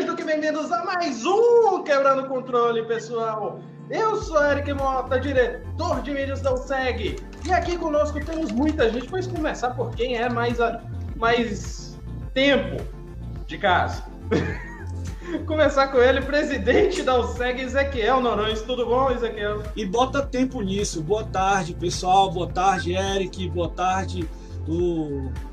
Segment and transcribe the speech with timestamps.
[0.00, 3.60] Mais do que bem-vindos a mais um Quebrando Controle, pessoal.
[3.90, 7.16] Eu sou Eric Mota, diretor de mídias da USEG.
[7.44, 9.08] E aqui conosco temos muita gente.
[9.08, 10.80] Vamos começar por quem é mais, a,
[11.16, 11.98] mais
[12.32, 12.82] tempo
[13.46, 14.02] de casa.
[15.44, 18.62] Começar com ele, presidente da USEG, Ezequiel Norões.
[18.62, 19.62] Tudo bom, Ezequiel?
[19.76, 21.02] E bota tempo nisso.
[21.02, 22.30] Boa tarde, pessoal.
[22.30, 23.50] Boa tarde, Eric.
[23.50, 24.26] Boa tarde,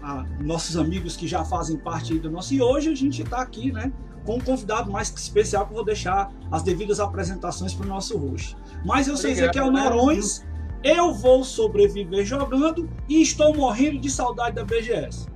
[0.02, 2.54] a, nossos amigos que já fazem parte do nosso.
[2.54, 3.92] E hoje a gente está aqui, né?
[4.28, 8.18] Com um convidado mais especial que eu vou deixar as devidas apresentações para o nosso
[8.18, 8.58] host.
[8.86, 10.46] Mas eu sou Ezequiel Norões.
[10.84, 15.28] Eu vou sobreviver jogando e estou morrendo de saudade da BGS.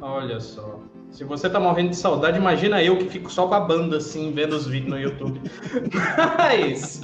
[0.00, 0.78] Olha só.
[1.10, 4.66] Se você tá morrendo de saudade, imagina eu que fico só babando assim, vendo os
[4.66, 5.40] vídeos no YouTube.
[6.38, 7.00] Mas.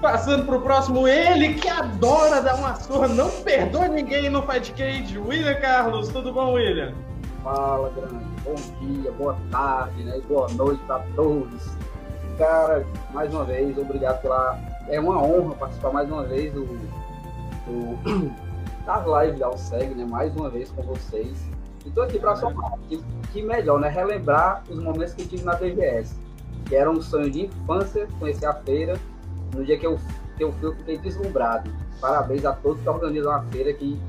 [0.00, 5.18] Passando pro próximo, ele que adora dar uma surra, não perdoa ninguém no Fight Cage.
[5.18, 6.94] William Carlos, tudo bom, William?
[7.42, 8.27] Fala, grande.
[8.44, 10.20] Bom dia, boa tarde, né?
[10.28, 11.70] Boa noite para todos.
[12.36, 14.58] Cara, mais uma vez, obrigado pela.
[14.88, 18.32] É uma honra participar mais uma vez do, do
[18.86, 20.04] das lives da USEG, né?
[20.04, 21.36] Mais uma vez com vocês.
[21.84, 22.52] E tô aqui para só
[22.88, 23.88] que, que melhor, né?
[23.88, 26.14] Relembrar os momentos que tive na BGS.
[26.66, 28.98] Que era um sonho de infância conhecer a feira.
[29.54, 29.98] No dia que eu,
[30.36, 31.70] que eu fui, eu fiquei deslumbrado.
[32.00, 33.72] Parabéns a todos que organizam a feira.
[33.72, 34.00] Que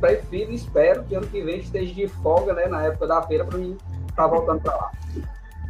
[0.00, 2.66] prefiro e espero que ano que vem esteja de folga, né?
[2.66, 3.76] Na época da feira, para mim
[4.08, 4.90] estar tá voltando para lá.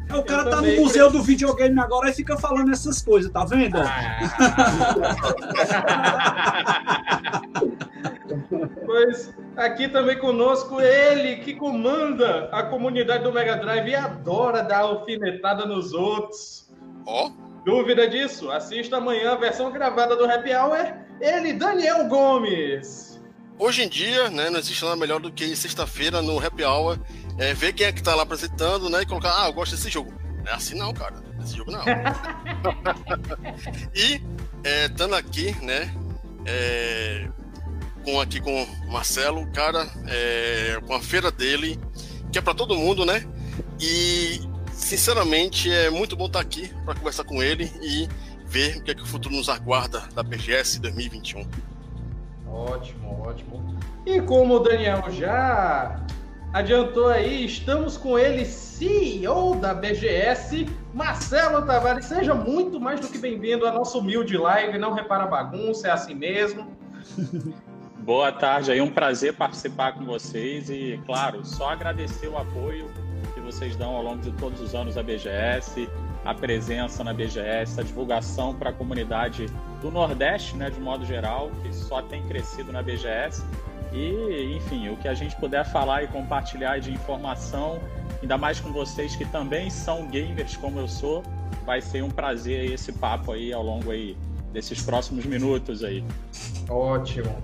[0.09, 3.45] É, o cara tá no museu do videogame agora e fica falando essas coisas, tá
[3.45, 3.77] vendo?
[3.79, 4.21] Ah.
[8.87, 14.81] pois aqui também conosco ele que comanda a comunidade do Mega Drive e adora dar
[14.81, 16.69] alfinetada nos outros.
[17.07, 17.29] Ó.
[17.29, 17.51] Oh.
[17.65, 18.51] Dúvida disso?
[18.51, 20.95] Assista amanhã a versão gravada do Happy Hour.
[21.21, 23.10] Ele, Daniel Gomes.
[23.61, 26.99] Hoje em dia, né, não existe nada melhor do que sexta-feira no Happy Hour
[27.37, 29.91] é, ver quem é que tá lá apresentando, né, e colocar, ah, eu gosto desse
[29.91, 30.11] jogo.
[30.43, 31.23] Não é assim não, cara.
[31.45, 31.85] Esse jogo não.
[33.95, 34.23] e
[34.87, 35.95] estando é, aqui, né,
[36.47, 37.29] é,
[38.03, 41.79] com aqui com o Marcelo, cara, é, com a feira dele,
[42.33, 43.29] que é para todo mundo, né?
[43.79, 44.41] E
[44.73, 48.09] sinceramente é muito bom estar aqui para conversar com ele e
[48.47, 51.70] ver o que é que o futuro nos aguarda da BGS 2021.
[52.53, 53.79] Ótimo, ótimo.
[54.05, 56.01] E como o Daniel já
[56.53, 62.07] adiantou aí, estamos com ele, CEO da BGS, Marcelo Tavares.
[62.07, 64.79] Seja muito mais do que bem-vindo à nossa humilde live.
[64.79, 66.67] Não repara bagunça, é assim mesmo.
[68.01, 72.91] Boa tarde, aí um prazer participar com vocês e, claro, só agradecer o apoio
[73.35, 75.89] que vocês dão ao longo de todos os anos à BGS,
[76.25, 79.47] a presença na BGS, a divulgação para a comunidade
[79.81, 83.43] do Nordeste, né, de modo geral, que só tem crescido na BGS.
[83.93, 87.81] E, enfim, o que a gente puder falar e compartilhar de informação,
[88.23, 91.25] ainda mais com vocês que também são gamers como eu sou,
[91.65, 94.17] vai ser um prazer esse papo aí ao longo aí
[94.53, 96.05] desses próximos minutos aí.
[96.69, 97.35] Ótimo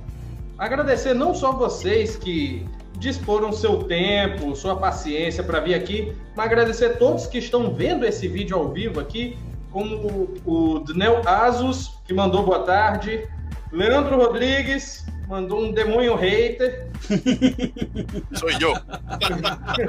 [0.59, 2.67] agradecer não só vocês que
[2.99, 8.27] disporam seu tempo, sua paciência para vir aqui, mas agradecer todos que estão vendo esse
[8.29, 9.37] vídeo ao vivo aqui,
[9.71, 13.29] como o, o Dnel Asus, que mandou boa tarde,
[13.73, 16.89] Leandro Rodrigues, mandou um demônio hater.
[18.39, 18.73] Sou eu.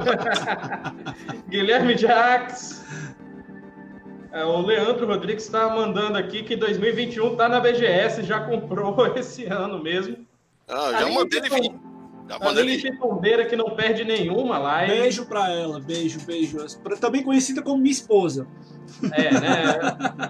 [1.48, 2.84] Guilherme Jacques.
[4.32, 9.46] É, o Leandro Rodrigues está mandando aqui que 2021 está na BGS, já comprou esse
[9.46, 10.18] ano mesmo.
[10.68, 11.87] Ah, já mandei ele vir.
[12.28, 15.00] Já mandei ele Tombeira que não perde nenhuma live.
[15.00, 16.58] Beijo pra ela, beijo, beijo.
[17.00, 18.48] Também conhecida como minha esposa.
[19.12, 19.80] É, né?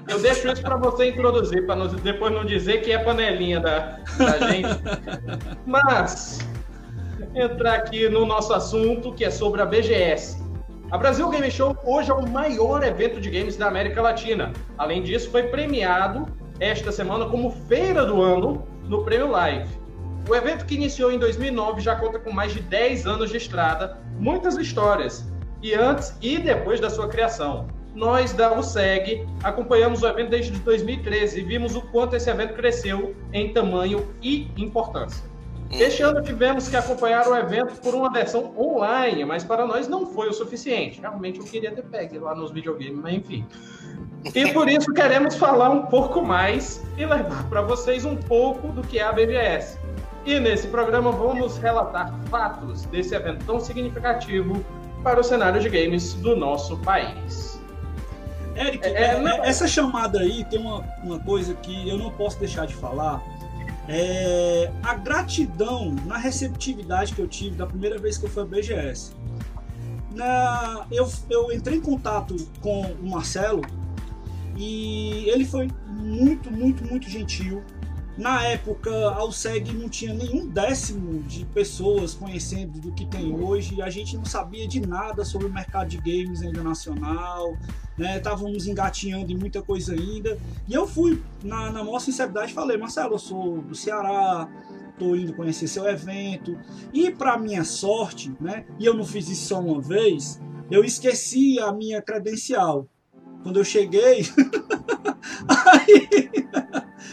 [0.07, 4.47] Eu deixo isso para você introduzir, para depois não dizer que é panelinha da, da
[4.47, 4.69] gente.
[5.65, 6.39] Mas,
[7.33, 10.45] entrar aqui no nosso assunto, que é sobre a BGS.
[10.89, 14.53] A Brasil Game Show hoje é o maior evento de games da América Latina.
[14.77, 16.25] Além disso, foi premiado
[16.59, 19.86] esta semana como Feira do Ano no Prêmio Live.
[20.27, 23.97] O evento que iniciou em 2009 já conta com mais de 10 anos de estrada,
[24.19, 25.25] muitas histórias,
[25.63, 27.67] e antes e depois da sua criação.
[27.95, 33.15] Nós da USEG acompanhamos o evento desde 2013 e vimos o quanto esse evento cresceu
[33.31, 35.23] em tamanho e importância.
[35.71, 40.05] Este ano tivemos que acompanhar o evento por uma versão online, mas para nós não
[40.05, 40.99] foi o suficiente.
[40.99, 43.45] Realmente eu queria ter pego lá nos videogames, mas enfim.
[44.33, 48.81] E por isso queremos falar um pouco mais e levar para vocês um pouco do
[48.81, 49.77] que é a BBS.
[50.27, 54.61] E nesse programa vamos relatar fatos desse evento tão significativo
[55.01, 57.57] para o cenário de games do nosso país.
[58.53, 62.37] Eric, é, é, é essa chamada aí tem uma, uma coisa que eu não posso
[62.39, 63.23] deixar de falar.
[63.87, 68.45] É a gratidão na receptividade que eu tive da primeira vez que eu fui à
[68.45, 69.13] BGS.
[70.13, 73.61] na, eu, eu entrei em contato com o Marcelo
[74.57, 77.63] e ele foi muito, muito, muito gentil.
[78.17, 83.79] Na época, a Alseg não tinha nenhum décimo de pessoas conhecendo do que tem hoje.
[83.79, 87.55] A gente não sabia de nada sobre o mercado de games ainda nacional,
[87.95, 88.17] né?
[88.17, 90.35] Estávamos engatinhando em muita coisa ainda.
[90.67, 94.49] E eu fui, na, na maior sinceridade, falei: Marcelo, eu sou do Ceará,
[94.97, 96.57] tô indo conhecer seu evento.
[96.91, 98.65] E para minha sorte, né?
[98.79, 100.41] E eu não fiz isso só uma vez,
[100.71, 102.87] eu esqueci a minha credencial.
[103.43, 104.25] Quando eu cheguei,
[105.47, 106.27] aí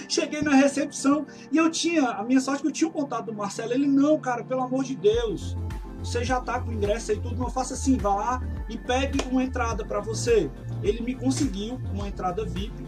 [0.09, 3.27] cheguei na recepção e eu tinha, a minha sorte é que eu tinha o contato
[3.27, 3.73] do Marcelo.
[3.73, 5.57] Ele, não, cara, pelo amor de Deus,
[5.99, 9.43] você já tá com ingresso aí tudo, não faça assim, vá lá e pegue uma
[9.43, 10.51] entrada para você.
[10.83, 12.87] Ele me conseguiu uma entrada VIP.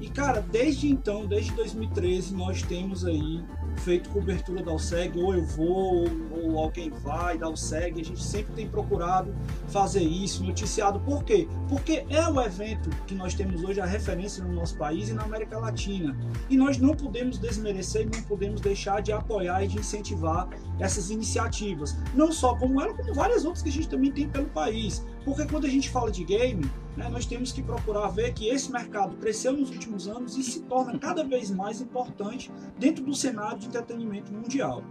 [0.00, 3.42] E cara, desde então, desde 2013, nós temos aí
[3.78, 8.54] feito cobertura da OSEG, ou eu vou, ou alguém vai da OSEG, a gente sempre
[8.54, 9.34] tem procurado
[9.68, 11.00] fazer isso, noticiado.
[11.00, 11.48] Por quê?
[11.68, 15.22] Porque é o evento que nós temos hoje a referência no nosso país e na
[15.22, 16.16] América Latina.
[16.48, 20.48] E nós não podemos desmerecer não podemos deixar de apoiar e de incentivar
[20.78, 21.96] essas iniciativas.
[22.14, 25.04] Não só como ela, como várias outras que a gente também tem pelo país.
[25.24, 26.64] Porque quando a gente fala de game,
[26.96, 30.60] né, nós temos que procurar ver que esse mercado cresceu nos últimos anos e se
[30.62, 34.82] torna cada vez mais importante dentro do cenário de entretenimento mundial.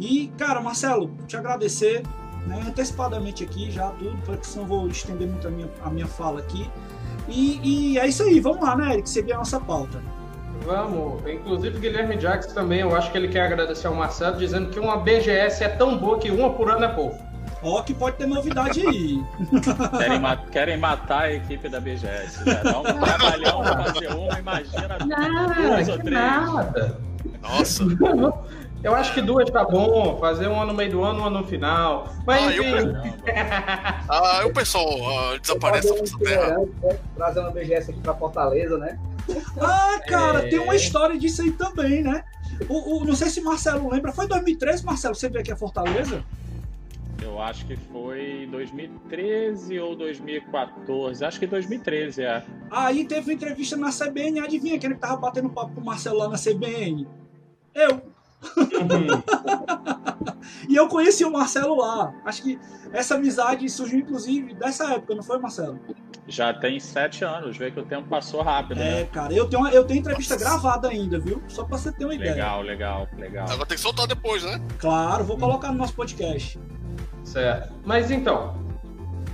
[0.00, 2.02] E, cara, Marcelo, te agradecer
[2.46, 6.40] né, antecipadamente aqui já tudo, porque senão vou estender muito a minha, a minha fala
[6.40, 6.68] aqui.
[7.28, 10.02] E, e é isso aí, vamos lá, né, Eric, seguir a nossa pauta.
[10.64, 14.80] Vamos, inclusive Guilherme Jacques também, eu acho que ele quer agradecer ao Marcelo, dizendo que
[14.80, 17.18] uma BGS é tão boa que uma por ano é pouco.
[17.84, 19.22] Que pode ter novidade aí.
[19.98, 22.44] Querem, ma querem matar a equipe da BGS.
[22.44, 22.60] Né?
[22.62, 26.12] Dá um trabalhão pra fazer uma, imagina não, duas ou três.
[26.12, 27.00] Nada.
[27.42, 27.84] Nossa.
[28.82, 32.12] Eu acho que duas tá bom, fazer uma no meio do ano, uma no final.
[32.26, 32.94] Mas ah, enfim.
[34.08, 36.58] ah, o pessoal uh, desaparece da terra.
[36.58, 36.98] Né?
[37.16, 38.98] Trazer uma BGS aqui pra Fortaleza, né?
[39.58, 40.50] Ah, cara, é...
[40.50, 42.22] tem uma história disso aí também, né?
[42.68, 46.22] O, o, não sei se Marcelo lembra, foi 2013, Marcelo, você veio aqui a Fortaleza?
[47.24, 51.24] Eu acho que foi 2013 ou 2014.
[51.24, 52.44] Acho que 2013, é.
[52.70, 54.40] Aí teve uma entrevista na CBN.
[54.40, 57.08] Adivinha quem é que tava batendo papo com o Marcelo lá na CBN?
[57.74, 58.12] Eu.
[60.68, 62.14] e eu conheci o Marcelo lá.
[62.26, 62.58] Acho que
[62.92, 65.80] essa amizade surgiu, inclusive, dessa época, não foi, Marcelo?
[66.28, 68.80] Já tem sete anos, vê que o tempo passou rápido.
[68.80, 69.04] É, né?
[69.06, 71.42] cara, eu tenho, eu tenho entrevista gravada ainda, viu?
[71.48, 72.34] Só pra você ter uma legal, ideia.
[72.34, 73.46] Legal, legal, legal.
[73.48, 74.60] Agora tem que soltar depois, né?
[74.78, 76.58] Claro, vou colocar no nosso podcast.
[77.24, 77.72] Certo.
[77.84, 78.54] Mas então,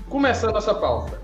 [0.09, 1.21] começando essa pauta.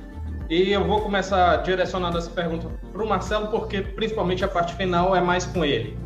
[0.48, 5.14] E eu vou começar direcionando essa pergunta para o Marcelo, porque principalmente a parte final
[5.14, 5.98] é mais com ele.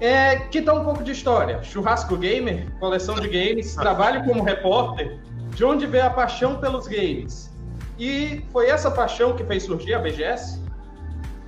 [0.00, 1.60] É, que tal um pouco de história?
[1.62, 5.18] Churrasco Gamer, coleção de games, trabalho como repórter,
[5.56, 7.52] de onde veio a paixão pelos games?
[7.98, 10.62] E foi essa paixão que fez surgir a BGS?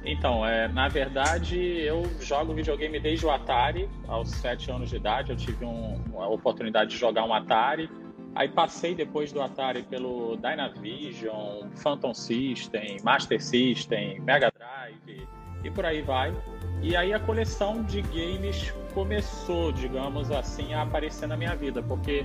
[0.05, 5.31] Então, é, na verdade, eu jogo videogame desde o Atari, aos 7 anos de idade.
[5.31, 7.89] Eu tive um, uma oportunidade de jogar um Atari
[8.35, 15.27] Aí passei depois do Atari pelo Dynavision, Phantom System, Master System, Mega Drive
[15.65, 16.35] e por aí vai.
[16.83, 22.25] E aí a coleção de games começou, digamos assim, a aparecer na minha vida, porque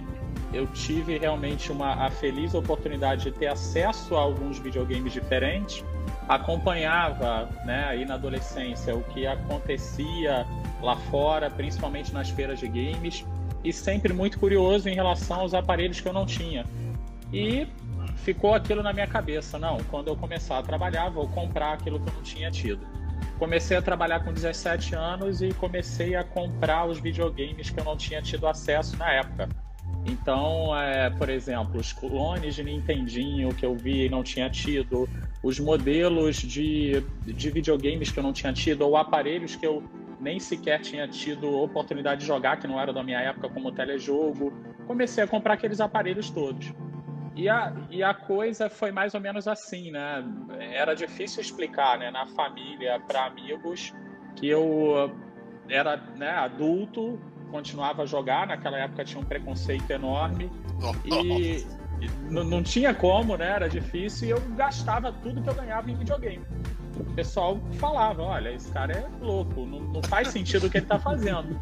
[0.53, 5.83] eu tive realmente uma a feliz oportunidade de ter acesso a alguns videogames diferentes,
[6.29, 10.45] acompanhava, né, aí na adolescência o que acontecia
[10.81, 13.25] lá fora, principalmente nas feiras de games
[13.65, 16.65] e sempre muito curioso em relação aos aparelhos que eu não tinha.
[17.33, 17.67] E
[18.17, 22.07] ficou aquilo na minha cabeça, não, quando eu começar a trabalhar, vou comprar aquilo que
[22.07, 22.85] eu não tinha tido.
[23.39, 27.97] Comecei a trabalhar com 17 anos e comecei a comprar os videogames que eu não
[27.97, 29.49] tinha tido acesso na época.
[30.05, 35.09] Então, é, por exemplo, os clones de Nintendinho que eu vi e não tinha tido,
[35.41, 39.83] os modelos de, de videogames que eu não tinha tido, ou aparelhos que eu
[40.25, 44.51] nem sequer tinha tido oportunidade de jogar, que não era da minha época, como telejogo.
[44.87, 46.73] Comecei a comprar aqueles aparelhos todos.
[47.35, 50.25] E a, e a coisa foi mais ou menos assim, né?
[50.73, 53.93] Era difícil explicar, né, na família, para amigos,
[54.35, 55.15] que eu
[55.69, 57.19] era né, adulto,
[57.51, 58.47] continuava a jogar.
[58.47, 60.49] Naquela época tinha um preconceito enorme.
[61.05, 61.57] E,
[62.01, 63.47] e não tinha como, né?
[63.47, 64.27] Era difícil.
[64.27, 66.43] E eu gastava tudo que eu ganhava em videogame
[66.99, 70.85] o pessoal falava, olha, esse cara é louco, não, não faz sentido o que ele
[70.85, 71.59] está fazendo.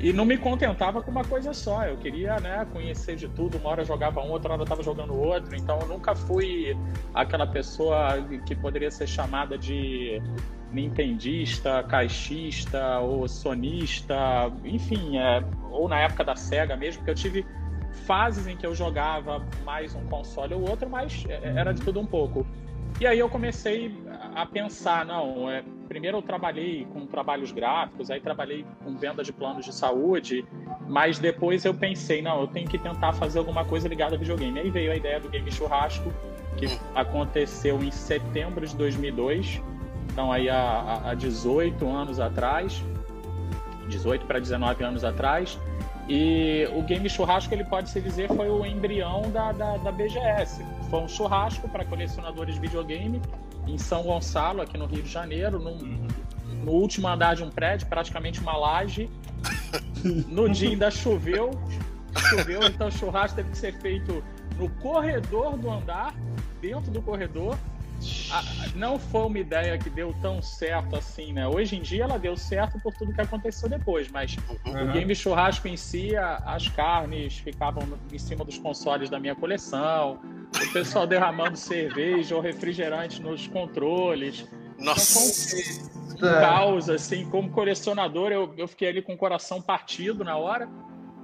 [0.00, 1.84] E não me contentava com uma coisa só.
[1.84, 3.58] Eu queria, né, conhecer de tudo.
[3.58, 5.56] Uma hora eu jogava um, outra hora eu estava jogando outro.
[5.56, 6.76] Então eu nunca fui
[7.12, 10.22] aquela pessoa que poderia ser chamada de
[10.70, 14.14] nintendista, caixista ou sonista,
[14.64, 17.44] enfim, é, ou na época da Sega mesmo, que eu tive
[18.06, 21.98] fases em que eu jogava mais um console ou outro, mas é, era de tudo
[21.98, 22.46] um pouco.
[23.00, 23.94] E aí eu comecei
[24.38, 29.32] a pensar, não, é, primeiro eu trabalhei com trabalhos gráficos, aí trabalhei com venda de
[29.32, 30.46] planos de saúde,
[30.86, 34.60] mas depois eu pensei, não, eu tenho que tentar fazer alguma coisa ligada a videogame.
[34.60, 36.12] Aí veio a ideia do Game Churrasco,
[36.56, 39.60] que aconteceu em setembro de 2002,
[40.12, 42.80] então aí há, há 18 anos atrás,
[43.88, 45.58] 18 para 19 anos atrás,
[46.08, 50.64] e o Game Churrasco, ele pode se dizer, foi o embrião da, da, da BGS.
[50.88, 53.20] Foi um churrasco para colecionadores de videogame
[53.66, 56.08] em São Gonçalo, aqui no Rio de Janeiro, num, uhum.
[56.64, 59.08] no último andar de um prédio, praticamente uma laje.
[60.28, 61.50] No dia ainda choveu,
[62.30, 64.22] choveu, então o churrasco teve que ser feito
[64.56, 66.14] no corredor do andar,
[66.60, 67.58] dentro do corredor,
[68.74, 71.48] não foi uma ideia que deu tão certo assim, né?
[71.48, 74.90] Hoje em dia ela deu certo por tudo que aconteceu depois, mas uhum.
[74.90, 80.20] o game churrasco em si, as carnes ficavam em cima dos consoles da minha coleção,
[80.54, 84.46] o pessoal derramando cerveja ou refrigerante nos controles.
[84.78, 85.56] Nossa!
[86.14, 90.36] Então, um caos, assim, como colecionador, eu, eu fiquei ali com o coração partido na
[90.36, 90.68] hora,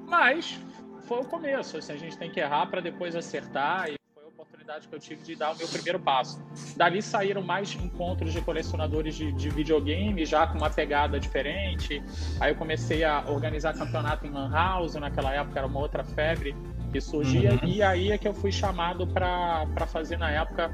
[0.08, 0.58] mas
[1.04, 4.03] foi o começo, assim, a gente tem que errar para depois acertar e
[4.64, 6.42] oportunidade que eu tive de dar o meu primeiro passo.
[6.76, 12.02] Dali saíram mais encontros de colecionadores de, de videogame, já com uma pegada diferente.
[12.40, 16.56] Aí eu comecei a organizar campeonato em Lan House, naquela época era uma outra febre
[16.92, 17.68] que surgia, uhum.
[17.68, 20.70] e aí é que eu fui chamado para fazer na época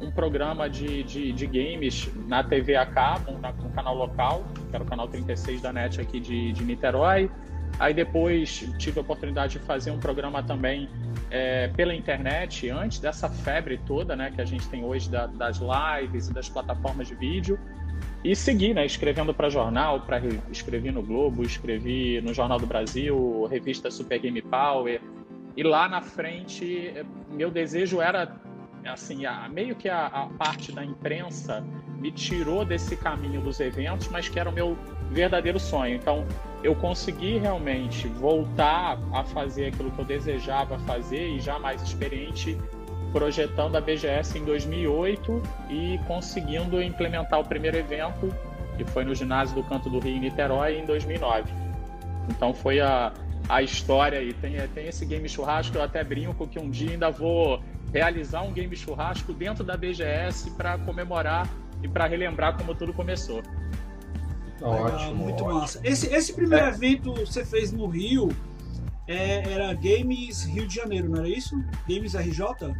[0.00, 4.84] um programa de, de, de, games na TV a cabo, no canal local, que era
[4.84, 7.28] o canal 36 da NET aqui de, de Niterói.
[7.78, 10.88] Aí depois tive a oportunidade de fazer um programa também
[11.30, 15.58] é, pela internet, antes dessa febre toda né, que a gente tem hoje da, das
[15.60, 17.58] lives e das plataformas de vídeo.
[18.22, 23.46] E segui, né, escrevendo para jornal, para escrevi no Globo, escrevi no Jornal do Brasil,
[23.50, 25.00] revista Super Game Power.
[25.56, 26.94] E lá na frente,
[27.30, 28.40] meu desejo era
[28.88, 31.64] assim, a, meio que a, a, parte da imprensa
[31.98, 34.76] me tirou desse caminho dos eventos, mas que era o meu
[35.10, 35.96] verdadeiro sonho.
[35.96, 36.26] Então,
[36.62, 42.58] eu consegui realmente voltar a fazer aquilo que eu desejava fazer e já mais experiente
[43.12, 48.34] projetando a BGS em 2008 e conseguindo implementar o primeiro evento,
[48.76, 51.52] que foi no ginásio do Canto do Rio em Niterói em 2009.
[52.28, 53.12] Então foi a,
[53.48, 54.32] a história aí.
[54.32, 58.52] Tem, tem esse game churrasco, eu até brinco que um dia ainda vou realizar um
[58.52, 61.48] game churrasco dentro da BGS para comemorar
[61.82, 63.42] e para relembrar como tudo começou.
[64.60, 65.60] Ótimo, muito ótimo.
[65.60, 65.80] massa.
[65.84, 66.68] Esse, esse primeiro é.
[66.68, 68.28] evento você fez no Rio
[69.06, 71.56] é, era Games Rio de Janeiro, não era isso?
[71.88, 72.74] Games RJ?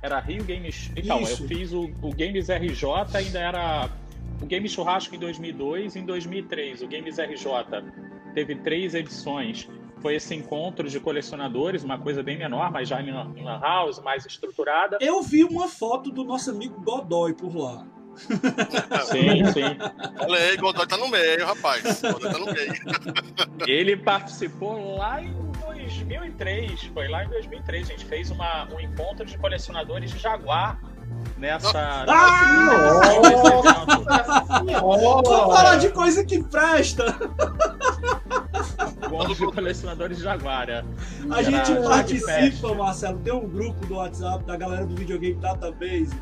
[0.00, 0.90] Era Rio Games.
[0.96, 1.42] Então, isso.
[1.42, 2.84] eu fiz o, o Games RJ,
[3.14, 3.90] ainda era
[4.40, 6.82] o Game Churrasco em 2002 em 2003.
[6.82, 7.46] O Games RJ
[8.32, 9.68] teve três edições
[10.02, 14.26] foi esse encontro de colecionadores, uma coisa bem menor, mas já em Lan House, mais
[14.26, 14.98] estruturada.
[15.00, 17.86] Eu vi uma foto do nosso amigo Godoy por lá.
[19.06, 19.78] Sim, sim.
[20.18, 22.02] Olha aí, Godoy tá no meio, rapaz.
[22.02, 22.72] Godoy tá no meio.
[23.66, 29.24] Ele participou lá em 2003, foi lá em 2003, a gente fez uma, um encontro
[29.24, 30.78] de colecionadores de Jaguar
[31.38, 32.04] nessa.
[32.06, 33.02] Ah!
[34.80, 37.16] Vamos falar de coisa que presta!
[39.04, 40.70] Encontro de colecionadores de Jaguar.
[40.70, 40.84] É.
[41.30, 46.14] A gente participa, Marcelo, tem um grupo do WhatsApp da galera do Videogame Database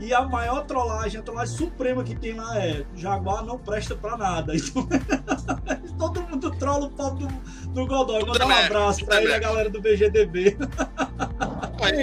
[0.00, 4.16] e a maior trollagem, a trollagem suprema que tem lá é Jaguar não presta pra
[4.16, 4.54] nada.
[4.56, 4.88] Então,
[5.98, 7.28] todo mundo trola o pau do,
[7.68, 8.24] do Godoy.
[8.24, 10.56] Mandar um abraço pra ele e a galera do BGDB.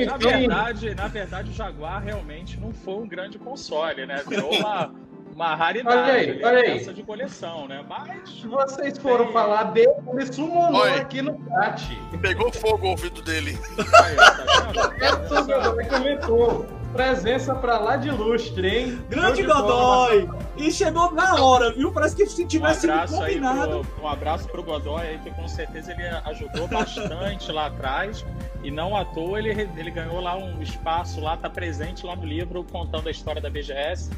[0.06, 4.24] na verdade, na verdade, o Jaguar realmente não foi um grande console, né?
[4.28, 4.94] Virou uma,
[5.34, 5.98] uma raridade.
[5.98, 6.94] Olha aí, olha aí.
[6.94, 7.84] de coleção, né?
[7.88, 8.42] Mas.
[8.42, 9.34] Vocês foram tem...
[9.34, 11.98] falar dele, ele summonou aqui no chat.
[12.22, 13.58] Pegou fogo o ouvido dele.
[14.04, 15.88] Aí, tá vendo?
[15.90, 16.77] comentou.
[16.94, 19.02] Presença pra lá de lustre, hein?
[19.10, 20.30] Grande Godoy!
[20.58, 21.92] E chegou na hora, viu?
[21.92, 23.82] Parece que se tivesse um combinado.
[23.82, 28.26] Pro, um abraço pro Godoy aí, que com certeza ele ajudou bastante lá atrás.
[28.64, 32.26] E não à toa ele, ele ganhou lá um espaço lá, tá presente lá no
[32.26, 34.10] livro, contando a história da BGS.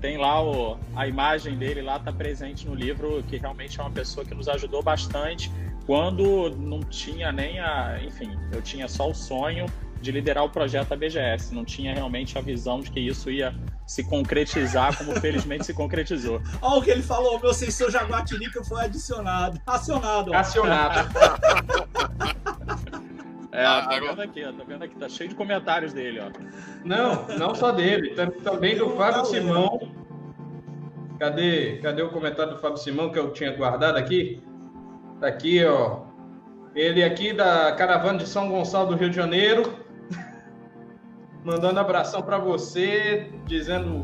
[0.00, 3.90] Tem lá o, a imagem dele lá, tá presente no livro, que realmente é uma
[3.90, 5.50] pessoa que nos ajudou bastante
[5.86, 7.98] quando não tinha nem a.
[8.02, 9.66] Enfim, eu tinha só o sonho
[10.04, 11.54] de liderar o projeto da BGS.
[11.54, 13.54] Não tinha realmente a visão de que isso ia
[13.86, 16.40] se concretizar como felizmente se concretizou.
[16.60, 19.60] Olha o que ele falou, meu sensor Jaguatirica foi adicionado.
[19.66, 20.30] Acionado.
[20.30, 20.36] Ó.
[20.36, 21.08] Acionado.
[23.56, 26.28] É, ah, tá vendo aqui, ó, tá vendo aqui, tá cheio de comentários dele, ó.
[26.84, 29.92] Não, não só dele, também do Fábio Simão.
[31.20, 34.42] Cadê, cadê o comentário do Fábio Simão que eu tinha guardado aqui?
[35.20, 36.00] Tá aqui, ó.
[36.74, 39.83] Ele aqui da caravana de São Gonçalo do Rio de Janeiro,
[41.44, 44.00] mandando abração para você, dizendo,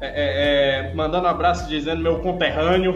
[0.00, 2.94] é, é, é, mandando abraço dizendo meu conterrâneo.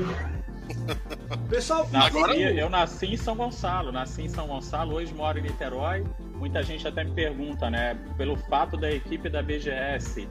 [1.50, 6.04] Pessoal, nasci, eu nasci em São Gonçalo, nasci em São Gonçalo, hoje moro em Niterói.
[6.36, 10.28] Muita gente até me pergunta, né, pelo fato da equipe da BGS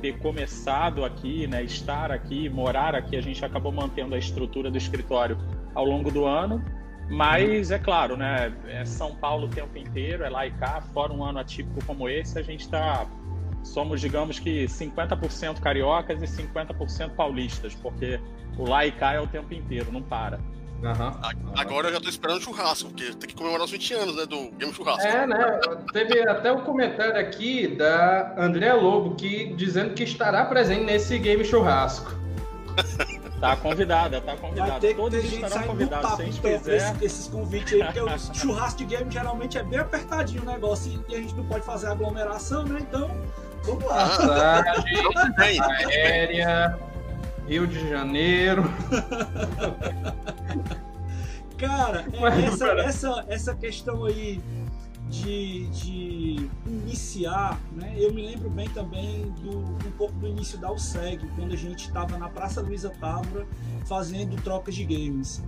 [0.00, 4.76] ter começado aqui, né, estar aqui, morar aqui, a gente acabou mantendo a estrutura do
[4.76, 5.38] escritório
[5.74, 6.62] ao longo do ano.
[7.10, 11.12] Mas é claro, né, é São Paulo o tempo inteiro, é lá e cá, fora
[11.12, 13.06] um ano atípico como esse, a gente está
[13.62, 18.20] somos, digamos que 50% cariocas e 50% paulistas, porque
[18.58, 20.40] o lá e cá é o tempo inteiro, não para.
[20.82, 21.52] Uhum.
[21.56, 24.50] Agora eu já tô esperando churrasco, porque tem que comemorar os 20 anos, né, do
[24.50, 25.06] Game Churrasco.
[25.06, 25.60] É, né?
[25.92, 31.44] Teve até um comentário aqui da Andréa Lobo que dizendo que estará presente nesse Game
[31.44, 32.20] Churrasco.
[33.42, 34.78] Tá convidada, tá convidada.
[34.78, 36.14] Vai Todos estarão convidados.
[36.14, 36.76] Se a gente fizer...
[36.76, 41.04] Esses, esses convites aí, porque o churrasco de game geralmente é bem apertadinho o negócio
[41.08, 42.78] e a gente não pode fazer aglomeração, né?
[42.80, 43.10] Então,
[43.64, 44.62] vamos lá.
[44.62, 46.78] Passagem aérea,
[47.48, 48.62] Rio de Janeiro.
[51.58, 54.40] Cara, é essa, essa, essa questão aí
[55.08, 57.94] de, de iniciar, né?
[57.98, 61.88] Eu me lembro bem também do um pouco do início da USEG, quando a gente
[61.88, 63.46] estava na Praça Luiza Távora
[63.86, 65.42] fazendo trocas de games.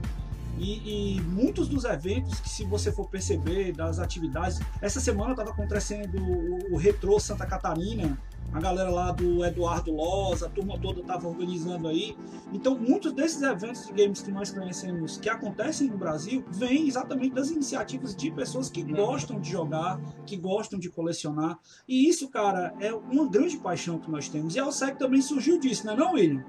[0.58, 5.50] E, e, muitos dos eventos que, se você for perceber, das atividades, essa semana estava
[5.50, 8.16] acontecendo o, o Retro Santa Catarina,
[8.52, 12.16] a galera lá do Eduardo Loz, a turma toda estava organizando aí.
[12.52, 17.34] Então, muitos desses eventos de games que nós conhecemos que acontecem no Brasil vêm exatamente
[17.34, 18.94] das iniciativas de pessoas que uhum.
[18.94, 21.58] gostam de jogar, que gostam de colecionar.
[21.88, 24.54] E isso, cara, é uma grande paixão que nós temos.
[24.54, 26.45] E a OSEC também surgiu disso, não é, não, William?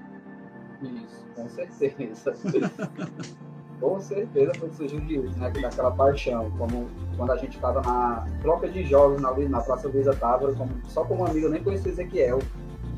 [0.81, 2.35] Isso, com certeza.
[3.79, 5.49] Com certeza foi surgiu disso, né?
[5.49, 10.13] Daquela paixão, como quando a gente estava na troca de jogos na, na Praça Luiza
[10.13, 12.39] Távora, como, só como amigo, eu nem conhecia Ezequiel.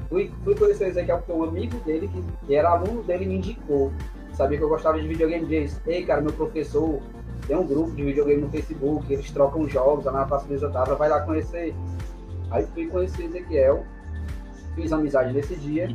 [0.10, 3.38] Fui, fui conhecer o Ezequiel porque um amigo dele, que, que, era aluno dele, me
[3.38, 3.92] indicou.
[4.34, 7.02] Sabia que eu gostava de videogame, disse, ei, cara, meu professor
[7.48, 10.96] tem um grupo de videogame no Facebook, eles trocam jogos lá na Praça Luiza Távora,
[10.96, 11.74] vai lá conhecer.
[12.52, 13.84] Aí fui conhecer Ezequiel,
[14.76, 15.90] fiz amizade nesse dia,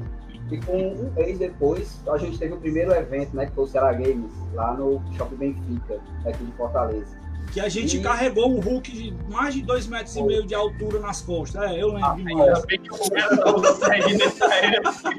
[0.50, 3.66] e com um mês depois, a gente teve o primeiro evento, né, que foi o
[3.66, 7.22] Ceará Games, lá no Shopping Benfica, aqui de Fortaleza.
[7.52, 8.02] Que a gente e...
[8.02, 11.62] carregou um Hulk de mais de dois metros e meio de altura nas costas.
[11.70, 12.48] É, eu lembro ah, demais.
[12.48, 15.11] Ainda bem que o consegue nessa época.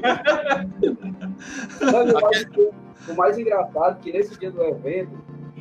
[1.81, 2.47] o, mais,
[3.07, 5.11] o mais engraçado é que nesse dia do evento,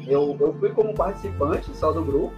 [0.07, 2.35] eu, eu fui como participante só do grupo.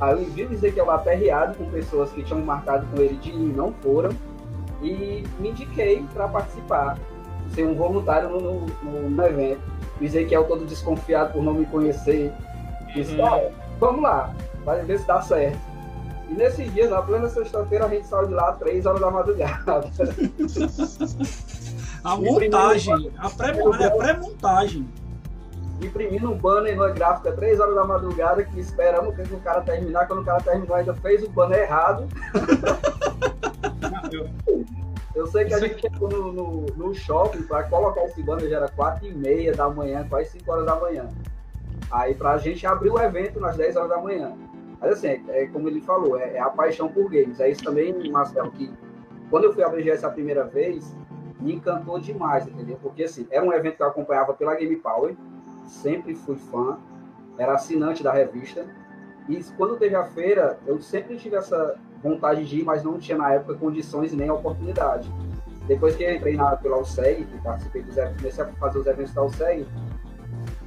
[0.00, 3.30] Aí eu vi dizer que eu aperreado com pessoas que tinham marcado com ele de
[3.30, 4.10] ir e não foram.
[4.82, 6.96] E me indiquei para participar,
[7.54, 9.60] ser um voluntário no, no, no evento.
[10.00, 12.32] Dizer que é todo desconfiado por não me conhecer
[12.94, 13.50] Disse, uhum.
[13.78, 15.58] vamos lá, vai ver se dá certo.
[16.28, 19.10] E nesse dia, na plena sexta-feira, a gente saiu de lá às 3 horas da
[19.10, 19.90] madrugada.
[22.04, 24.86] a montagem, a pré-montagem.
[25.80, 29.62] Imprimindo um banner no gráfico às 3 horas da madrugada, que esperamos que o cara
[29.62, 30.06] terminar.
[30.06, 32.06] Quando o cara terminou, ainda fez o banner errado.
[35.14, 38.56] Eu sei que a gente chegou no, no, no shopping para colocar esse banner já
[38.58, 41.08] era 4 e meia da manhã, quase 5 horas da manhã.
[41.90, 44.32] Aí para a gente abrir o evento nas 10 horas da manhã.
[44.80, 47.40] Mas assim, é, é como ele falou, é, é, a paixão por games.
[47.40, 48.72] É isso também, Marcelo, que
[49.30, 50.94] quando eu fui à BGS a primeira vez,
[51.40, 52.78] me encantou demais, entendeu?
[52.80, 55.16] Porque assim, era um evento que eu acompanhava pela Game Power,
[55.66, 56.78] sempre fui fã,
[57.36, 58.64] era assinante da revista.
[59.28, 63.18] E quando teve a feira, eu sempre tive essa vontade de ir, mas não tinha
[63.18, 65.12] na época condições nem oportunidade.
[65.66, 68.86] Depois que eu entrei na, pela USEG, que participei dos eventos, comecei a fazer os
[68.86, 69.66] eventos da USEG,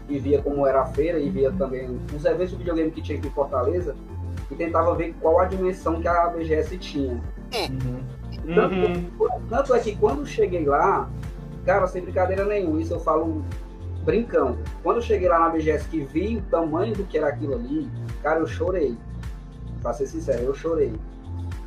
[0.07, 3.17] e via como era a feira e via também os eventos de videogame que tinha
[3.17, 3.95] aqui em Fortaleza
[4.49, 7.13] e tentava ver qual a dimensão que a BGS tinha.
[7.13, 8.53] Uhum.
[8.53, 9.41] Tanto, uhum.
[9.49, 11.09] tanto, é que quando cheguei lá,
[11.65, 13.43] cara, sem brincadeira nenhuma, isso eu falo
[14.03, 14.57] brincando.
[14.83, 17.89] Quando eu cheguei lá na BGS que vi o tamanho do que era aquilo ali,
[18.21, 18.97] cara, eu chorei.
[19.81, 20.93] Pra ser sincero, eu chorei.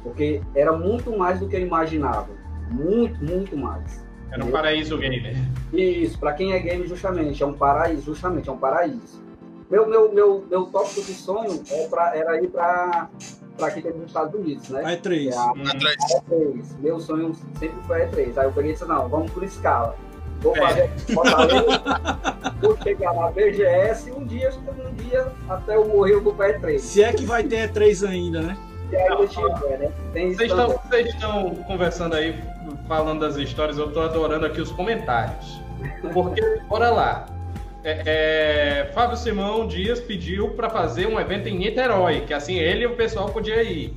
[0.03, 2.29] Porque era muito mais do que eu imaginava.
[2.71, 4.05] Muito, muito mais.
[4.31, 5.37] Era um paraíso gamer.
[5.73, 9.23] Isso, para quem é gamer, justamente, é um paraíso, justamente, é um paraíso.
[9.71, 13.09] Meu, meu, meu, meu tópico de sonho é pra, era ir para
[13.57, 14.83] para quem tem nos Estados Unidos, né?
[14.85, 15.31] A E3.
[15.31, 16.79] É a, a E3.
[16.81, 18.39] Meu sonho sempre foi a E3.
[18.39, 19.97] Aí eu peguei e disse, não, vamos por escala.
[20.45, 20.61] Vou é.
[20.61, 20.91] fazer
[22.61, 26.79] vou chegar na BGS um dia, um dia, até eu morrer, eu vou para E3.
[26.79, 28.57] Se é que vai ter E3 ainda, né?
[28.91, 29.93] Se é que tiver, né?
[30.35, 32.39] Vocês estão conversando aí
[32.87, 35.61] falando das histórias, eu tô adorando aqui os comentários.
[36.13, 37.27] Porque, bora lá.
[37.83, 42.85] é, é, Fábio Simão Dias pediu para fazer um evento em Niterói, que assim ele
[42.85, 43.95] e o pessoal podia ir.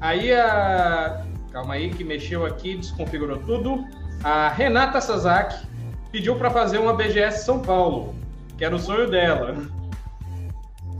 [0.00, 1.24] Aí a.
[1.52, 3.84] Calma aí, que mexeu aqui, desconfigurou tudo.
[4.22, 5.66] A Renata Sazak
[6.10, 8.14] pediu para fazer uma BGS São Paulo,
[8.56, 9.54] que era o sonho dela.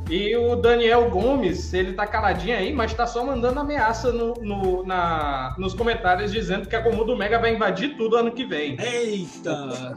[0.09, 4.85] E o Daniel Gomes, ele tá caladinho aí, mas tá só mandando ameaça no, no
[4.85, 8.77] na, nos comentários dizendo que a Comudo Mega vai invadir tudo ano que vem.
[8.81, 9.97] Eita!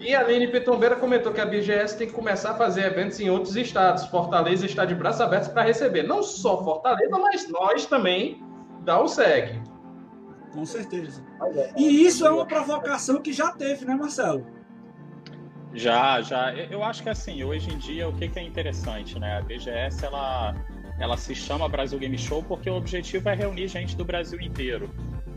[0.00, 3.30] E a Aline Pitombeira comentou que a BGS tem que começar a fazer eventos em
[3.30, 4.06] outros estados.
[4.06, 6.02] Fortaleza está de braços abertos para receber.
[6.02, 8.42] Não só Fortaleza, mas nós também
[8.80, 9.60] da o SEG.
[10.52, 11.22] Com certeza.
[11.76, 14.46] E isso é uma provocação que já teve, né, Marcelo?
[15.74, 16.52] Já, já.
[16.54, 19.38] Eu acho que assim, hoje em dia, o que, que é interessante, né?
[19.38, 20.54] A BGS, ela,
[21.00, 24.90] ela se chama Brasil Game Show porque o objetivo é reunir gente do Brasil inteiro.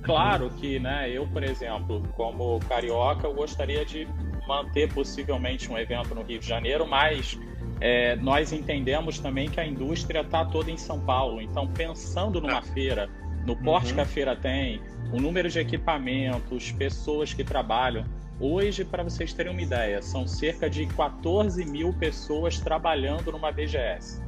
[0.04, 4.08] Claro que, né, eu, por exemplo, como carioca, eu gostaria de
[4.48, 7.40] manter possivelmente um evento no Rio de Janeiro, mas
[7.82, 11.42] é, nós entendemos também que a indústria está toda em São Paulo.
[11.42, 13.10] Então, pensando numa feira,
[13.46, 13.96] no porte uhum.
[13.96, 14.82] que a feira tem,
[15.12, 18.06] o número de equipamentos, pessoas que trabalham,
[18.40, 24.22] Hoje, para vocês terem uma ideia, são cerca de 14 mil pessoas trabalhando numa BGS.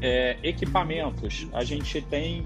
[0.00, 2.44] É, equipamentos, a gente tem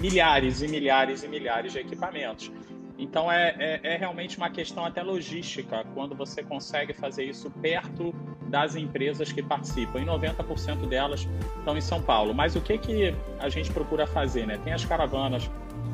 [0.00, 2.50] milhares e milhares e milhares de equipamentos.
[2.98, 8.12] Então é, é, é, realmente uma questão até logística quando você consegue fazer isso perto
[8.48, 10.00] das empresas que participam.
[10.00, 12.34] E 90% delas estão em São Paulo.
[12.34, 14.46] Mas o que, que a gente procura fazer?
[14.46, 14.58] Né?
[14.64, 15.48] Tem as caravanas,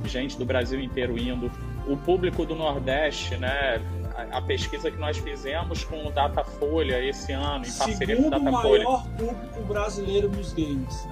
[0.07, 1.51] gente do Brasil inteiro indo,
[1.87, 3.83] o público do Nordeste, né?
[4.31, 8.45] a, pesquisa que nós fizemos com o Datafolha esse ano, em parceria Segundo com o
[8.45, 8.89] Datafolha.
[8.89, 11.07] o maior público brasileiro nos games.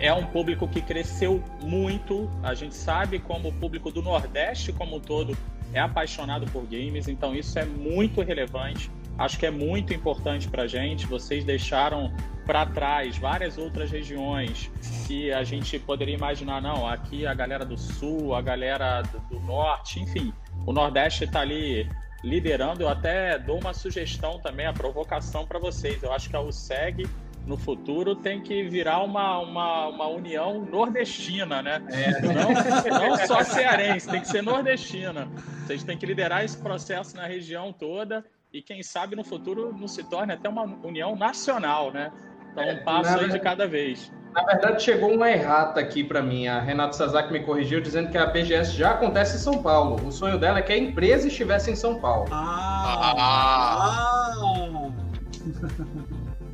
[0.00, 2.30] É um público que cresceu muito.
[2.42, 5.36] A gente sabe como o público do Nordeste como um todo
[5.72, 8.90] é apaixonado por games, então isso é muito relevante.
[9.18, 11.06] Acho que é muito importante para a gente.
[11.06, 12.12] Vocês deixaram
[12.46, 14.70] para trás várias outras regiões
[15.06, 20.00] que a gente poderia imaginar, não, aqui a galera do Sul, a galera do, Norte,
[20.00, 20.32] enfim,
[20.64, 21.90] o Nordeste está ali
[22.22, 22.82] liderando.
[22.82, 26.02] Eu até dou uma sugestão também, a provocação para vocês.
[26.02, 27.08] Eu acho que a USEG
[27.48, 31.82] no futuro tem que virar uma, uma, uma união nordestina, né?
[31.90, 32.20] É.
[32.20, 35.26] Não, não só cearense, tem que ser nordestina.
[35.64, 39.88] Vocês têm que liderar esse processo na região toda e quem sabe no futuro não
[39.88, 42.12] se torne até uma união nacional, né?
[42.52, 44.12] Então, um passo aí de cada vez.
[44.34, 46.46] Na verdade, chegou uma errata aqui para mim.
[46.46, 50.06] A Renata Sazak me corrigiu dizendo que a BGS já acontece em São Paulo.
[50.06, 52.28] O sonho dela é que a empresa estivesse em São Paulo.
[52.30, 53.14] Ah!
[53.16, 53.88] ah.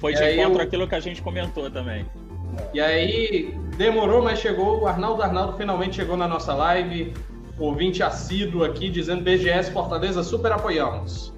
[0.04, 0.66] Foi de encontro eu...
[0.66, 2.04] aquilo que a gente comentou também.
[2.74, 4.82] E aí, demorou, mas chegou.
[4.82, 7.14] O Arnaldo Arnaldo finalmente chegou na nossa live.
[7.58, 11.32] Ouvinte assíduo aqui dizendo BGS Fortaleza, super apoiamos.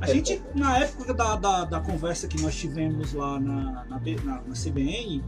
[0.00, 4.42] A gente, na época da, da, da, conversa que nós tivemos lá na, na, na,
[4.46, 5.22] na CBN,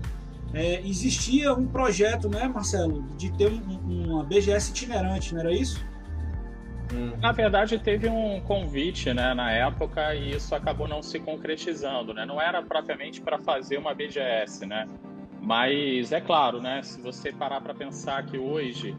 [0.55, 5.85] é, existia um projeto, né, Marcelo, de ter um, uma BGS itinerante, não era isso?
[6.93, 7.13] Hum.
[7.21, 12.13] Na verdade, teve um convite né, na época e isso acabou não se concretizando.
[12.13, 12.27] Né?
[12.27, 14.87] Não era propriamente para fazer uma BGS, né?
[15.45, 18.97] mas é claro, né, se você parar para pensar que hoje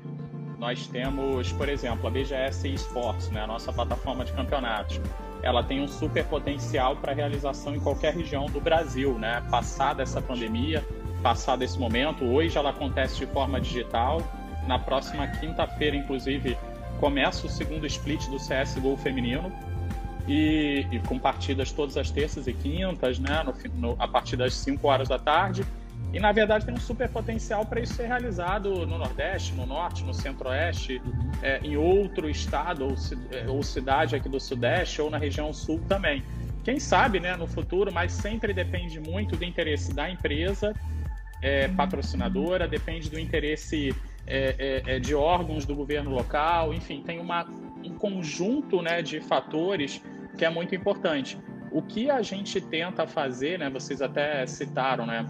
[0.59, 5.01] nós temos, por exemplo, a BGS Esports, né, a nossa plataforma de campeonatos.
[5.41, 9.43] Ela tem um super potencial para realização em qualquer região do Brasil, né?
[9.51, 10.83] Passada essa pandemia,
[11.21, 12.25] passado esse momento.
[12.25, 14.21] Hoje ela acontece de forma digital.
[14.65, 16.57] Na próxima quinta-feira, inclusive,
[16.99, 19.51] começa o segundo split do CSGO feminino.
[20.27, 24.55] E, e, com partidas todas as terças e quintas, né, no, no, a partir das
[24.55, 25.63] 5 horas da tarde.
[26.11, 30.03] E na verdade tem um super potencial para isso ser realizado no Nordeste, no Norte,
[30.03, 31.01] no Centro-Oeste,
[31.43, 32.95] é, em outro estado ou,
[33.31, 36.23] é, ou, cidade aqui do Sudeste ou na região Sul também.
[36.63, 40.73] Quem sabe, né, no futuro, mas sempre depende muito do interesse da empresa
[41.41, 43.93] é, patrocinadora, depende do interesse
[44.27, 47.45] é, é, é, de órgãos do governo local, enfim, tem uma,
[47.83, 50.01] um conjunto né, de fatores
[50.37, 51.37] que é muito importante.
[51.71, 55.25] O que a gente tenta fazer, né, vocês até citaram, né,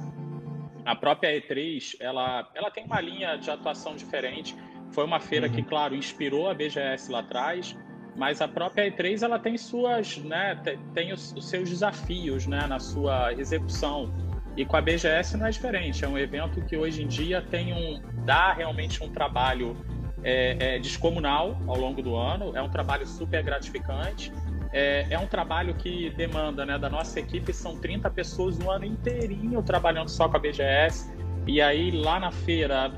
[0.86, 4.56] a própria E3, ela, ela tem uma linha de atuação diferente.
[4.92, 5.54] Foi uma feira uhum.
[5.54, 7.76] que, claro, inspirou a BGS lá atrás,
[8.16, 10.56] mas a própria E3 ela tem suas, né,
[10.94, 14.14] tem os, os seus desafios, né, na sua execução.
[14.56, 16.06] E com a BGS não é diferente.
[16.06, 19.78] É um evento que hoje em dia tem um dá realmente um trabalho
[20.24, 22.56] é, é, descomunal ao longo do ano.
[22.56, 24.32] É um trabalho super gratificante.
[24.72, 28.86] É, é, um trabalho que demanda, né, da nossa equipe, são 30 pessoas o ano
[28.86, 31.14] inteirinho trabalhando só com a BGS.
[31.48, 32.92] E aí lá na feira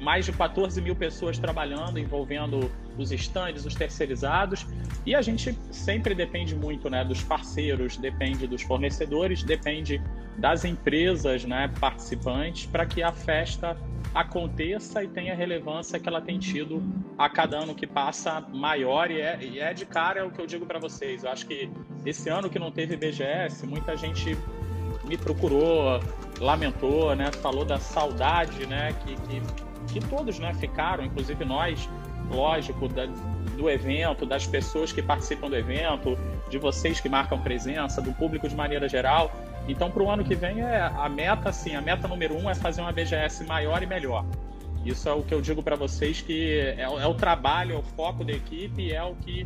[0.00, 4.66] mais de 14 mil pessoas trabalhando, envolvendo os estandes, os terceirizados,
[5.04, 10.02] e a gente sempre depende muito né, dos parceiros, depende dos fornecedores, depende
[10.36, 13.76] das empresas né, participantes para que a festa
[14.14, 16.82] aconteça e tenha a relevância que ela tem tido
[17.18, 20.40] a cada ano que passa maior e é, e é de cara é o que
[20.40, 21.22] eu digo para vocês.
[21.22, 21.70] Eu acho que
[22.04, 24.36] esse ano que não teve BGS, muita gente
[25.06, 26.00] me procurou,
[26.40, 29.42] lamentou, né, falou da saudade, né, que, que,
[29.92, 31.88] que todos, né, ficaram, inclusive nós,
[32.30, 33.06] lógico, da,
[33.56, 38.48] do evento, das pessoas que participam do evento, de vocês que marcam presença, do público
[38.48, 39.32] de maneira geral.
[39.68, 42.54] Então, para o ano que vem, é a meta, assim, a meta número um é
[42.54, 44.24] fazer uma BGS maior e melhor.
[44.84, 47.82] Isso é o que eu digo para vocês que é, é, o trabalho, é o
[47.82, 49.44] foco da equipe, é o que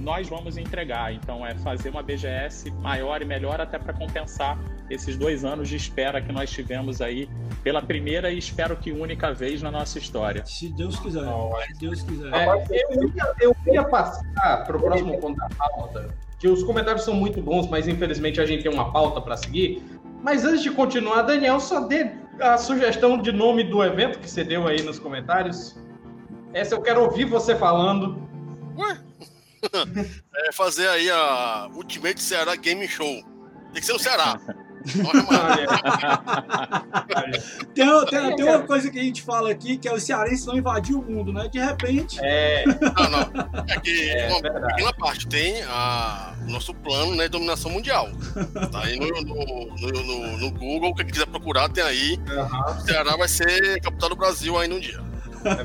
[0.00, 1.12] nós vamos entregar.
[1.12, 4.58] Então, é fazer uma BGS maior e melhor até para compensar
[4.90, 7.30] esses dois anos de espera que nós tivemos aí
[7.62, 10.44] pela primeira e espero que única vez na nossa história.
[10.44, 11.22] Se Deus quiser.
[11.66, 12.32] Se Deus quiser.
[12.34, 17.04] É, eu, ia, eu ia passar para o próximo ponto da pauta que os comentários
[17.04, 19.82] são muito bons, mas infelizmente a gente tem uma pauta para seguir.
[20.22, 24.42] Mas antes de continuar, Daniel, só dê a sugestão de nome do evento que você
[24.42, 25.78] deu aí nos comentários.
[26.54, 28.26] Essa eu quero ouvir você falando.
[28.78, 28.98] Ué?
[30.34, 33.22] é fazer aí a Ultimate Ceará Game Show.
[33.72, 34.40] Tem que ser no Ceará.
[37.74, 40.56] tem, tem, tem, uma coisa que a gente fala aqui, que é os cearenses vão
[40.56, 41.48] invadir o mundo, né?
[41.48, 42.18] De repente.
[42.22, 42.64] É.
[42.66, 43.20] Não, não.
[43.68, 48.08] É que é, uma pequena parte tem a, o nosso plano né, de dominação mundial.
[48.72, 52.18] Tá aí no, no, no, no Google, quem quiser procurar, tem aí.
[52.30, 52.76] Uhum.
[52.76, 55.00] O Ceará vai ser capital do Brasil aí num dia.
[55.44, 55.62] É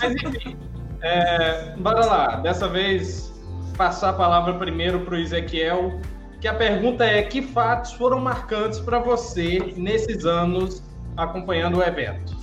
[0.00, 0.56] Mas enfim.
[1.00, 2.36] É, bora lá.
[2.36, 3.32] Dessa vez,
[3.76, 5.98] passar a palavra primeiro para o Ezequiel
[6.40, 10.82] que a pergunta é que fatos foram marcantes para você nesses anos
[11.16, 12.36] acompanhando o evento?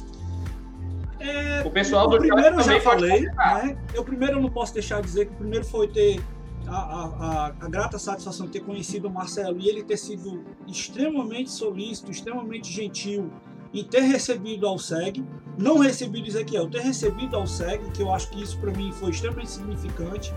[1.20, 3.78] É, o pessoal o do primeiro eu já falei, né?
[3.94, 6.22] Eu primeiro não posso deixar de dizer que o primeiro foi ter
[6.68, 11.50] a, a, a, grata satisfação de ter conhecido o Marcelo e ele ter sido extremamente
[11.50, 13.32] solícito, extremamente gentil
[13.74, 15.24] em ter recebido ao SEG,
[15.58, 19.10] não recebido Ezequiel, ter recebido ao SEG, que eu acho que isso para mim foi
[19.10, 20.34] extremamente significante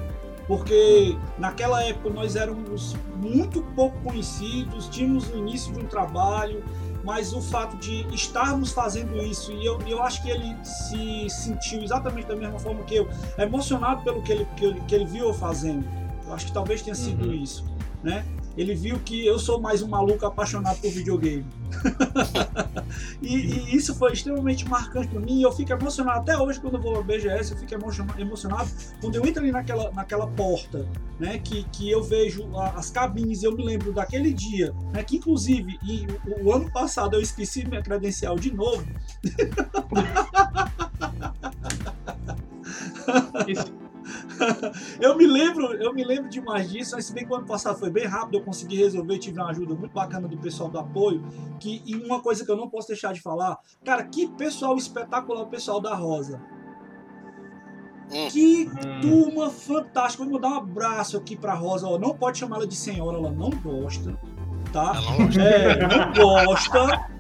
[0.48, 6.64] porque naquela época nós éramos muito pouco conhecidos, tínhamos o início de um trabalho,
[7.04, 11.82] mas o fato de estarmos fazendo isso, e eu, eu acho que ele se sentiu
[11.82, 15.26] exatamente da mesma forma que eu, emocionado pelo que ele, que ele, que ele viu
[15.26, 15.86] eu fazendo.
[16.26, 17.34] Eu acho que talvez tenha sido uhum.
[17.34, 17.64] isso,
[18.02, 18.24] né?
[18.58, 21.46] Ele viu que eu sou mais um maluco apaixonado por videogame.
[23.22, 25.38] e, e, isso foi extremamente marcante para mim.
[25.38, 27.52] E eu fico emocionado até hoje quando eu vou ao BGS.
[27.52, 27.72] Eu fico
[28.18, 28.68] emocionado
[29.00, 30.88] quando eu entro ali naquela, naquela porta,
[31.20, 31.38] né?
[31.38, 33.44] Que, que eu vejo as cabines.
[33.44, 35.04] Eu me lembro daquele dia, né?
[35.04, 38.84] Que inclusive e, o, o ano passado eu esqueci minha credencial de novo.
[45.00, 47.78] Eu me lembro, eu me lembro demais disso, mas se bem que o ano passado
[47.78, 51.24] foi bem rápido, eu consegui resolver, tive uma ajuda muito bacana do pessoal do apoio,
[51.58, 55.42] que, e uma coisa que eu não posso deixar de falar, cara, que pessoal espetacular
[55.42, 56.40] o pessoal da Rosa.
[58.10, 58.28] Hum.
[58.30, 58.70] Que
[59.02, 60.24] turma fantástica.
[60.24, 61.86] Vou mandar um abraço aqui pra Rosa.
[61.98, 64.18] Não pode chamar ela de senhora, ela não gosta.
[64.72, 64.92] Tá?
[64.96, 65.42] Ela não gosta.
[65.42, 67.17] É, não gosta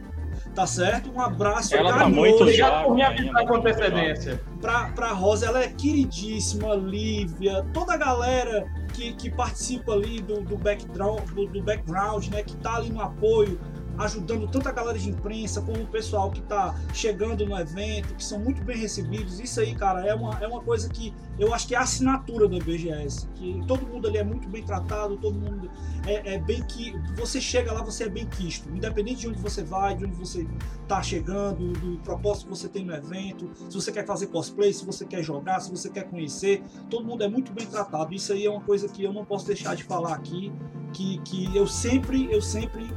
[0.54, 1.10] tá certo?
[1.12, 4.40] Um abraço ela tá muito já por me avisar com antecedência.
[4.60, 10.40] Pra, pra Rosa, ela é queridíssima, Lívia, toda a galera que, que participa ali do,
[10.40, 12.42] do, background, do, do background, né?
[12.42, 13.58] Que tá ali no apoio,
[13.98, 18.24] ajudando tanto a galera de imprensa como o pessoal que está chegando no evento, que
[18.24, 19.40] são muito bem recebidos.
[19.40, 22.48] Isso aí, cara, é uma, é uma coisa que eu acho que é a assinatura
[22.48, 25.70] da BGS, que todo mundo ali é muito bem tratado, todo mundo
[26.06, 29.62] é, é bem que você chega lá, você é bem quisto, independente de onde você
[29.62, 30.46] vai, de onde você
[30.82, 34.84] está chegando, do propósito que você tem no evento, se você quer fazer cosplay, se
[34.84, 38.14] você quer jogar, se você quer conhecer, todo mundo é muito bem tratado.
[38.14, 40.52] Isso aí é uma coisa que eu não posso deixar de falar aqui,
[40.92, 42.88] que, que eu sempre, eu sempre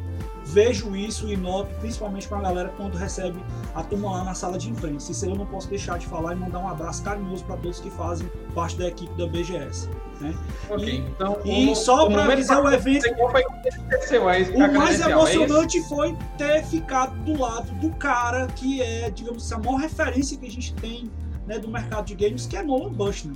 [0.45, 3.39] vejo isso e noto, principalmente com a galera quando recebe
[3.75, 5.11] a turma lá na sala de imprensa.
[5.11, 7.79] Isso aí eu não posso deixar de falar e mandar um abraço carinhoso para todos
[7.79, 9.89] que fazem parte da equipe da BGS.
[10.19, 10.35] Né?
[10.69, 16.17] Okay, e, então, e só para avisar o evento, o mais é emocionante é foi
[16.37, 20.51] ter ficado do lado do cara que é, digamos assim, a maior referência que a
[20.51, 21.11] gente tem
[21.47, 23.35] né, do mercado de games, que é Nolan Bushnell.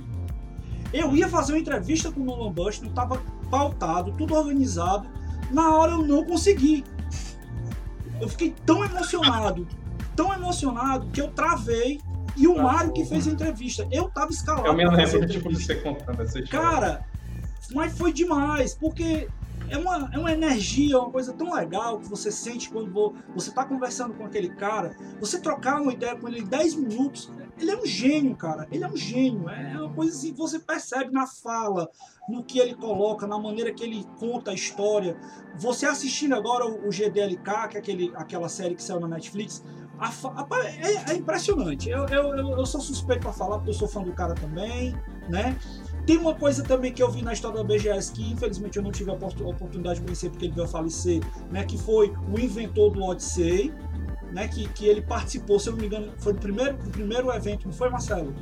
[0.92, 5.08] Eu ia fazer uma entrevista com o Nolan Bushnell, estava pautado, tudo organizado.
[5.50, 6.84] Na hora eu não consegui
[8.20, 9.66] eu fiquei tão emocionado,
[10.14, 12.00] tão emocionado, que eu travei.
[12.36, 14.66] E o ah, Mário que fez a entrevista, eu tava escalado.
[14.66, 16.70] Eu me lembro tipo, de você contando essa história.
[16.70, 17.06] Cara,
[17.72, 19.26] mas foi demais, porque
[19.68, 23.64] é uma, é uma energia, uma coisa tão legal que você sente quando você está
[23.64, 24.94] conversando com aquele cara.
[25.18, 28.66] Você trocar uma ideia com ele em 10 minutos, ele é um gênio, cara.
[28.70, 29.48] Ele é um gênio.
[29.48, 31.90] É uma coisa assim você percebe na fala,
[32.28, 35.16] no que ele coloca, na maneira que ele conta a história.
[35.56, 39.64] Você assistindo agora o, GDLK, que é aquele, aquela série que saiu na Netflix,
[39.98, 40.12] a,
[40.64, 41.88] é, é, impressionante.
[41.88, 44.94] Eu, eu, eu, sou suspeito para falar, porque eu sou fã do cara também,
[45.28, 45.56] né?
[46.06, 48.92] Tem uma coisa também que eu vi na história da BGS que infelizmente eu não
[48.92, 51.64] tive a oportunidade de conhecer porque ele veio a falecer, né?
[51.64, 53.74] Que foi o inventor do Odyssey,
[54.32, 54.48] né?
[54.48, 57.66] Que, que ele participou, se eu não me engano, foi o primeiro, o primeiro evento,
[57.66, 58.34] não foi, Marcelo?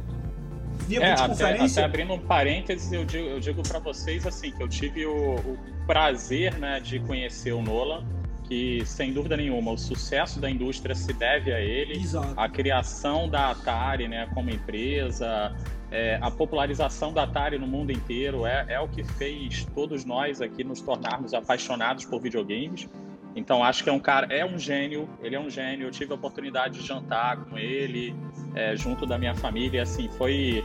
[0.86, 4.68] Via é, até, até, abrindo um parênteses, eu digo, digo para vocês assim que eu
[4.68, 8.04] tive o, o, prazer, né, de conhecer o Nolan,
[8.44, 12.34] que sem dúvida nenhuma o sucesso da indústria se deve a ele, Exato.
[12.36, 15.54] a criação da Atari, né, como empresa,
[15.90, 20.40] é, a popularização da Atari no mundo inteiro é, é o que fez todos nós
[20.40, 22.88] aqui nos tornarmos apaixonados por videogames.
[23.36, 25.88] Então acho que é um cara, é um gênio, ele é um gênio.
[25.88, 28.14] Eu tive a oportunidade de jantar com ele,
[28.54, 30.64] é, junto da minha família, assim, foi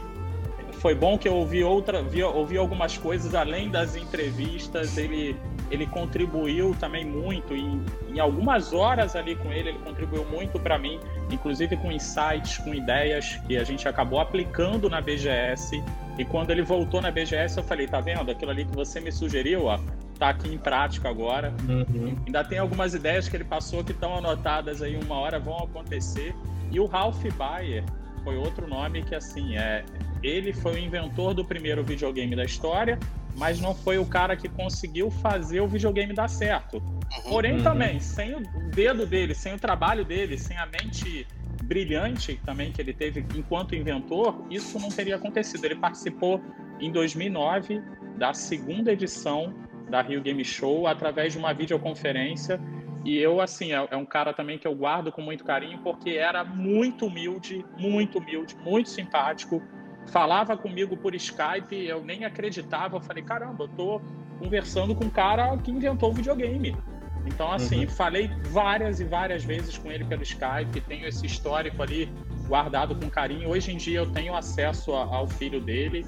[0.74, 4.96] foi bom que eu ouvi outra, vi, ouvi algumas coisas além das entrevistas.
[4.96, 5.36] Ele
[5.70, 10.76] ele contribuiu também muito em, em algumas horas ali com ele, ele contribuiu muito para
[10.76, 10.98] mim,
[11.30, 15.80] inclusive com insights, com ideias que a gente acabou aplicando na BGS.
[16.18, 18.30] E quando ele voltou na BGS, eu falei, tá vendo?
[18.30, 19.78] Aquilo ali que você me sugeriu, ó,
[20.20, 21.52] tá aqui em prática agora.
[21.66, 22.14] Uhum.
[22.26, 26.34] Ainda tem algumas ideias que ele passou que estão anotadas aí uma hora vão acontecer.
[26.70, 27.82] E o Ralph Bayer
[28.22, 29.82] foi outro nome que assim é
[30.22, 32.98] ele foi o inventor do primeiro videogame da história
[33.36, 36.76] mas não foi o cara que conseguiu fazer o videogame dar certo.
[36.76, 37.30] Uhum.
[37.30, 37.62] Porém, uhum.
[37.62, 38.40] também, sem o
[38.74, 41.26] dedo dele, sem o trabalho dele, sem a mente
[41.64, 45.64] brilhante também que ele teve enquanto inventor, isso não teria acontecido.
[45.64, 46.40] Ele participou
[46.80, 47.80] em 2009
[48.18, 49.54] da segunda edição
[49.88, 52.60] da Rio Game Show através de uma videoconferência
[53.04, 56.10] e eu, assim, é, é, um cara também que eu guardo com muito carinho, porque
[56.10, 59.62] era muito humilde, muito humilde, muito simpático,
[60.08, 62.96] falava comigo por Skype, eu nem acreditava.
[62.96, 64.00] Eu falei, caramba, eu tô
[64.38, 66.76] conversando com um cara que inventou o videogame.
[67.26, 67.90] Então, assim, uhum.
[67.90, 72.10] falei várias e várias vezes com ele pelo Skype, tenho esse histórico ali
[72.46, 73.48] guardado com carinho.
[73.48, 76.04] Hoje em dia eu tenho acesso ao filho dele.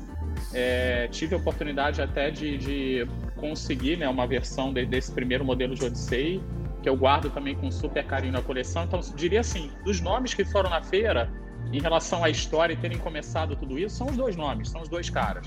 [0.53, 3.09] É, tive a oportunidade até de, de
[3.43, 6.41] conseguir né, uma versão de, desse primeiro modelo de Odyssey,
[6.81, 8.85] que eu guardo também com super carinho na coleção.
[8.85, 11.29] Então, diria assim, dos nomes que foram na feira,
[11.73, 14.89] em relação à história e terem começado tudo isso, são os dois nomes, são os
[14.89, 15.45] dois caras.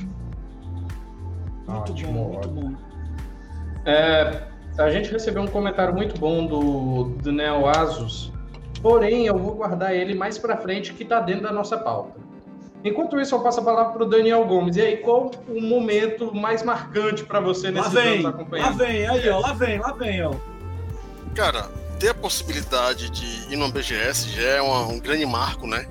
[1.66, 2.12] Muito Ótimo.
[2.12, 2.74] bom, muito bom.
[3.86, 4.44] É,
[4.78, 8.34] a gente recebeu um comentário muito bom do, do Neo Asus,
[8.82, 12.25] porém eu vou guardar ele mais para frente, que está dentro da nossa pauta.
[12.86, 14.78] Enquanto isso, eu passo a palavra para o Daniel Gomes.
[14.78, 19.28] E aí, qual o momento mais marcante para você nesse lá vem, Lá vem, aí,
[19.28, 20.36] ó, lá vem, lá vem, ó.
[21.34, 21.64] Cara,
[22.00, 25.88] ter a possibilidade de ir no BGS já é um, um grande marco, né?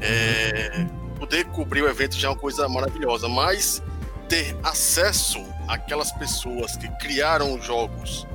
[0.00, 0.84] É,
[1.16, 3.80] poder cobrir o evento já é uma coisa maravilhosa, mas
[4.28, 8.26] ter acesso àquelas pessoas que criaram os jogos,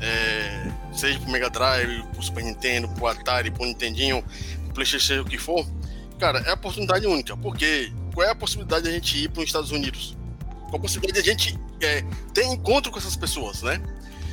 [0.00, 4.24] é, seja pro Mega Drive, pro Super Nintendo, pro Atari, pro Nintendinho,
[4.64, 5.64] pro Playstation, seja o que for,
[6.22, 9.40] cara, é a oportunidade única, porque qual é a possibilidade de a gente ir para
[9.40, 10.16] os Estados Unidos?
[10.68, 13.82] Qual a possibilidade de a gente é, ter encontro com essas pessoas, né?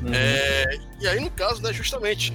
[0.03, 0.13] Uhum.
[0.13, 2.31] É, e aí, no caso, né, justamente,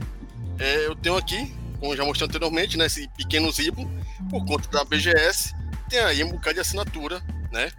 [0.59, 3.89] é, eu tenho aqui como já mostrei anteriormente, né, esse pequeno zibo,
[4.29, 5.55] por conta da BGS,
[5.89, 7.71] tem aí um bocado de assinatura, né,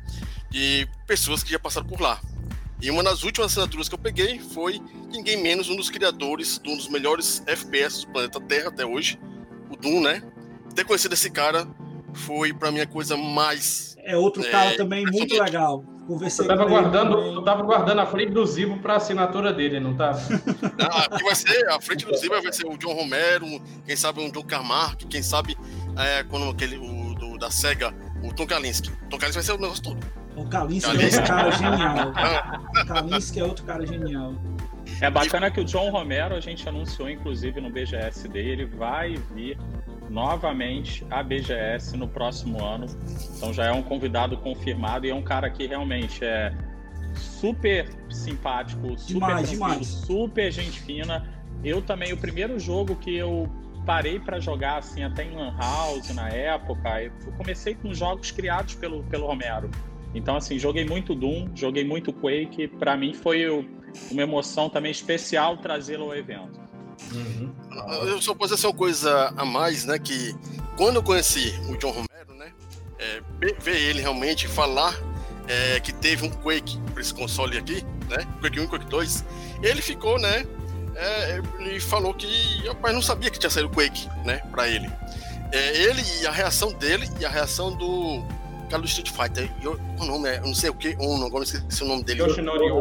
[0.50, 2.22] de pessoas que já passaram por lá.
[2.82, 6.70] E uma das últimas assinaturas que eu peguei foi ninguém menos um dos criadores de
[6.70, 9.20] um dos melhores FPS do planeta Terra até hoje,
[9.70, 10.22] o Doom, né?
[10.76, 11.68] Ter conhecido esse cara
[12.14, 13.96] foi para mim a coisa mais.
[14.04, 15.84] É outro é, cara também muito legal.
[16.08, 19.96] Conversei eu tava guardando, eu tava guardando a frente do Zibo para assinatura dele, não
[19.96, 20.12] tá?
[20.80, 23.48] Ah, vai ser a frente do Zibo vai ser o John Romero,
[23.86, 25.58] quem sabe um John Carmack, quem sabe
[25.98, 27.92] é, quando aquele o do, da Sega,
[28.24, 28.92] o Tom Kalinske.
[29.10, 30.06] Tom Kalinske vai ser o negócio todo.
[30.36, 32.10] O Kalinske é outro cara genial.
[32.10, 34.34] o Kalinske é outro cara genial.
[35.06, 39.56] É bacana que o John Romero a gente anunciou inclusive no BGS dele, vai vir
[40.10, 42.88] novamente a BGS no próximo ano.
[43.38, 46.52] Então já é um convidado confirmado e é um cara que realmente é
[47.14, 49.86] super simpático, super demais, demais.
[49.86, 51.24] super gente fina.
[51.64, 53.48] Eu também, o primeiro jogo que eu
[53.86, 58.74] parei para jogar assim até em Lan House na época, eu comecei com jogos criados
[58.74, 59.70] pelo, pelo Romero.
[60.16, 63.46] Então assim, joguei muito Doom, joguei muito Quake, para mim foi
[64.12, 66.60] uma emoção também especial trazê-lo ao evento.
[67.12, 67.54] Uhum.
[68.08, 70.00] Eu só posso dizer uma coisa a mais, né?
[70.00, 70.36] Que
[70.78, 72.52] quando eu conheci o John Romero, né?
[72.98, 73.22] É,
[73.60, 74.96] ver ele realmente falar
[75.48, 78.26] é, que teve um Quake para esse console aqui, né?
[78.42, 79.26] Quake 1 e Quake 2,
[79.62, 80.46] ele ficou, né?
[80.96, 82.28] É, ele falou que
[82.68, 84.38] rapaz, não sabia que tinha saído Quake, né?
[84.52, 84.90] Pra ele.
[85.52, 88.24] É, ele e a reação dele e a reação do
[88.70, 89.52] cara do Street Fighter.
[89.62, 92.24] Eu, o nome é, eu não sei o que, um, agora esqueci o nome dele.
[92.24, 92.72] Yoshinori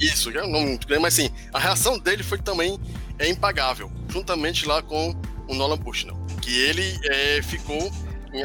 [0.00, 2.78] Isso, é um nome muito grande, mas assim, a reação dele foi também
[3.18, 5.14] é, impagável, juntamente lá com
[5.46, 7.90] o Nolan Bushnell, que ele é, ficou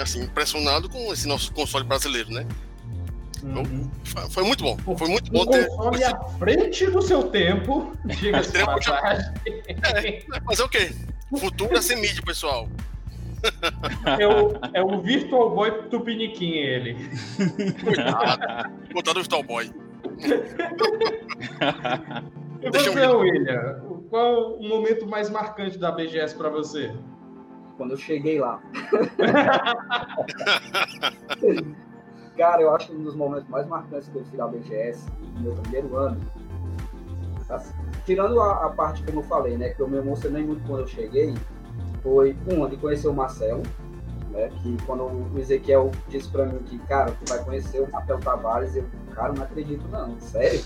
[0.02, 2.46] assim, impressionado com esse nosso console brasileiro, né?
[3.44, 3.90] Uhum.
[4.30, 4.78] Foi muito bom.
[4.98, 5.68] Foi muito bom um ter.
[5.68, 7.96] console à frente do seu tempo.
[8.06, 10.92] Diga-se é, Fazer o quê?
[11.38, 12.68] Futuro é sem mídia, pessoal.
[14.20, 16.96] É o, é o Virtual Boy Tupiniquim, ele.
[17.84, 18.72] Cuidado.
[18.92, 19.72] Cuidado do Virtual Boy.
[22.62, 23.82] E você, William?
[24.10, 26.94] Qual o momento mais marcante da BGS para você?
[27.78, 28.62] Quando eu cheguei lá.
[32.38, 35.42] Cara, eu acho que um dos momentos mais marcantes que eu fiz da BGS, no
[35.42, 36.20] meu primeiro ano,
[37.50, 37.74] assim,
[38.06, 40.88] tirando a, a, parte como eu falei, né, que eu me emocionei muito quando eu
[40.88, 41.34] cheguei,
[42.04, 43.64] foi, um, de conhecer o Marcelo,
[44.36, 48.20] né, que quando o Ezequiel disse para mim que, cara, tu vai conhecer o Marcelo
[48.20, 50.60] Tavares, eu, cara, não acredito não, sério?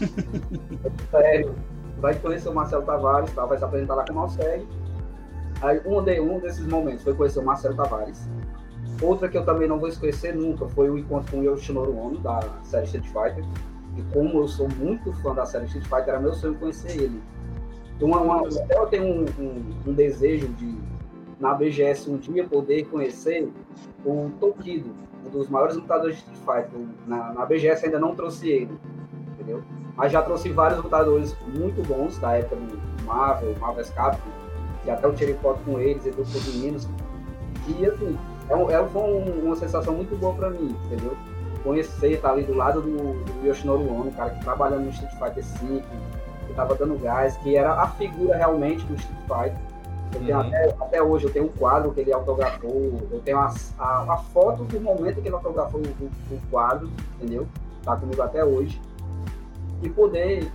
[1.11, 1.55] sério,
[1.97, 4.67] vai conhecer o Marcelo Tavares, tá, vai se apresentar lá com o Malseg.
[5.61, 8.27] Aí um, de, um desses momentos foi conhecer o Marcelo Tavares,
[9.01, 12.19] Outra que eu também não vou esquecer nunca foi o encontro com o Yoshinoro Ono,
[12.19, 13.45] da série Street Fighter.
[13.95, 17.21] E como eu sou muito fã da série Street Fighter, era meu sonho conhecer ele.
[18.01, 20.77] Uma, uma, eu tenho um, um, um, desejo de,
[21.39, 23.49] na BGS, um dia poder conhecer
[24.05, 24.91] o Tokido,
[25.25, 26.85] um dos maiores lutadores de Street Fighter.
[27.07, 28.77] Na, na BGS ainda não trouxe ele,
[29.33, 29.63] entendeu?
[29.95, 34.29] Mas já trouxe vários lutadores muito bons da época do Marvel, Marvel Capcom,
[34.83, 36.87] que até eu tirei foto com eles e todos os meninos.
[37.67, 38.17] E assim,
[38.49, 39.01] é, é, foi
[39.43, 41.15] uma sensação muito boa para mim, entendeu?
[41.63, 45.11] Conhecer, estar tá ali do lado do, do Yoshinoro Ono, cara que trabalhando no Street
[45.13, 45.83] Fighter V,
[46.47, 49.68] que tava dando gás, que era a figura realmente do Street Fighter.
[50.15, 50.39] Uhum.
[50.39, 54.17] Até, até, hoje eu tenho um quadro que ele autografou, eu tenho a, a, a
[54.17, 57.47] foto do momento que ele autografou o, o, o, quadro, entendeu?
[57.83, 58.81] Tá comigo até hoje.
[59.83, 60.51] E poder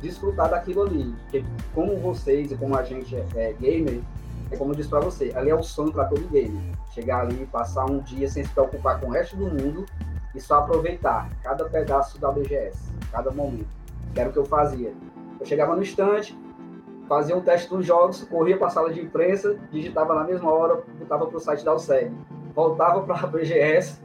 [0.00, 1.14] desfrutar daquilo ali.
[1.22, 1.44] Porque
[1.74, 4.00] como vocês e como a gente é, é gamer,
[4.50, 6.60] é como eu disse para você, ali é o sonho para todo gamer.
[6.92, 9.86] Chegar ali, passar um dia sem se preocupar com o resto do mundo
[10.34, 12.78] e só aproveitar cada pedaço da BGS,
[13.12, 13.68] cada momento.
[14.12, 14.92] Que era o que eu fazia.
[15.38, 16.36] Eu chegava no estande,
[17.08, 20.82] fazia um teste dos jogos, corria para a sala de imprensa, digitava na mesma hora,
[20.98, 22.14] botava para o site da USEG.
[22.54, 24.00] Voltava para a BGS,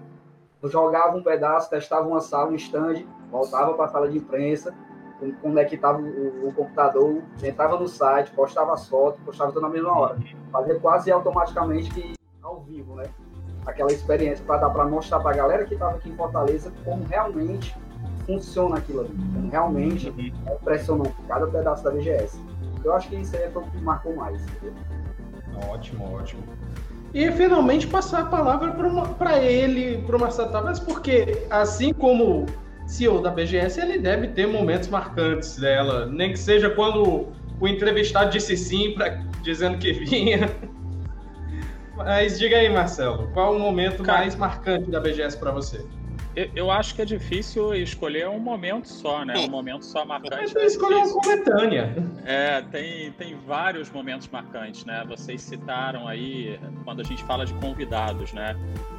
[0.63, 4.73] jogava um pedaço, testava uma sala, um stand, voltava para a sala de imprensa,
[5.41, 10.17] conectava o, o, computador, entrava no site, postava as fotos, postava tudo na mesma hora.
[10.51, 13.05] Fazia quase automaticamente que ao vivo, né?
[13.65, 17.03] Aquela experiência para dar para mostrar para a galera que estava aqui em Fortaleza como
[17.05, 17.75] realmente
[18.25, 20.31] funciona aquilo ali, como realmente uhum.
[20.47, 22.52] é impressionante cada pedaço da BGS.
[22.83, 24.41] Eu acho que isso aí foi o que marcou mais.
[24.41, 24.73] Entendeu?
[25.69, 26.43] Ótimo, ótimo.
[27.13, 28.71] E finalmente passar a palavra
[29.17, 32.47] para ele, para o Marcelo Tavares, porque assim como
[32.87, 37.27] CEO da BGS, ele deve ter momentos marcantes dela, nem que seja quando
[37.59, 39.09] o entrevistado disse sim, pra,
[39.43, 40.49] dizendo que vinha.
[41.95, 45.85] Mas diga aí, Marcelo, qual o momento Cara, mais marcante da BGS para você?
[46.35, 49.37] Eu, acho que é difícil escolher um momento só, né?
[49.37, 50.57] Um momento só marcante.
[50.57, 51.93] É escolher uma coletânea.
[52.25, 55.03] É, tem, tem vários momentos marcantes, né?
[55.07, 58.55] Vocês citaram aí, quando a gente fala de convidados, né?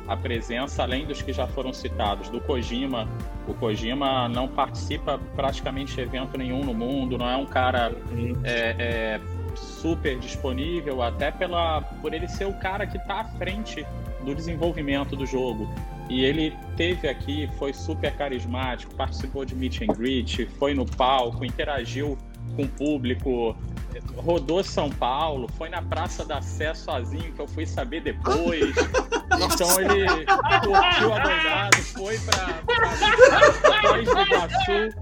[0.07, 3.09] A presença, além dos que já foram citados, do Kojima.
[3.49, 8.33] O Kojima não participa praticamente de evento nenhum no mundo, não é um cara uhum.
[8.45, 9.21] é, é,
[9.57, 13.85] super disponível, até pela, por ele ser o cara que está à frente
[14.25, 15.69] do desenvolvimento do jogo.
[16.09, 21.45] E ele teve aqui, foi super carismático, participou de meet and greet, foi no palco,
[21.45, 22.19] interagiu
[22.57, 23.57] com o público,
[24.17, 28.75] rodou São Paulo, foi na Praça da Sé sozinho, que eu fui saber depois.
[29.33, 30.27] então ele
[30.65, 32.63] curtiu a doidada, foi para
[33.81, 34.99] Foz do Iguaçu,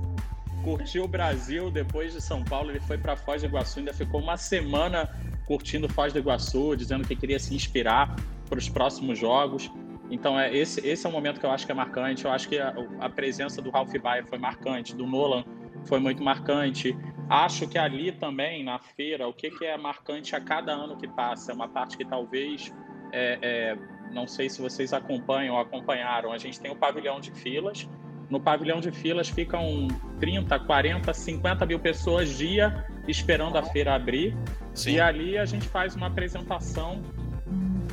[0.63, 4.21] curtiu o Brasil, depois de São Paulo ele foi para Foz do Iguaçu, ainda ficou
[4.21, 5.11] uma semana
[5.47, 8.15] curtindo Foz do Iguaçu, dizendo que queria se inspirar
[8.49, 9.71] para os próximos jogos.
[10.13, 12.27] Então, é, esse, esse é o momento que eu acho que é marcante.
[12.27, 15.43] Eu acho que a, a presença do Ralph Baer foi marcante, do Nolan
[15.87, 16.95] foi muito marcante.
[17.31, 21.09] Acho que ali também, na feira, o que, que é marcante a cada ano que
[21.09, 21.51] passa?
[21.51, 22.71] É uma parte que talvez,
[23.11, 23.79] é, é,
[24.13, 27.89] não sei se vocês acompanham ou acompanharam, a gente tem o pavilhão de filas.
[28.29, 29.89] No pavilhão de filas ficam
[30.21, 34.37] 30, 40, 50 mil pessoas dia esperando a feira abrir.
[34.75, 34.93] Sim.
[34.93, 37.03] E ali a gente faz uma apresentação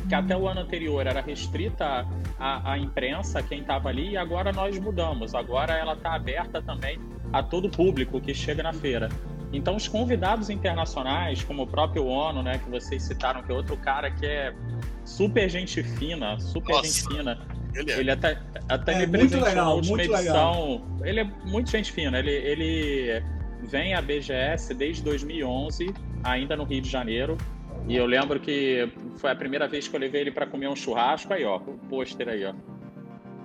[0.09, 2.05] que até o ano anterior era restrita
[2.39, 5.35] à, à imprensa, quem estava ali, e agora nós mudamos.
[5.35, 6.99] Agora ela está aberta também
[7.31, 9.07] a todo o público que chega na feira.
[9.53, 13.77] Então, os convidados internacionais, como o próprio ONU, né, que vocês citaram, que é outro
[13.77, 14.53] cara que é
[15.05, 17.39] super gente fina, super Nossa, gente fina.
[17.75, 17.99] Ele, é.
[17.99, 20.71] ele até, até é, me presenteou legal, na última edição.
[20.71, 20.81] Legal.
[21.03, 22.17] Ele é muito gente fina.
[22.17, 23.23] Ele, ele
[23.63, 25.93] vem à BGS desde 2011,
[26.23, 27.37] ainda no Rio de Janeiro.
[27.87, 30.75] E eu lembro que foi a primeira vez que eu levei ele para comer um
[30.75, 31.33] churrasco.
[31.33, 32.53] Aí, ó, o pôster aí, ó.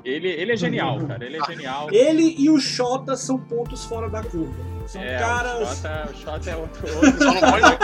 [0.05, 1.25] Ele, ele é genial, cara.
[1.25, 1.89] Ele é genial.
[1.91, 4.55] Ele e o Xota são pontos fora da curva.
[4.87, 5.63] São é, caras.
[5.63, 6.95] O Xota, o Xota é outro.
[6.95, 7.19] outro.
[7.19, 7.79] Só não pode.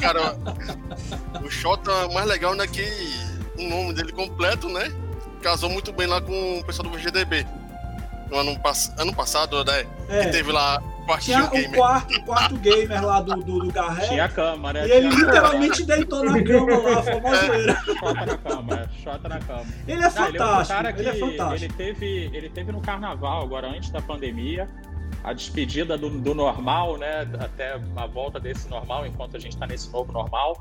[0.00, 0.34] cara,
[1.44, 2.66] o Xota, o mais legal, né?
[2.66, 2.82] Que
[3.58, 4.90] o nome dele completo, né?
[5.42, 7.46] Casou muito bem lá com o pessoal do VGDB.
[8.30, 8.94] No ano, pass...
[8.98, 9.84] ano passado, né?
[10.08, 10.24] É.
[10.24, 10.82] Que teve lá
[11.16, 14.06] tinha o quarto, o quarto gamer lá do, do, do Garré.
[14.06, 14.86] Tinha a cama, né?
[14.86, 17.76] E ele literalmente deitou na cama lá, famoseira.
[17.98, 19.66] Chota na cama, chota na cama.
[19.86, 20.82] Ele é fantástico.
[20.82, 21.64] Não, ele, é um ele é fantástico.
[21.64, 24.68] Ele teve, ele teve no carnaval, agora antes da pandemia,
[25.24, 27.28] a despedida do, do normal, né?
[27.38, 30.56] Até a volta desse normal, enquanto a gente está nesse novo normal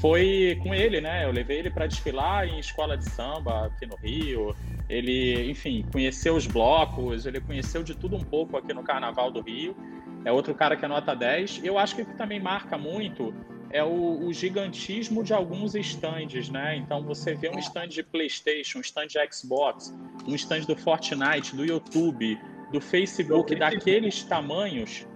[0.00, 1.24] foi com ele, né?
[1.24, 4.54] Eu levei ele para desfilar em escola de samba aqui no Rio.
[4.88, 9.40] Ele, enfim, conheceu os blocos, ele conheceu de tudo um pouco aqui no Carnaval do
[9.40, 9.76] Rio.
[10.24, 11.62] É outro cara que é nota 10.
[11.64, 13.34] Eu acho que o que também marca muito
[13.70, 16.76] é o, o, gigantismo de alguns stands, né?
[16.76, 19.94] Então você vê um stand de PlayStation, um stand de Xbox,
[20.26, 22.38] um stand do Fortnite, do YouTube,
[22.72, 25.06] do Facebook, daqueles tamanhos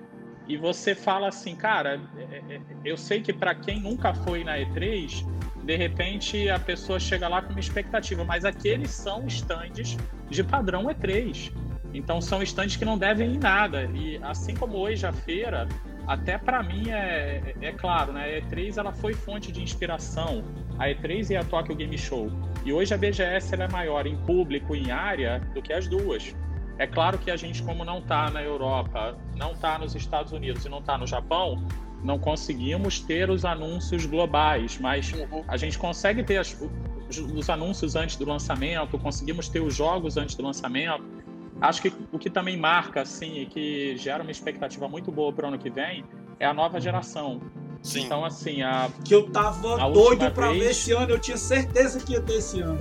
[0.48, 4.58] e você fala assim, cara, é, é, eu sei que para quem nunca foi na
[4.58, 5.26] E3,
[5.62, 9.96] de repente a pessoa chega lá com uma expectativa, mas aqueles são stands
[10.28, 11.52] de padrão E3.
[11.94, 13.84] Então são stands que não devem ir nada.
[13.94, 15.68] E assim como hoje a feira,
[16.06, 18.24] até para mim é, é, é, claro, né?
[18.24, 20.42] A E3 ela foi fonte de inspiração.
[20.78, 22.30] A E3 e a Tokyo Game Show.
[22.64, 26.34] E hoje a BGS ela é maior em público, em área, do que as duas.
[26.78, 30.64] É claro que a gente, como não está na Europa, não está nos Estados Unidos
[30.64, 31.62] e não está no Japão,
[32.02, 35.44] não conseguimos ter os anúncios globais, mas uhum.
[35.46, 36.56] a gente consegue ter as,
[37.20, 41.04] os anúncios antes do lançamento, conseguimos ter os jogos antes do lançamento.
[41.60, 45.44] Acho que o que também marca, assim, e que gera uma expectativa muito boa para
[45.44, 46.04] o ano que vem
[46.40, 47.40] é a nova geração.
[47.82, 48.04] Sim.
[48.04, 48.88] Então, assim, a.
[49.04, 50.62] Que eu tava doido para vez...
[50.62, 52.78] ver esse ano, eu tinha certeza que ia ter esse ano.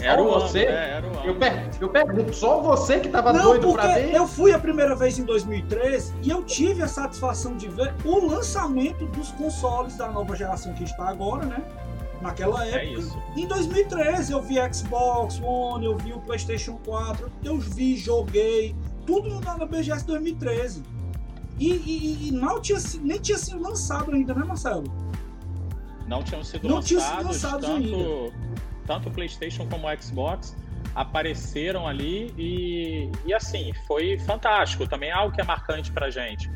[0.00, 0.64] Era o você?
[0.64, 0.90] Ano, né?
[0.90, 1.26] era o ano.
[1.26, 4.14] Eu, per eu pergunto, só você que tava Não, doido pra ver?
[4.14, 8.26] Eu fui a primeira vez em 2013 e eu tive a satisfação de ver o
[8.26, 11.62] lançamento dos consoles da nova geração que está agora, né?
[12.22, 13.18] Naquela é época.
[13.36, 18.74] É em 2013 eu vi Xbox One, eu vi o PlayStation 4, eu vi, joguei,
[19.06, 20.82] tudo na BGS 2013.
[21.60, 24.84] E, e, e não tinha, nem tinha sido lançado ainda, né, Marcelo?
[26.08, 27.76] Não tinham sido não lançados, tinha sido lançados tanto...
[27.76, 28.50] ainda
[28.90, 30.56] tanto o PlayStation como o Xbox
[30.96, 34.88] apareceram ali e, e assim, foi fantástico.
[34.88, 36.50] Também é algo que é marcante pra gente.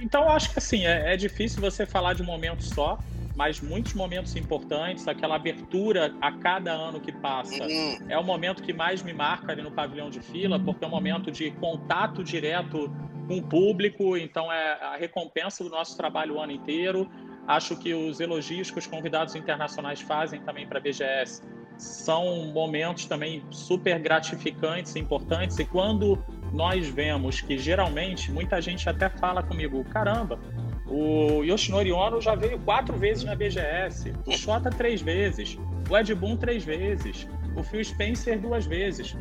[0.00, 2.98] Então, eu acho que assim, é, é difícil você falar de um momento só,
[3.36, 7.98] mas muitos momentos importantes, aquela abertura a cada ano que passa, uhum.
[8.08, 10.90] é o momento que mais me marca ali no pavilhão de fila, porque é um
[10.90, 12.90] momento de contato direto
[13.32, 17.10] com o público, então é a recompensa do nosso trabalho o ano inteiro.
[17.46, 21.42] Acho que os elogios que os convidados internacionais fazem também para a BGS
[21.78, 25.58] são momentos também super gratificantes importantes.
[25.58, 26.22] E quando
[26.52, 30.38] nós vemos que geralmente muita gente até fala comigo: caramba,
[30.86, 35.58] o Yoshinori Ono já veio quatro vezes na BGS, o Shota três vezes,
[35.88, 37.26] o Ed Boon três vezes,
[37.56, 39.16] o Phil Spencer duas vezes.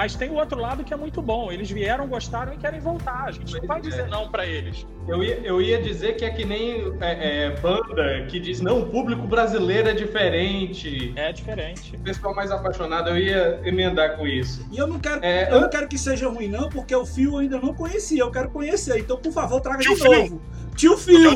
[0.00, 1.52] Mas tem o outro lado que é muito bom.
[1.52, 3.24] Eles vieram, gostaram e querem voltar.
[3.24, 4.86] A gente não vai dizer não para eles.
[5.06, 8.80] Eu ia, eu ia dizer que é que nem é, é, banda que diz, não,
[8.80, 11.12] o público brasileiro é diferente.
[11.16, 11.96] É diferente.
[11.96, 14.66] O pessoal mais apaixonado, eu ia emendar com isso.
[14.72, 17.32] E eu não quero, é, eu não quero que seja ruim, não, porque o Fio
[17.32, 18.22] eu ainda não conhecia.
[18.22, 19.00] Eu quero conhecer.
[19.00, 20.40] Então, por favor, traga de novo.
[20.80, 21.32] Tio Phil!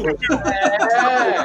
[0.47, 1.45] É.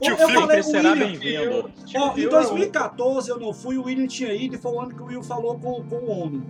[0.00, 1.68] Tio Phil, será bem-vindo.
[2.16, 5.06] Em 2014 eu não fui, o William tinha ido e foi o ano que o
[5.06, 6.46] Will falou com, com o homem.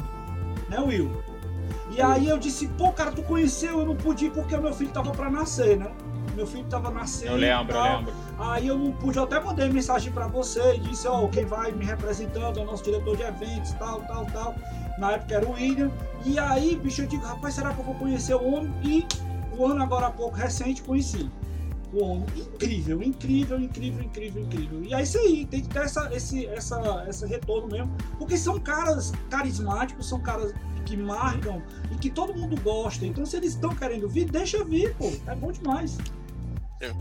[0.68, 1.10] Né, Will?
[1.90, 4.90] E aí eu disse, pô, cara, tu conheceu, eu não pude ir porque meu filho
[4.90, 5.90] tava pra nascer, né?
[6.36, 7.32] Meu filho tava nascendo.
[7.32, 8.12] Eu lembro, eu lembro.
[8.38, 11.46] Aí eu não pude, eu até mandei mensagem pra você e disse, ó, oh, quem
[11.46, 14.54] vai me representando é o nosso diretor de eventos, tal, tal, tal.
[14.98, 15.90] Na época era o William.
[16.26, 18.70] E aí, bicho, eu digo, rapaz, será que eu vou conhecer o homem?
[18.82, 19.06] E
[19.66, 21.30] ano agora há pouco recente conheci.
[21.92, 24.84] O homem incrível, incrível, incrível, incrível, incrível.
[24.84, 27.96] E é isso aí, tem que ter essa, esse, essa, esse retorno mesmo.
[28.16, 30.54] Porque são caras carismáticos, são caras
[30.86, 33.04] que marcam e que todo mundo gosta.
[33.04, 35.12] Então, se eles estão querendo vir, deixa vir, pô.
[35.26, 35.98] É bom demais.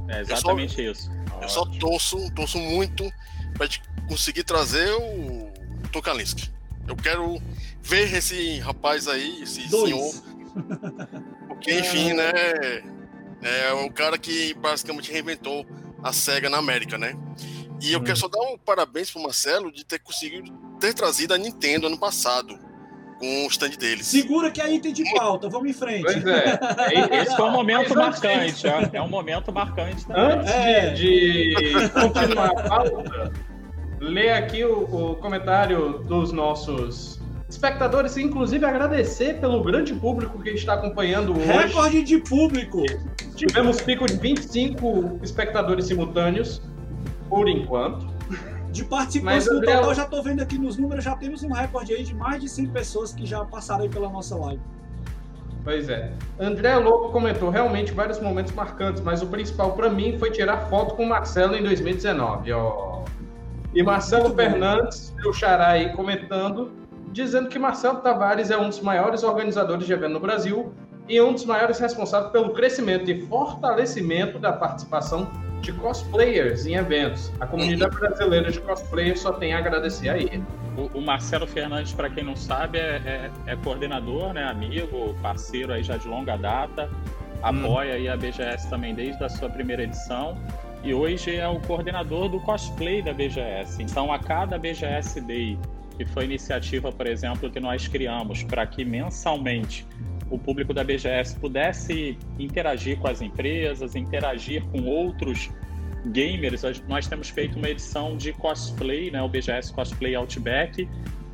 [0.07, 1.11] é exatamente eu só, isso.
[1.41, 3.11] Eu só torço, torço muito
[3.53, 3.67] para
[4.07, 5.51] conseguir trazer o
[5.91, 6.49] Tokalinski.
[6.87, 7.39] Eu quero
[7.81, 9.93] ver esse rapaz aí, esse Dois.
[9.93, 10.23] senhor.
[11.59, 12.31] Porque, enfim, né?
[13.41, 15.65] É um cara que basicamente reinventou
[16.01, 17.13] a SEGA na América, né?
[17.81, 18.03] E eu hum.
[18.03, 21.97] quero só dar um parabéns pro Marcelo de ter conseguido ter trazido a Nintendo ano
[21.97, 22.57] passado
[23.19, 24.07] com o stand deles.
[24.07, 26.03] Segura que é item de pauta, vamos em frente.
[26.03, 26.59] Pois é.
[27.21, 30.23] Esse foi um momento marcante, é um momento marcante também.
[30.23, 30.93] Antes é.
[30.93, 33.33] de, de continuar a pauta,
[33.99, 37.18] ler aqui o, o comentário dos nossos
[37.49, 41.45] espectadores, inclusive agradecer pelo grande público que está acompanhando hoje.
[41.45, 42.83] Recorde de público!
[43.35, 46.61] Tivemos pico de 25 espectadores simultâneos,
[47.27, 48.07] por enquanto.
[48.71, 52.03] De participantes no total, já estou vendo aqui nos números, já temos um recorde aí
[52.03, 54.61] de mais de 100 pessoas que já passaram pela nossa live.
[55.63, 56.13] Pois é.
[56.39, 60.95] André Lobo comentou realmente vários momentos marcantes, mas o principal para mim foi tirar foto
[60.95, 62.51] com o Marcelo em 2019.
[62.53, 63.03] Ó.
[63.73, 66.71] E Marcelo Fernandes, meu xará aí, comentando,
[67.11, 70.73] dizendo que Marcelo Tavares é um dos maiores organizadores de evento no Brasil
[71.07, 75.29] e um dos maiores responsáveis pelo crescimento e fortalecimento da participação
[75.61, 77.31] de cosplayers em eventos.
[77.39, 80.43] A comunidade brasileira de cosplayers só tem a agradecer a ele.
[80.77, 85.73] O, o Marcelo Fernandes, para quem não sabe, é, é, é, coordenador, né, amigo, parceiro
[85.73, 86.89] aí já de longa data,
[87.41, 87.95] apoia hum.
[87.95, 90.37] aí a BGS também desde a sua primeira edição
[90.83, 93.81] e hoje é o coordenador do cosplay da BGS.
[93.83, 95.57] Então, a cada BGS Day,
[95.99, 99.85] que foi iniciativa, por exemplo, que nós criamos para que mensalmente
[100.31, 105.51] o público da BGS pudesse interagir com as empresas, interagir com outros
[106.05, 106.63] gamers.
[106.87, 110.87] Nós temos feito uma edição de cosplay, né, o BGS Cosplay Outback,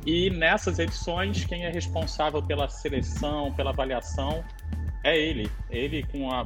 [0.04, 4.42] e nessas edições quem é responsável pela seleção, pela avaliação
[5.04, 5.48] é ele.
[5.70, 6.44] Ele com a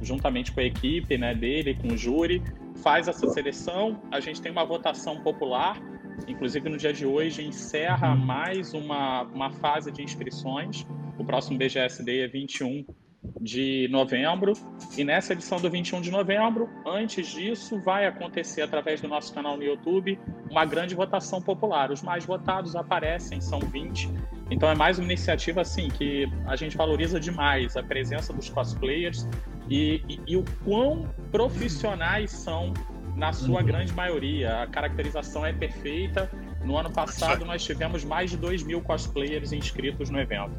[0.00, 2.42] juntamente com a equipe, né, dele, com o júri,
[2.76, 4.00] faz essa seleção.
[4.10, 5.78] A gente tem uma votação popular
[6.26, 10.86] Inclusive, no dia de hoje, encerra mais uma, uma fase de inscrições.
[11.18, 12.84] O próximo BGSD é 21
[13.40, 14.52] de novembro.
[14.96, 19.56] E nessa edição do 21 de novembro, antes disso, vai acontecer através do nosso canal
[19.56, 20.18] no YouTube
[20.50, 21.90] uma grande votação popular.
[21.90, 24.10] Os mais votados aparecem, são 20.
[24.50, 29.26] Então é mais uma iniciativa assim que a gente valoriza demais a presença dos cosplayers
[29.68, 32.72] e, e, e o quão profissionais são
[33.18, 33.66] na sua uhum.
[33.66, 34.62] grande maioria.
[34.62, 36.30] A caracterização é perfeita.
[36.64, 40.52] No ano passado, nós tivemos mais de 2 mil cosplayers inscritos no evento.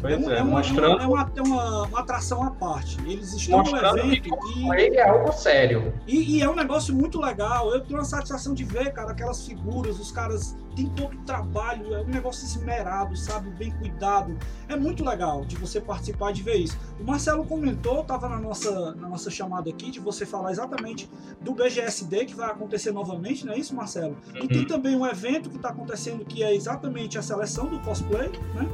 [0.00, 1.02] Pois é, é, é, mostrando...
[1.02, 2.98] é, uma, é uma, uma, atração à parte.
[3.04, 5.92] Eles estão mostrando no evento e é algo sério.
[6.06, 7.72] E, e, é um negócio muito legal.
[7.72, 11.92] Eu tenho a satisfação de ver, cara, aquelas figuras, os caras têm todo o trabalho,
[11.92, 14.38] é um negócio esmerado, sabe, bem cuidado.
[14.68, 16.78] É muito legal de você participar de ver isso.
[17.00, 21.10] O Marcelo comentou, estava na nossa, na nossa chamada aqui, de você falar exatamente
[21.40, 24.16] do BGSD que vai acontecer novamente, não é isso, Marcelo?
[24.34, 24.44] Uhum.
[24.44, 28.30] E tem também um evento que está acontecendo que é exatamente a seleção do cosplay,
[28.54, 28.68] né?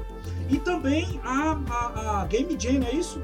[0.50, 3.22] E também a, a, a Game Jam, não é isso?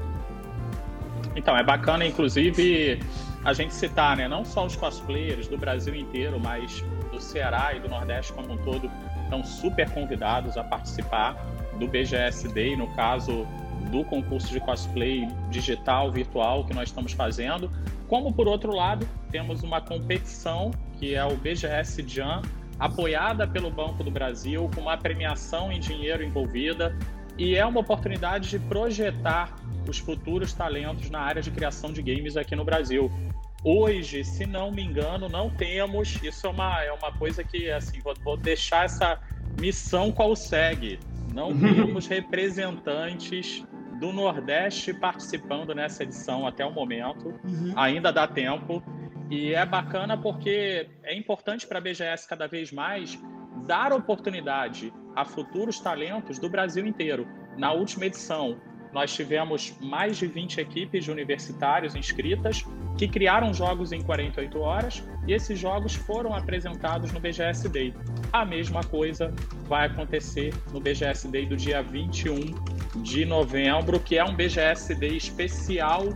[1.35, 2.99] Então, é bacana, inclusive,
[3.45, 4.27] a gente citar, né?
[4.27, 8.57] Não só os cosplayers do Brasil inteiro, mas do Ceará e do Nordeste como um
[8.57, 8.89] todo
[9.23, 11.33] estão super convidados a participar
[11.79, 13.45] do BGS Day, no caso
[13.89, 17.71] do concurso de cosplay digital, virtual que nós estamos fazendo.
[18.07, 22.41] Como, por outro lado, temos uma competição que é o BGS Jam,
[22.79, 26.95] apoiada pelo Banco do Brasil, com uma premiação em dinheiro envolvida,
[27.37, 29.55] e é uma oportunidade de projetar
[29.87, 33.11] os futuros talentos na área de criação de games aqui no Brasil.
[33.63, 36.21] Hoje, se não me engano, não temos.
[36.23, 39.19] Isso é uma, é uma coisa que, assim, vou, vou deixar essa
[39.59, 40.99] missão qual segue.
[41.33, 43.63] Não temos representantes
[43.99, 47.27] do Nordeste participando nessa edição até o momento.
[47.43, 47.73] Uhum.
[47.75, 48.83] Ainda dá tempo.
[49.29, 53.17] E é bacana porque é importante para a BGS cada vez mais
[53.65, 57.27] dar oportunidade a futuros talentos do Brasil inteiro.
[57.57, 58.59] Na última edição,
[58.93, 62.65] nós tivemos mais de 20 equipes de universitários inscritas
[62.97, 67.93] que criaram jogos em 48 horas e esses jogos foram apresentados no BGS Day.
[68.31, 69.33] A mesma coisa
[69.67, 75.15] vai acontecer no BGS Day do dia 21 de novembro, que é um BGS Day
[75.15, 76.09] especial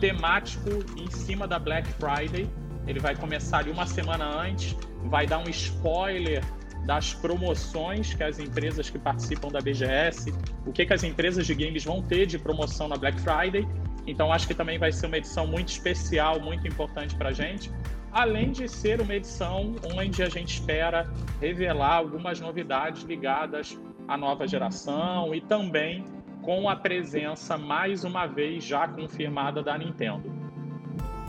[0.00, 2.48] temático em cima da Black Friday.
[2.86, 6.42] Ele vai começar ali uma semana antes, vai dar um spoiler
[6.84, 10.32] das promoções que as empresas que participam da BGS,
[10.66, 13.66] o que, que as empresas de games vão ter de promoção na Black Friday.
[14.06, 17.70] Então, acho que também vai ser uma edição muito especial, muito importante para a gente.
[18.12, 21.10] Além de ser uma edição onde a gente espera
[21.40, 26.04] revelar algumas novidades ligadas à nova geração e também
[26.42, 30.43] com a presença, mais uma vez, já confirmada da Nintendo.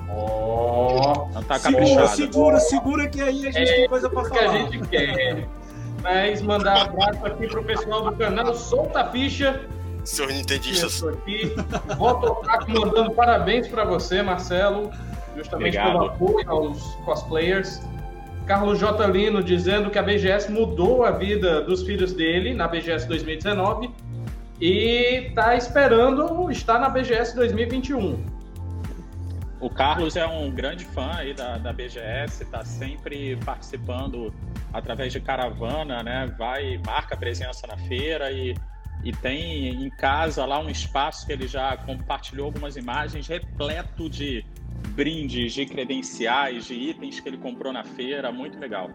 [0.08, 4.38] Não tá Segura, segura, segura que aí a gente É tem coisa pra o que
[4.40, 4.58] a falar.
[4.58, 5.48] gente quer.
[6.02, 9.62] Mas mandar abraço aqui pro pessoal do canal Solta a Ficha.
[10.04, 11.02] Seus que nintendistas.
[11.02, 11.56] eu tô aqui.
[11.98, 14.92] Voto Otaku mandando parabéns para você, Marcelo,
[15.36, 15.92] justamente Obrigado.
[15.94, 17.82] pelo apoio aos cosplayers.
[18.46, 19.08] Carlos J.
[19.08, 23.90] Lino dizendo que a BGS mudou a vida dos filhos dele na BGS 2019
[24.62, 28.24] e tá esperando estar na BGS 2021.
[29.60, 34.34] O Carlos é um grande fã aí da, da BGS, está sempre participando
[34.74, 36.28] através de caravana, né?
[36.38, 38.54] Vai, marca presença na feira e,
[39.04, 44.46] e tem em casa lá um espaço que ele já compartilhou algumas imagens repleto de
[44.90, 48.90] brindes, de credenciais, de itens que ele comprou na feira, muito legal.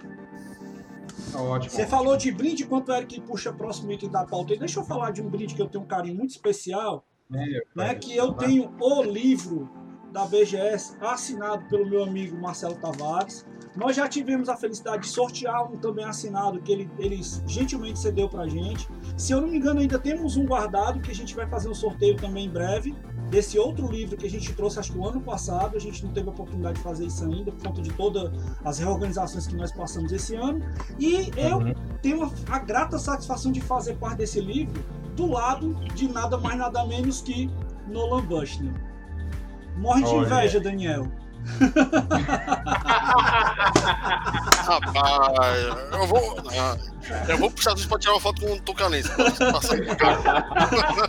[1.35, 1.71] Ótimo.
[1.71, 4.55] Você falou de brinde, enquanto o Eric puxa próximo item da pauta.
[4.57, 7.07] Deixa eu falar de um brinde que eu tenho um carinho muito especial,
[7.75, 7.95] né?
[7.95, 9.71] Que eu tenho o livro
[10.13, 13.47] da BGS assinado pelo meu amigo Marcelo Tavares.
[13.77, 18.29] Nós já tivemos a felicidade de sortear um também assinado que ele, ele gentilmente cedeu
[18.29, 18.89] pra gente.
[19.17, 21.75] Se eu não me engano, ainda temos um guardado que a gente vai fazer um
[21.75, 22.95] sorteio também em breve.
[23.31, 26.13] Desse outro livro que a gente trouxe, acho que o ano passado, a gente não
[26.13, 28.29] teve a oportunidade de fazer isso ainda, por conta de todas
[28.65, 30.61] as reorganizações que nós passamos esse ano.
[30.99, 31.73] E eu Uhum.
[32.03, 34.83] tenho a, a grata satisfação de fazer parte desse livro
[35.15, 37.49] do lado de nada mais nada menos que
[37.87, 38.75] Nolan Bushnell.
[39.77, 40.27] Morre de Olha.
[40.27, 41.07] inveja, Daniel.
[44.67, 46.37] Rapaz, eu vou.
[47.29, 49.11] Eu vou puxar pra tirar uma foto com um tucanense.
[49.97, 50.47] Cá.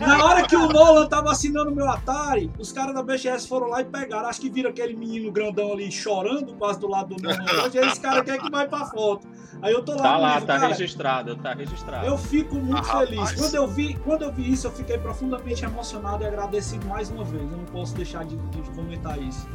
[0.00, 3.80] Na hora que o Nolan tava assinando meu Atari, os caras da BGS foram lá
[3.80, 4.28] e pegaram.
[4.28, 7.64] Acho que viram aquele menino grandão ali chorando quase do lado do Nolan.
[7.64, 9.26] Hoje esse cara quer que vai pra foto.
[9.60, 12.06] Aí eu tô lá Tá lá, livro, tá cara, registrado, tá registrado.
[12.06, 13.32] Eu fico muito Ah, feliz.
[13.32, 17.22] Quando eu, vi, quando eu vi isso, eu fiquei profundamente emocionado e agradecido mais uma
[17.24, 17.42] vez.
[17.50, 19.46] Eu não posso deixar de, de comentar isso.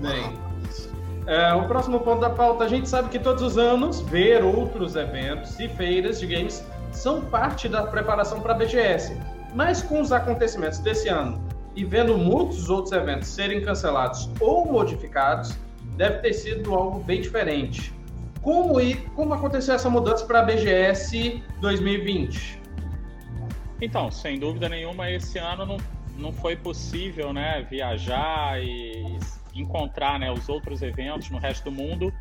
[0.00, 0.38] Bem,
[1.28, 4.96] é, o próximo ponto da pauta, a gente sabe que todos os anos ver outros
[4.96, 9.14] eventos e feiras de games são parte da preparação para a BGS.
[9.54, 11.38] Mas com os acontecimentos desse ano
[11.76, 15.54] e vendo muitos outros eventos serem cancelados ou modificados,
[15.98, 17.92] deve ter sido algo bem diferente.
[18.40, 22.58] Como, e, como aconteceu essa mudança para a BGS 2020?
[23.82, 25.76] Então, sem dúvida nenhuma, esse ano não,
[26.16, 29.18] não foi possível né, viajar e
[29.60, 32.12] encontrar né, os outros eventos no resto do mundo.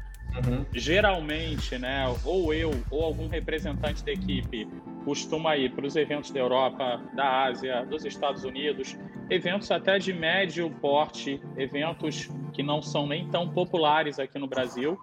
[0.73, 4.67] Geralmente, né, ou eu ou algum representante da equipe
[5.05, 8.95] costuma ir para os eventos da Europa, da Ásia, dos Estados Unidos,
[9.29, 14.99] eventos até de médio porte, eventos que não são nem tão populares aqui no Brasil,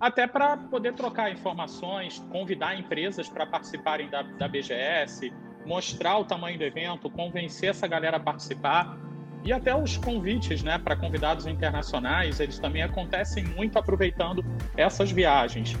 [0.00, 5.32] até para poder trocar informações, convidar empresas para participarem da, da BGS,
[5.66, 8.98] mostrar o tamanho do evento, convencer essa galera a participar.
[9.44, 14.42] E até os convites né, para convidados internacionais, eles também acontecem muito aproveitando
[14.74, 15.76] essas viagens.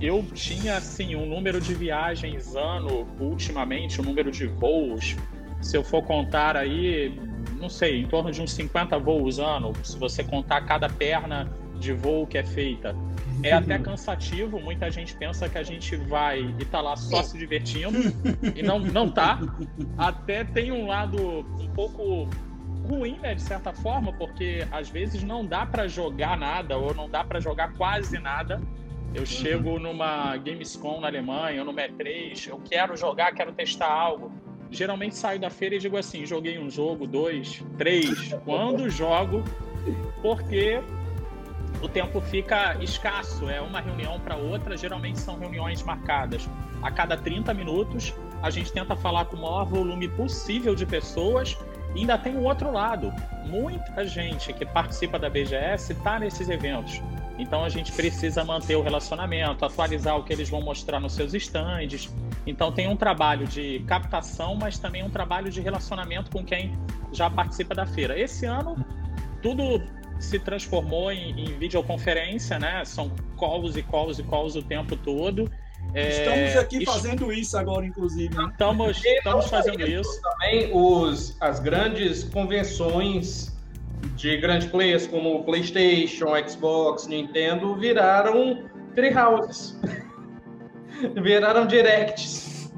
[0.00, 5.16] Eu tinha assim um número de viagens ano, ultimamente, um número de voos.
[5.62, 7.18] Se eu for contar aí,
[7.58, 11.94] não sei, em torno de uns 50 voos ano, se você contar cada perna de
[11.94, 12.94] voo que é feita.
[13.42, 17.38] É até cansativo, muita gente pensa que a gente vai e tá lá só se
[17.38, 17.98] divertindo,
[18.54, 19.40] e não, não tá.
[19.96, 22.28] Até tem um lado um pouco
[22.86, 27.08] ruim, né, de certa forma, porque às vezes não dá para jogar nada ou não
[27.08, 28.60] dá para jogar quase nada.
[29.14, 34.30] Eu chego numa Gamescom na Alemanha, ou no E3, eu quero jogar, quero testar algo.
[34.70, 38.34] Geralmente saio da feira e digo assim: joguei um jogo, dois, três.
[38.44, 39.42] Quando jogo,
[40.20, 40.82] porque
[41.82, 46.48] o tempo fica escasso, é uma reunião para outra, geralmente são reuniões marcadas
[46.82, 48.14] a cada 30 minutos.
[48.42, 51.56] A gente tenta falar com o maior volume possível de pessoas.
[51.96, 53.12] Ainda tem o outro lado.
[53.46, 57.00] Muita gente que participa da BGS está nesses eventos.
[57.38, 61.32] Então a gente precisa manter o relacionamento, atualizar o que eles vão mostrar nos seus
[61.32, 62.12] estandes.
[62.46, 66.78] Então tem um trabalho de captação, mas também um trabalho de relacionamento com quem
[67.12, 68.18] já participa da feira.
[68.18, 68.76] Esse ano
[69.42, 69.82] tudo
[70.18, 72.84] se transformou em, em videoconferência, né?
[72.84, 75.50] São calls e calls e calls o tempo todo.
[75.96, 78.34] Estamos aqui isso- fazendo isso agora, inclusive.
[78.34, 78.48] Né?
[78.50, 80.20] Estamos, estamos fazendo isso.
[80.20, 83.56] Também os, as grandes convenções
[84.14, 89.78] de grandes players como PlayStation, Xbox, Nintendo viraram treehouses.
[91.22, 92.70] viraram directs.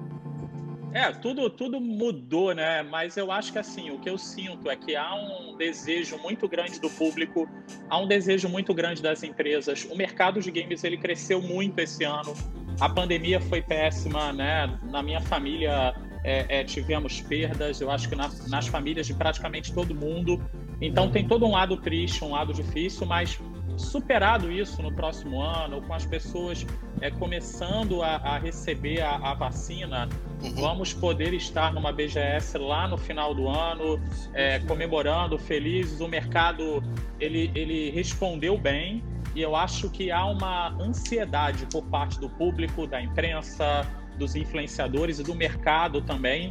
[0.93, 2.83] É, tudo, tudo mudou, né?
[2.83, 6.49] Mas eu acho que assim, o que eu sinto é que há um desejo muito
[6.49, 7.49] grande do público,
[7.89, 9.87] há um desejo muito grande das empresas.
[9.91, 12.35] O mercado de games ele cresceu muito esse ano.
[12.81, 14.79] A pandemia foi péssima, né?
[14.85, 17.81] Na minha família é, é, tivemos perdas.
[17.81, 20.41] Eu acho que na- nas famílias de praticamente todo mundo.
[20.81, 23.39] Então tem todo um lado triste, um lado difícil, mas
[23.77, 26.67] superado isso no próximo ano, com as pessoas
[27.01, 30.09] é, começando a, a receber a, a, vacina,
[30.43, 30.55] uhum.
[30.57, 34.01] vamos poder estar numa BGS lá no final do ano,
[34.35, 36.01] é, comemorando, felizes.
[36.01, 36.83] O mercado
[37.21, 39.03] ele, ele respondeu bem
[39.39, 43.87] e eu acho que há uma ansiedade por parte do público, da imprensa,
[44.19, 46.51] dos influenciadores e do mercado também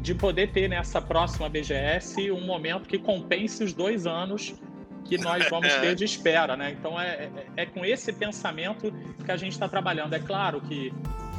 [0.00, 4.54] de poder ter nessa próxima BGS um momento que compense os dois anos
[5.04, 6.70] que nós vamos ter de espera, né?
[6.70, 8.90] Então é, é, é com esse pensamento
[9.22, 10.14] que a gente está trabalhando.
[10.14, 10.90] É claro que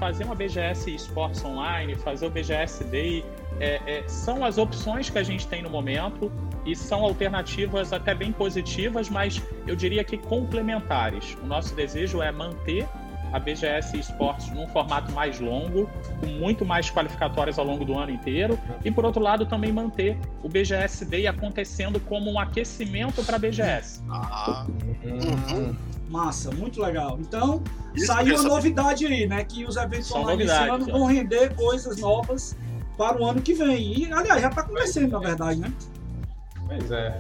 [0.04, 3.24] fazer uma BGS Esports Online, fazer o BGS Day,
[3.58, 6.30] é, é, são as opções que a gente tem no momento
[6.66, 11.38] e são alternativas até bem positivas, mas eu diria que complementares.
[11.42, 12.86] O nosso desejo é manter
[13.34, 18.12] a BGS Esportes num formato mais longo, com muito mais qualificatórias ao longo do ano
[18.12, 23.36] inteiro, e por outro lado também manter o BGS Day acontecendo como um aquecimento para
[23.36, 24.04] a BGS.
[24.08, 24.68] Ah.
[25.04, 25.76] Uhum.
[26.10, 27.18] Massa, muito legal.
[27.20, 27.64] Então,
[27.96, 29.44] Isso saiu uma novidade aí, né?
[29.44, 32.56] Que os eventos São online esse ano vão render coisas novas
[32.96, 33.98] para o ano que vem.
[33.98, 35.74] E, aliás, já está acontecendo, na verdade, né?
[36.68, 37.20] Pois é.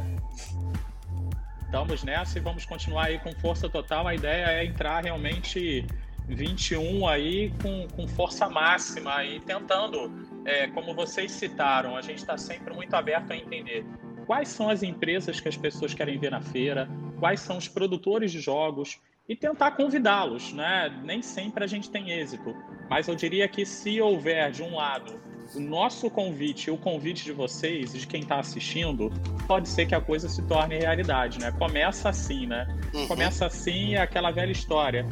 [1.65, 4.07] Estamos nessa e vamos continuar aí com força total.
[4.07, 5.87] A ideia é entrar realmente
[6.27, 10.11] 21 aí com, com força máxima e tentando,
[10.45, 13.85] é, como vocês citaram, a gente está sempre muito aberto a entender
[14.25, 18.31] quais são as empresas que as pessoas querem ver na feira, quais são os produtores
[18.31, 20.89] de jogos e tentar convidá-los, né?
[21.03, 22.55] Nem sempre a gente tem êxito,
[22.89, 25.21] mas eu diria que se houver de um lado
[25.55, 29.11] o nosso convite o convite de vocês, de quem está assistindo,
[29.47, 31.51] pode ser que a coisa se torne realidade, né?
[31.51, 32.67] Começa assim, né?
[32.93, 33.07] Uhum.
[33.07, 35.05] Começa assim, é aquela velha história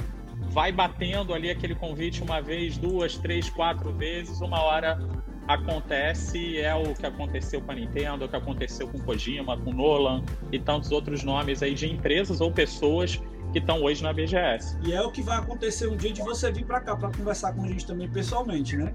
[0.51, 4.99] vai batendo ali aquele convite uma vez, duas, três, quatro vezes, uma hora
[5.47, 9.73] acontece, é o que aconteceu com a Nintendo, é o que aconteceu com Kojima, com
[9.73, 13.21] Nolan e tantos outros nomes aí de empresas ou pessoas
[13.51, 14.77] que estão hoje na BGS.
[14.85, 17.53] E é o que vai acontecer um dia de você vir para cá para conversar
[17.53, 18.93] com a gente também pessoalmente, né?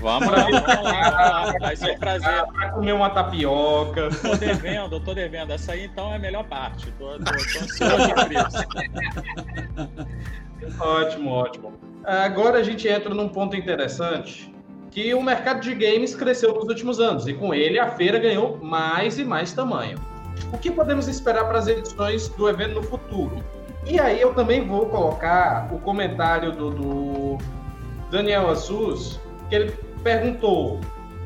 [0.00, 1.52] Vamos lá, vamos lá.
[1.60, 2.46] Vai ser um prazer.
[2.46, 4.08] Pra comer uma tapioca.
[4.22, 5.52] Tô devendo, tô devendo.
[5.52, 6.90] Essa aí então é a melhor parte.
[6.92, 8.58] Tô, tô, tô ansioso por isso.
[10.80, 11.74] Ótimo, ótimo.
[12.04, 14.54] Agora a gente entra num ponto interessante,
[14.90, 18.58] que o mercado de games cresceu nos últimos anos e com ele a feira ganhou
[18.62, 19.98] mais e mais tamanho.
[20.52, 23.44] O que podemos esperar para as edições do evento no futuro?
[23.86, 27.38] E aí eu também vou colocar o comentário do, do
[28.10, 30.78] Daniel Assus, que ele perguntou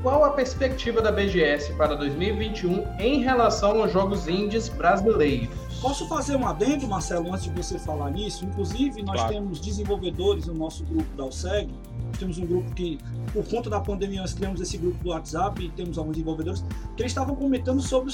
[0.03, 5.55] qual a perspectiva da BGS para 2021 em relação aos jogos indies brasileiros.
[5.83, 8.43] Posso fazer um adendo, Marcelo, antes de você falar nisso?
[8.47, 9.35] Inclusive, nós claro.
[9.35, 11.69] temos desenvolvedores no nosso grupo da OSEG.
[12.07, 12.99] Nós temos um grupo que,
[13.35, 16.65] por conta da pandemia, nós criamos esse grupo do WhatsApp e temos alguns desenvolvedores
[16.97, 18.11] que eles estavam comentando sobre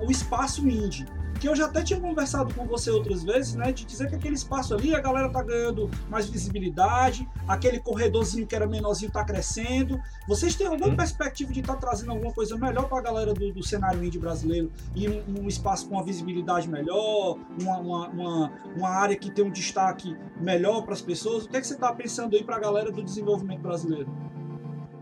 [0.00, 1.06] o espaço indie
[1.40, 4.34] que eu já até tinha conversado com você outras vezes, né, de dizer que aquele
[4.34, 10.00] espaço ali a galera tá ganhando mais visibilidade, aquele corredorzinho que era menorzinho tá crescendo.
[10.26, 10.96] Vocês têm alguma hum.
[10.96, 14.18] perspectiva de estar tá trazendo alguma coisa melhor para a galera do, do, cenário indie
[14.18, 19.30] brasileiro e um, um, espaço com uma visibilidade melhor, uma, uma, uma, uma área que
[19.30, 21.44] tem um destaque melhor para as pessoas?
[21.44, 24.10] O que, é que você está pensando aí para a galera do desenvolvimento brasileiro?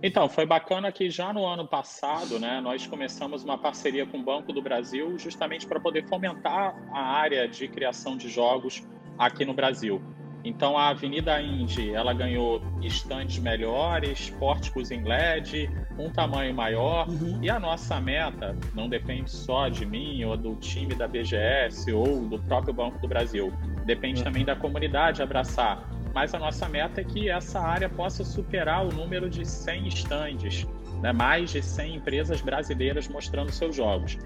[0.02, 4.22] Então, foi bacana que já no ano passado, né, nós começamos uma parceria com o
[4.22, 8.82] Banco do Brasil justamente para poder fomentar a área de criação de jogos
[9.18, 10.00] aqui no Brasil.
[10.42, 17.38] Então, a Avenida Indy, ela ganhou estandes melhores, pórticos em LED, um tamanho maior, uhum.
[17.42, 22.26] e a nossa meta não depende só de mim ou do time da BGS ou
[22.26, 23.52] do próprio Banco do Brasil,
[23.84, 24.24] depende uhum.
[24.24, 28.92] também da comunidade abraçar mas a nossa meta é que essa área possa superar o
[28.92, 30.66] número de 100 estandes,
[31.02, 31.12] né?
[31.12, 34.18] mais de 100 empresas brasileiras mostrando seus jogos.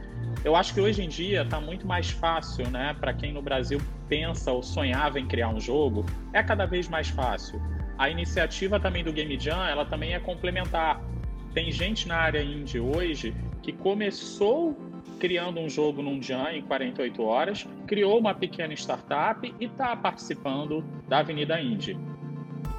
[0.45, 3.81] Eu acho que hoje em dia está muito mais fácil, né, para quem no Brasil
[4.09, 7.61] pensa ou sonhava em criar um jogo, é cada vez mais fácil.
[7.97, 11.01] A iniciativa também do Game Jam, ela também é complementar.
[11.53, 14.77] Tem gente na área indie hoje que começou
[15.19, 20.85] criando um jogo num Jam em 48 horas, criou uma pequena startup e está participando
[21.09, 21.97] da Avenida Indie.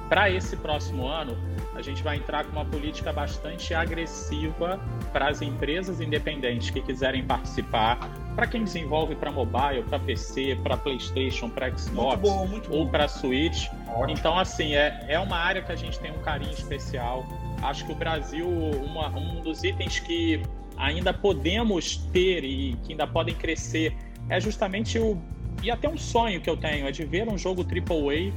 [0.08, 1.36] Para esse próximo ano,
[1.74, 4.80] a gente vai entrar com uma política bastante agressiva
[5.12, 7.98] para as empresas independentes que quiserem participar,
[8.36, 12.88] para quem desenvolve para mobile, para PC, para PlayStation, para Xbox muito bom, muito ou
[12.88, 13.68] para Switch.
[13.88, 14.10] Ótimo.
[14.10, 17.26] Então, assim, é, é uma área que a gente tem um carinho especial.
[17.62, 20.42] Acho que o Brasil, uma, um dos itens que
[20.76, 23.96] ainda podemos ter e que ainda podem crescer
[24.28, 25.20] é justamente o
[25.62, 28.32] e até um sonho que eu tenho é de ver um jogo AAA,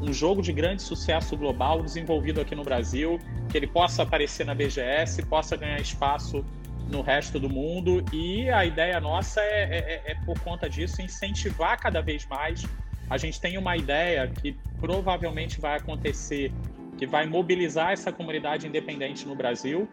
[0.00, 3.18] um jogo de grande sucesso global desenvolvido aqui no Brasil,
[3.48, 6.44] que ele possa aparecer na BGS, possa ganhar espaço
[6.88, 11.78] no resto do mundo e a ideia nossa é, é, é, por conta disso incentivar
[11.78, 12.66] cada vez mais.
[13.08, 16.52] A gente tem uma ideia que provavelmente vai acontecer,
[16.98, 19.88] que vai mobilizar essa comunidade independente no Brasil.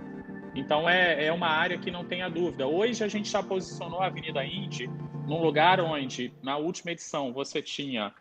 [0.60, 2.68] Então é, é uma área que não tenha dúvida.
[2.68, 4.90] Hoje a gente já posicionou a Avenida Indy
[5.28, 8.12] num lugar onde, na última edição, você tinha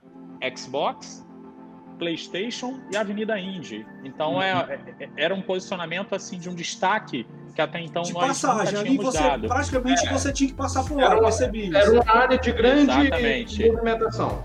[0.56, 1.26] Xbox,
[1.98, 3.84] PlayStation e Avenida Indy.
[4.04, 4.60] Então é, uhum.
[5.00, 8.96] é, era um posicionamento assim de um destaque que até então de nós passagem, ali
[8.96, 9.48] você dado.
[9.48, 10.12] praticamente é.
[10.12, 13.68] você tinha que passar por lá, era, percebi Era uma área de grande Exatamente.
[13.68, 14.44] movimentação.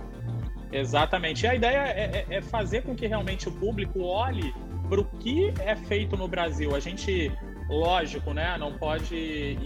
[0.71, 1.45] Exatamente.
[1.45, 4.51] E a ideia é, é, é fazer com que realmente o público olhe
[4.89, 6.75] para o que é feito no Brasil.
[6.75, 7.31] A gente,
[7.69, 9.57] lógico, né, não pode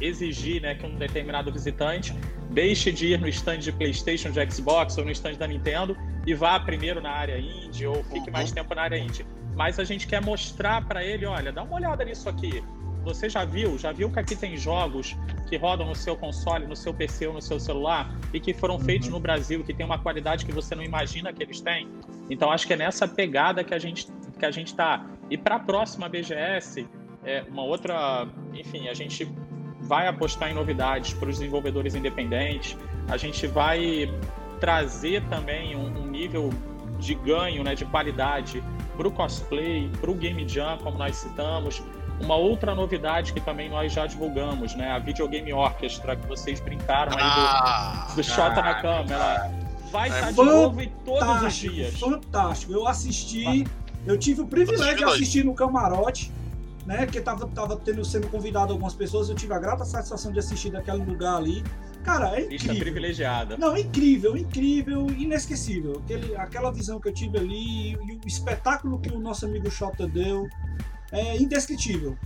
[0.00, 2.14] exigir né, que um determinado visitante
[2.50, 6.34] deixe de ir no stand de PlayStation, de Xbox ou no stand da Nintendo e
[6.34, 8.54] vá primeiro na área indie ou fique mais uhum.
[8.56, 9.26] tempo na área indie.
[9.56, 12.62] Mas a gente quer mostrar para ele, olha, dá uma olhada nisso aqui.
[13.04, 13.76] Você já viu?
[13.78, 15.16] Já viu que aqui tem jogos
[15.48, 18.78] que rodam no seu console, no seu PC ou no seu celular e que foram
[18.78, 19.14] feitos uhum.
[19.14, 21.88] no Brasil, que tem uma qualidade que você não imagina que eles têm?
[22.30, 25.06] Então acho que é nessa pegada que a gente que a gente está.
[25.30, 26.86] E para a próxima BGS,
[27.24, 29.28] é uma outra, enfim, a gente
[29.80, 32.76] vai apostar em novidades para os desenvolvedores independentes.
[33.08, 34.12] A gente vai
[34.60, 36.50] trazer também um, um nível
[36.98, 38.62] de ganho, né, de qualidade
[38.96, 41.82] para o cosplay, para o game jam, como nós citamos.
[42.20, 47.12] Uma outra novidade que também nós já divulgamos, né, a videogame orchestra que vocês brincaram
[47.12, 49.50] aí do, ah, do Shota na câmera.
[49.90, 51.98] Vai estar é tá de novo em todos os dias.
[51.98, 52.72] Fantástico.
[52.72, 53.66] Eu assisti,
[54.06, 56.32] eu tive o privilégio de assistir no camarote
[56.86, 57.06] né?
[57.06, 60.70] Que tava, tava tendo, sendo convidado algumas pessoas, eu tive a grata satisfação de assistir
[60.70, 61.62] daquele lugar ali.
[62.02, 62.76] Cara, é incrível.
[62.76, 63.56] privilegiada.
[63.56, 66.02] Não, incrível, incrível, inesquecível.
[66.04, 70.06] Aquele, aquela visão que eu tive ali e o espetáculo que o nosso amigo Xota
[70.06, 70.46] deu
[71.10, 72.16] é indescritível.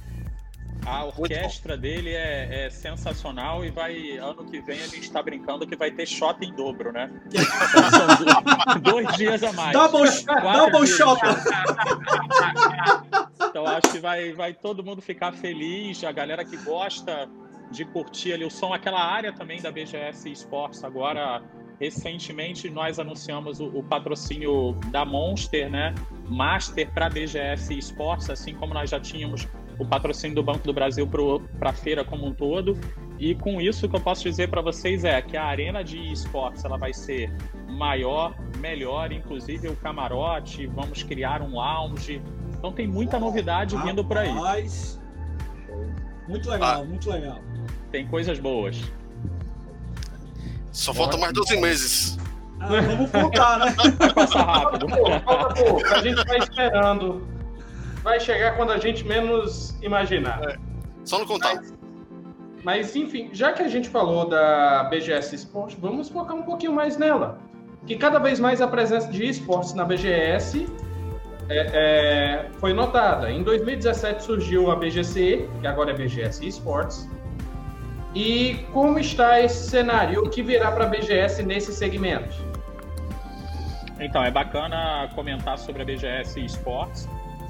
[0.86, 5.66] A orquestra dele é, é, sensacional e vai ano que vem a gente está brincando
[5.66, 7.10] que vai ter shot em dobro, né?
[8.82, 9.72] Dois dias a mais.
[9.72, 10.08] Double,
[10.54, 11.20] double shot.
[13.58, 17.28] Então acho que vai, vai todo mundo ficar feliz, a galera que gosta
[17.72, 21.42] de curtir ali o som, aquela área também da BGS Esports agora
[21.80, 25.92] recentemente nós anunciamos o, o, patrocínio da Monster, né?
[26.28, 31.08] Master para BGS Esports, assim como nós já tínhamos o patrocínio do Banco do Brasil
[31.58, 32.78] para a feira como um todo.
[33.18, 36.12] E com isso, o que eu posso dizer para vocês é que a arena de
[36.12, 37.32] esportes ela vai ser
[37.68, 42.22] maior, melhor, inclusive o camarote, vamos criar um lounge.
[42.58, 44.32] Então tem muita novidade ah, vindo por aí.
[46.28, 47.38] Muito legal, ah, muito legal.
[47.90, 48.80] Tem coisas boas.
[50.72, 52.18] Só falta mais 12 meses.
[52.60, 53.74] Ah, vamos contar, né?
[53.98, 54.86] Vai passar rápido.
[55.24, 57.38] Falta pouco, a gente vai esperando
[58.02, 60.40] vai chegar quando a gente menos imaginar.
[60.48, 60.56] É.
[61.04, 61.56] Só não contar.
[61.56, 61.74] Mas,
[62.64, 66.96] mas, enfim, já que a gente falou da BGS Esporte, vamos focar um pouquinho mais
[66.96, 67.38] nela.
[67.86, 70.66] Que cada vez mais a presença de esportes na BGS
[71.48, 73.30] é, é, foi notada.
[73.30, 77.08] Em 2017 surgiu a BGC, que agora é BGS Esports.
[78.14, 80.24] E como está esse cenário?
[80.24, 82.36] O que virá para a BGS nesse segmento?
[84.00, 87.08] Então, é bacana comentar sobre a BGS Esports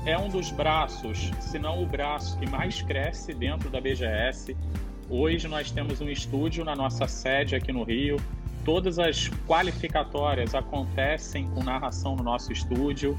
[0.09, 4.57] é um dos braços, se não o braço que mais cresce dentro da BGS.
[5.11, 8.17] Hoje nós temos um estúdio na nossa sede aqui no Rio.
[8.65, 13.19] Todas as qualificatórias acontecem com narração no nosso estúdio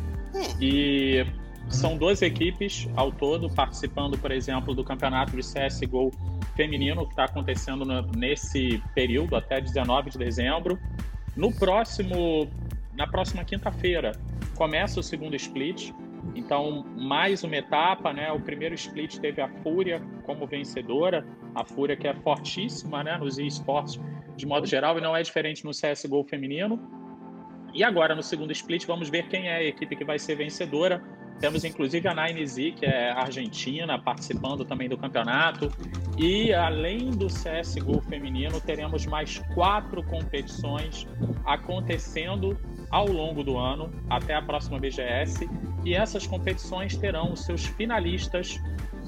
[0.62, 1.26] e
[1.70, 6.12] são duas equipes ao todo participando, por exemplo, do campeonato de CSGO
[6.56, 10.80] feminino que está acontecendo nesse período até 19 de dezembro.
[11.36, 12.50] No próximo,
[12.94, 14.12] na próxima quinta-feira
[14.56, 15.92] começa o segundo split
[16.36, 18.32] então, mais uma etapa, né?
[18.32, 21.26] O primeiro split teve a Fúria como vencedora,
[21.56, 24.00] a Fúria que é fortíssima, né, nos esportes
[24.36, 26.80] de modo geral e não é diferente no CS:GO feminino.
[27.74, 31.02] E agora no segundo split vamos ver quem é a equipe que vai ser vencedora.
[31.40, 35.72] Temos inclusive a Nine Z, que é argentina, participando também do campeonato.
[36.18, 41.08] E além do CSGO feminino, teremos mais quatro competições
[41.46, 42.60] acontecendo
[42.90, 45.50] ao longo do ano, até a próxima BGS.
[45.86, 48.60] E essas competições terão os seus finalistas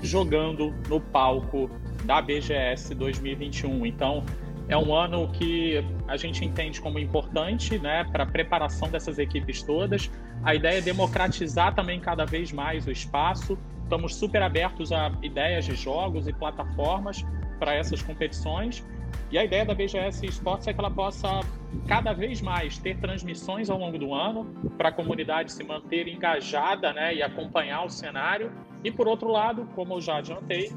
[0.01, 1.69] jogando no palco
[2.05, 3.85] da BGS 2021.
[3.85, 4.23] Então,
[4.71, 9.61] é um ano que a gente entende como importante né, para a preparação dessas equipes
[9.61, 10.09] todas.
[10.43, 13.57] A ideia é democratizar também cada vez mais o espaço.
[13.83, 17.25] Estamos super abertos a ideias de jogos e plataformas
[17.59, 18.81] para essas competições.
[19.29, 21.41] E a ideia da BGS Esportes é que ela possa
[21.85, 24.45] cada vez mais ter transmissões ao longo do ano
[24.77, 28.53] para a comunidade se manter engajada né, e acompanhar o cenário.
[28.85, 30.71] E por outro lado, como eu já adiantei,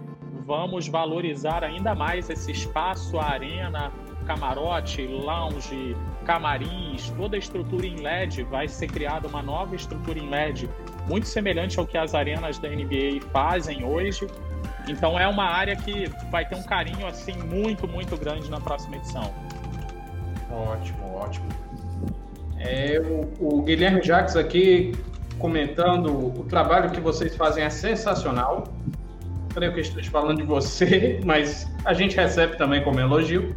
[0.46, 3.90] vamos valorizar ainda mais esse espaço, a arena,
[4.26, 8.44] camarote, lounge, camarins, toda a estrutura em LED.
[8.44, 10.68] Vai ser criada uma nova estrutura em LED,
[11.08, 14.26] muito semelhante ao que as arenas da NBA fazem hoje.
[14.88, 18.96] Então é uma área que vai ter um carinho assim muito, muito grande na próxima
[18.96, 19.32] edição.
[20.50, 21.48] Ótimo, ótimo.
[22.58, 24.92] É, o, o Guilherme Jacques aqui
[25.38, 28.64] comentando o trabalho que vocês fazem é sensacional.
[29.54, 33.54] Creio que estou falando de você, mas a gente recebe também como elogio.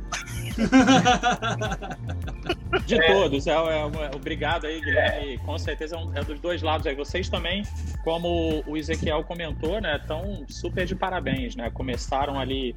[2.85, 3.07] De é.
[3.13, 5.33] todos, é, é, obrigado aí, Guilherme.
[5.33, 5.37] É.
[5.39, 6.93] Com certeza é, um, é, dos dois lados aí.
[6.95, 7.63] Vocês também,
[8.03, 11.71] como o Ezequiel comentou, né, estão super de parabéns, né?
[11.71, 12.75] Começaram ali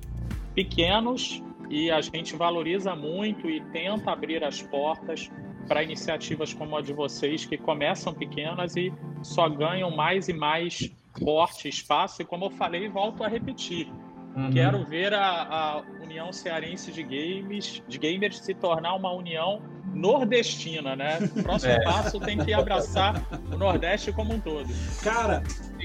[0.54, 5.30] pequenos e a gente valoriza muito e tenta abrir as portas
[5.68, 8.92] para iniciativas como a de vocês, que começam pequenas e
[9.22, 12.22] só ganham mais e mais porte, espaço.
[12.22, 13.90] E como eu falei, volto a repetir.
[14.36, 14.50] Uhum.
[14.50, 19.60] Quero ver a, a, União Cearense de Games, de gamers se tornar uma união
[19.92, 21.18] nordestina, né?
[21.36, 21.82] O próximo é.
[21.82, 24.68] passo tem que abraçar o Nordeste como um todo.
[25.02, 25.42] Cara,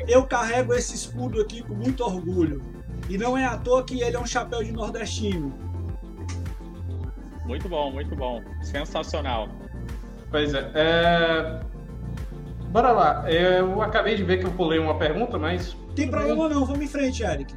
[0.08, 2.62] eu carrego esse escudo aqui com muito orgulho.
[3.10, 5.54] E não é à toa que ele é um chapéu de nordestino.
[7.46, 8.42] Muito bom, muito bom.
[8.62, 9.48] Sensacional.
[10.32, 10.72] Pois é.
[10.74, 11.60] é...
[12.76, 13.32] Bora lá.
[13.32, 15.78] Eu acabei de ver que eu pulei uma pergunta, mas.
[15.96, 17.56] Tem problema não, vamos em frente, Eric.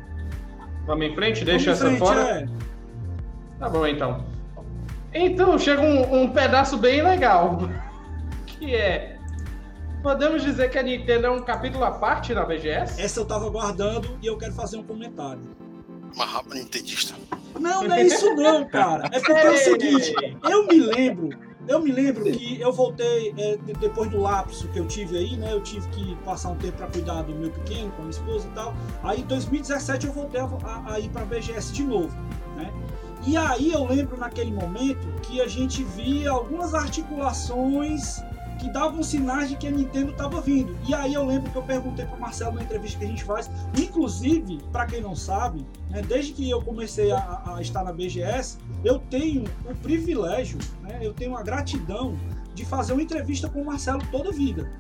[0.86, 1.44] Vamos em frente?
[1.44, 2.20] Deixa essa frente, fora?
[2.20, 2.46] É.
[3.58, 4.24] Tá bom, então.
[5.12, 7.58] Então, chega um, um pedaço bem legal.
[8.46, 9.16] Que é
[10.02, 13.00] Podemos dizer que a Nintendo é um capítulo à parte na BGS?
[13.00, 15.42] Essa eu tava guardando e eu quero fazer um comentário.
[16.14, 17.14] Uma rapa nintendista.
[17.58, 19.08] Não, não é isso não, cara.
[19.12, 20.14] É porque é o seguinte,
[20.48, 21.38] eu me lembro,
[21.68, 25.52] eu me lembro que eu voltei é, depois do lapso que eu tive aí, né?
[25.52, 28.48] Eu tive que passar um tempo para cuidar do meu pequeno, com a minha esposa
[28.48, 28.74] e tal.
[29.02, 32.16] Aí em 2017 eu voltei a, a, a ir para BGS de novo,
[32.56, 32.72] né?
[33.26, 38.22] E aí eu lembro naquele momento que a gente via algumas articulações
[38.59, 40.76] que davam sinais de que a Nintendo estava vindo.
[40.86, 43.50] E aí eu lembro que eu perguntei para Marcelo na entrevista que a gente faz,
[43.76, 48.59] inclusive, para quem não sabe, né, desde que eu comecei a, a, estar na BGS,
[48.84, 52.16] eu tenho o privilégio, né, eu tenho a gratidão
[52.54, 54.70] de fazer uma entrevista com o Marcelo toda vida.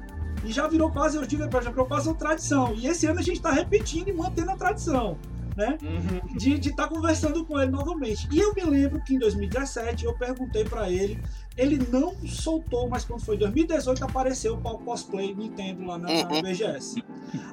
[0.44, 2.74] E já virou quase, eu digo, já virou quase uma tradição.
[2.74, 5.16] E esse ano a gente está repetindo e mantendo a tradição
[5.58, 5.76] né?
[5.82, 6.36] Uhum.
[6.36, 8.28] De estar tá conversando com ele novamente.
[8.32, 11.20] E eu me lembro que em 2017 eu perguntei para ele,
[11.56, 16.42] ele não soltou, mas quando foi 2018 apareceu o cosplay Nintendo lá na, na uhum.
[16.42, 17.02] BGS.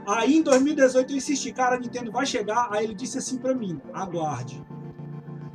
[0.07, 2.67] Aí em 2018 eu insisti, cara, a Nintendo vai chegar.
[2.69, 4.63] Aí ele disse assim para mim, aguarde.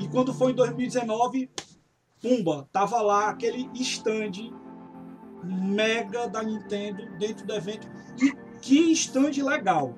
[0.00, 1.48] E quando foi em 2019,
[2.20, 4.50] pumba, tava lá aquele stand
[5.44, 7.88] mega da Nintendo dentro do evento.
[8.20, 9.94] E que stand legal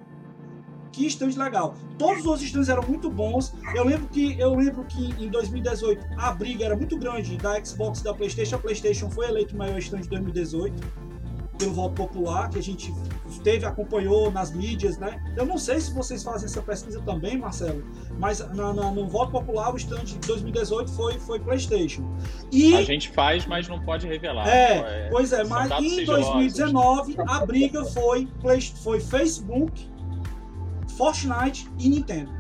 [0.93, 1.75] que stand legal.
[1.99, 3.55] Todos os stands eram muito bons.
[3.75, 8.01] Eu lembro que eu lembro que em 2018 a briga era muito grande da Xbox
[8.01, 8.57] e da PlayStation.
[8.57, 11.13] A PlayStation foi eleito o maior stand de 2018
[11.59, 12.93] pelo voto popular que a gente
[13.45, 15.23] teve acompanhou nas mídias, né?
[15.37, 17.85] Eu não sei se vocês fazem essa pesquisa também, Marcelo,
[18.19, 22.03] mas na, na, no voto popular o stand de 2018 foi foi PlayStation.
[22.51, 24.49] E a gente faz, mas não pode revelar.
[24.49, 28.29] É, é pois é, mas em 2019 a briga foi
[28.83, 29.92] foi Facebook
[30.97, 32.31] Fortnite e Nintendo.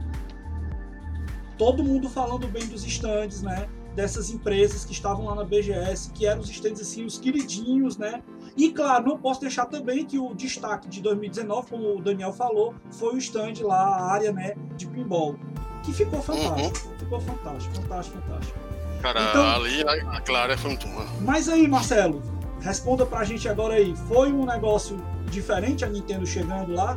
[1.58, 3.68] Todo mundo falando bem dos stands, né?
[3.94, 8.22] Dessas empresas que estavam lá na BGS, que eram os stands assim, os queridinhos, né?
[8.56, 12.74] E claro, não posso deixar também que o destaque de 2019, como o Daniel falou,
[12.90, 15.36] foi o stand lá, a área né, de pinball.
[15.82, 16.24] Que ficou uhum.
[16.24, 16.88] fantástico.
[16.88, 16.98] Uhum.
[16.98, 18.58] Ficou fantástico, fantástico, fantástico.
[19.02, 21.04] Cara, então, ali a Clara é fantasma.
[21.20, 22.22] Mas aí, Marcelo,
[22.60, 23.94] responda pra gente agora aí.
[24.08, 24.96] Foi um negócio
[25.30, 26.96] diferente a Nintendo chegando lá?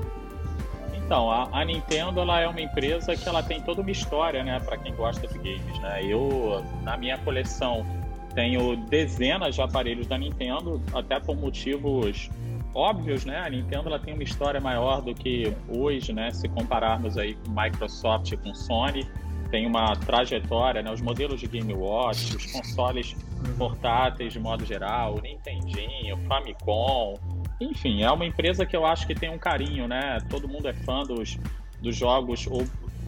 [1.05, 4.59] Então, a, a, Nintendo ela é uma empresa que ela tem toda uma história, né,
[4.59, 6.03] para quem gosta de games, né?
[6.03, 7.85] Eu na minha coleção
[8.33, 12.29] tenho dezenas de aparelhos da Nintendo, até por motivos
[12.73, 13.37] óbvios, né?
[13.37, 16.31] A Nintendo ela tem uma história maior do que hoje, né?
[16.31, 19.07] Se compararmos aí com Microsoft e com Sony,
[19.51, 20.91] tem uma trajetória, né?
[20.91, 23.15] Os modelos de Game Watch, os consoles
[23.59, 27.13] portáteis de modo geral, o Nintendinho, Famicom,
[27.59, 30.19] enfim, é uma empresa que eu acho que tem um carinho, né?
[30.29, 31.37] Todo mundo é fã dos,
[31.81, 32.47] dos jogos.
[32.47, 32.65] Ou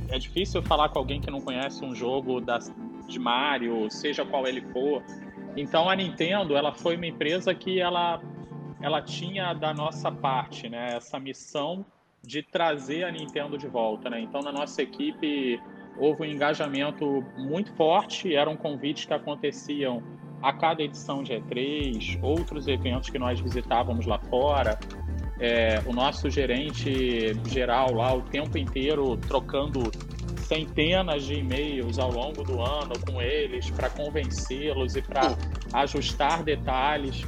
[0.09, 2.59] é difícil falar com alguém que não conhece um jogo da,
[3.07, 5.03] de Mario, seja qual ele for.
[5.55, 8.21] Então a Nintendo, ela foi uma empresa que ela,
[8.81, 10.95] ela tinha da nossa parte, né?
[10.95, 11.85] Essa missão
[12.23, 14.19] de trazer a Nintendo de volta, né?
[14.19, 15.59] Então na nossa equipe
[15.97, 20.03] houve um engajamento muito forte, eram convites que aconteciam
[20.41, 24.77] a cada edição de E3, outros eventos que nós visitávamos lá fora,
[25.39, 29.91] é, o nosso gerente geral lá o tempo inteiro trocando
[30.47, 35.35] centenas de e-mails ao longo do ano com eles para convencê-los e para
[35.73, 37.25] ajustar detalhes.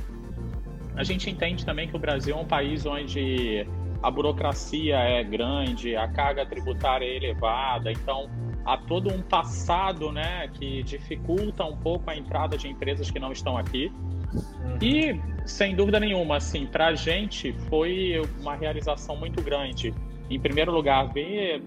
[0.96, 3.68] A gente entende também que o Brasil é um país onde
[4.02, 8.30] a burocracia é grande, a carga tributária é elevada, então
[8.66, 13.32] há todo um passado né, que dificulta um pouco a entrada de empresas que não
[13.32, 13.92] estão aqui.
[14.34, 14.78] Uhum.
[14.82, 19.94] E, sem dúvida nenhuma, assim, para a gente foi uma realização muito grande.
[20.30, 21.64] Em primeiro lugar, ver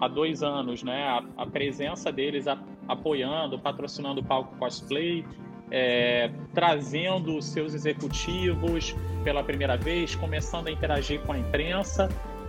[0.00, 2.58] há dois anos né, a, a presença deles a,
[2.88, 5.24] apoiando, patrocinando o palco cosplay,
[5.70, 8.94] é, trazendo seus executivos
[9.24, 12.08] pela primeira vez, começando a interagir com a imprensa.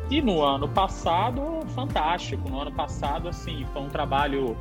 [0.09, 2.49] E no ano passado, fantástico.
[2.49, 4.55] No ano passado, assim, foi um trabalho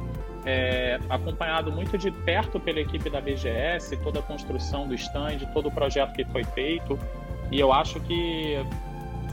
[0.44, 5.68] é, acompanhado muito de perto pela equipe da BGS, toda a construção do stand, todo
[5.68, 6.98] o projeto que foi feito.
[7.50, 8.56] E eu acho que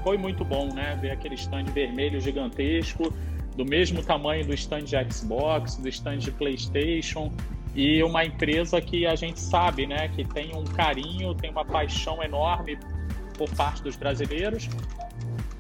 [0.03, 0.97] foi muito bom, né?
[1.01, 3.13] Ver aquele stand vermelho gigantesco,
[3.55, 7.31] do mesmo tamanho do stand de Xbox, do stand de PlayStation,
[7.75, 12.21] e uma empresa que a gente sabe, né, que tem um carinho, tem uma paixão
[12.21, 12.77] enorme
[13.37, 14.69] por parte dos brasileiros,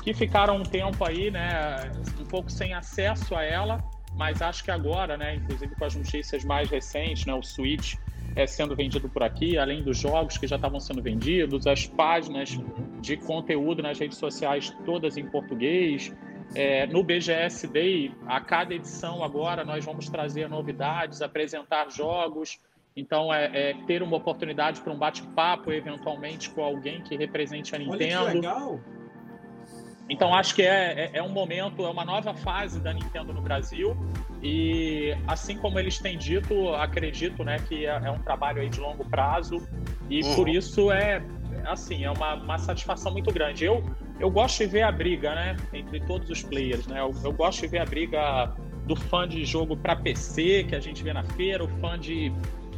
[0.03, 3.83] que ficaram um tempo aí, né, um pouco sem acesso a ela,
[4.15, 7.95] mas acho que agora, né, inclusive com as notícias mais recentes, né, o Switch
[8.35, 12.59] é sendo vendido por aqui, além dos jogos que já estavam sendo vendidos, as páginas
[13.01, 16.11] de conteúdo nas redes sociais todas em português,
[16.55, 22.59] é, no BGS Day, a cada edição agora nós vamos trazer novidades, apresentar jogos.
[22.95, 27.79] Então, é, é ter uma oportunidade para um bate-papo, eventualmente, com alguém que represente a
[27.79, 28.21] Nintendo.
[28.21, 28.79] Olha que legal!
[30.09, 33.41] Então, acho que é, é, é, um momento, é uma nova fase da Nintendo no
[33.41, 33.95] Brasil.
[34.41, 38.79] E, assim como eles têm dito, acredito né, que é, é um trabalho aí de
[38.79, 39.65] longo prazo.
[40.09, 40.35] E, uhum.
[40.35, 41.23] por isso, é,
[41.65, 43.65] assim, é uma, uma satisfação muito grande.
[43.65, 43.83] Eu,
[44.19, 46.99] eu gosto de ver a briga, né, entre todos os players, né?
[46.99, 48.53] Eu, eu gosto de ver a briga
[48.85, 52.31] do fã de jogo para PC que a gente vê na feira, o fã de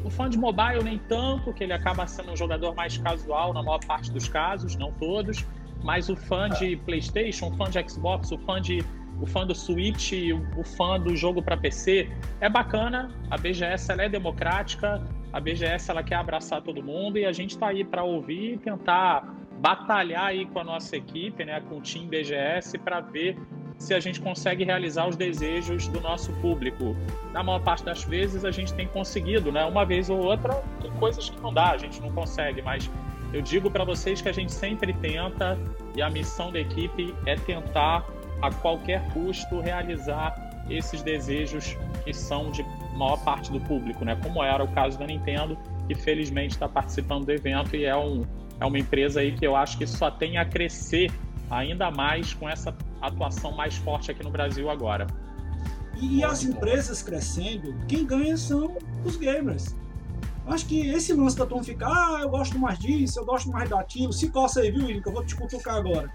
[0.04, 3.64] o fã de mobile nem tanto, que ele acaba sendo um jogador mais casual na
[3.64, 5.44] maior parte dos casos, não todos,
[5.84, 8.86] mas o fã de PlayStation, o fã de Xbox, o fã de
[9.22, 10.14] o fã do Switch,
[10.58, 12.10] o fã do jogo para PC,
[12.42, 13.10] é bacana.
[13.30, 15.02] A BGS ela é democrática,
[15.32, 18.58] a BGS ela quer abraçar todo mundo e a gente está aí para ouvir e
[18.58, 23.38] tentar batalhar aí com a nossa equipe, né, com o time BGS, para ver
[23.78, 26.96] se a gente consegue realizar os desejos do nosso público.
[27.34, 29.66] Na maior parte das vezes a gente tem conseguido, né?
[29.66, 32.90] Uma vez ou outra, tem coisas que não dá, a gente não consegue, mas
[33.34, 35.58] eu digo para vocês que a gente sempre tenta
[35.96, 38.06] e a missão da equipe é tentar
[38.46, 40.36] a qualquer custo realizar
[40.70, 42.64] esses desejos que são de
[42.96, 44.18] maior parte do público, né?
[44.22, 45.58] Como era o caso da Nintendo,
[45.88, 48.24] que felizmente está participando do evento e é um
[48.60, 51.12] é uma empresa aí que eu acho que só tem a crescer
[51.50, 55.08] ainda mais com essa atuação mais forte aqui no Brasil agora.
[56.00, 59.76] E as empresas crescendo, quem ganha são os gamers.
[60.48, 63.70] Acho que esse lance da turma ficar, ah, eu gosto mais disso, eu gosto mais
[63.70, 66.12] daquilo, se coça aí, viu, que eu vou te cutucar agora.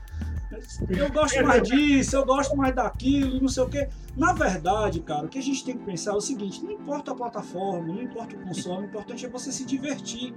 [0.88, 3.88] Eu gosto mais disso, eu gosto mais daquilo, não sei o quê.
[4.16, 7.12] Na verdade, cara, o que a gente tem que pensar é o seguinte: não importa
[7.12, 10.34] a plataforma, não importa o console, o importante é você se divertir.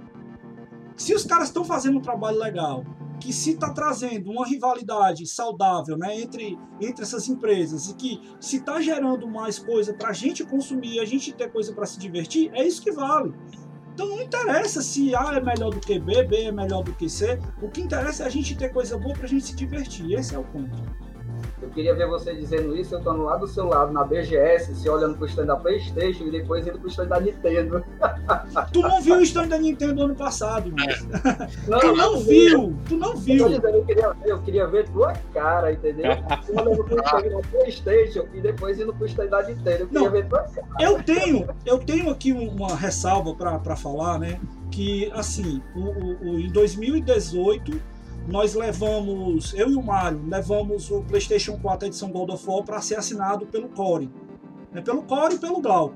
[0.96, 2.84] Se os caras estão fazendo um trabalho legal,
[3.18, 8.56] que se está trazendo uma rivalidade saudável né, entre, entre essas empresas e que se
[8.56, 12.50] está gerando mais coisa para a gente consumir, a gente ter coisa para se divertir,
[12.54, 13.34] é isso que vale.
[13.94, 17.08] Então não interessa se A é melhor do que B, B é melhor do que
[17.08, 17.38] C.
[17.62, 20.12] O que interessa é a gente ter coisa boa para a gente se divertir.
[20.12, 20.76] Esse é o ponto.
[21.64, 24.86] Eu queria ver você dizendo isso, eu estando lá do seu lado, na BGS, se
[24.86, 27.82] olhando pro stand da Playstation e depois indo pro stand da Nintendo.
[28.70, 31.04] Tu não viu o stand da Nintendo ano passado, mas...
[31.66, 33.48] Não, tu não, não viu, tu não viu.
[33.48, 36.12] Eu, eu, queria ver, eu queria ver tua cara, entendeu?
[36.52, 39.82] olhando pro stand da Playstation e depois indo pro stand da Nintendo.
[39.82, 40.66] Eu queria não, ver tua cara.
[40.78, 44.38] Eu tenho, eu tenho aqui uma ressalva para falar, né?
[44.70, 47.93] Que, assim, o, o, o em 2018
[48.26, 52.80] nós levamos, eu e o Mário, levamos o PlayStation 4 edição God of War para
[52.80, 54.10] ser assinado pelo Core.
[54.72, 54.80] Né?
[54.80, 55.94] Pelo Core e pelo Glauco.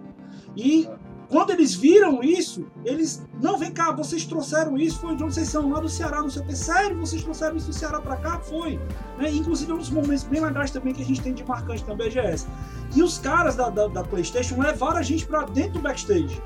[0.56, 0.88] E
[1.28, 5.48] quando eles viram isso, eles, não, vem cá, vocês trouxeram isso, foi de onde vocês
[5.48, 8.16] são, lá do Ceará, não sei o que, sério, vocês trouxeram isso do Ceará para
[8.16, 8.38] cá?
[8.40, 8.78] Foi.
[9.18, 9.30] Né?
[9.30, 11.94] Inclusive é um dos momentos bem legais também que a gente tem de marcante na
[11.94, 12.46] BGS.
[12.94, 16.42] E os caras da, da, da PlayStation levaram a gente para dentro do backstage.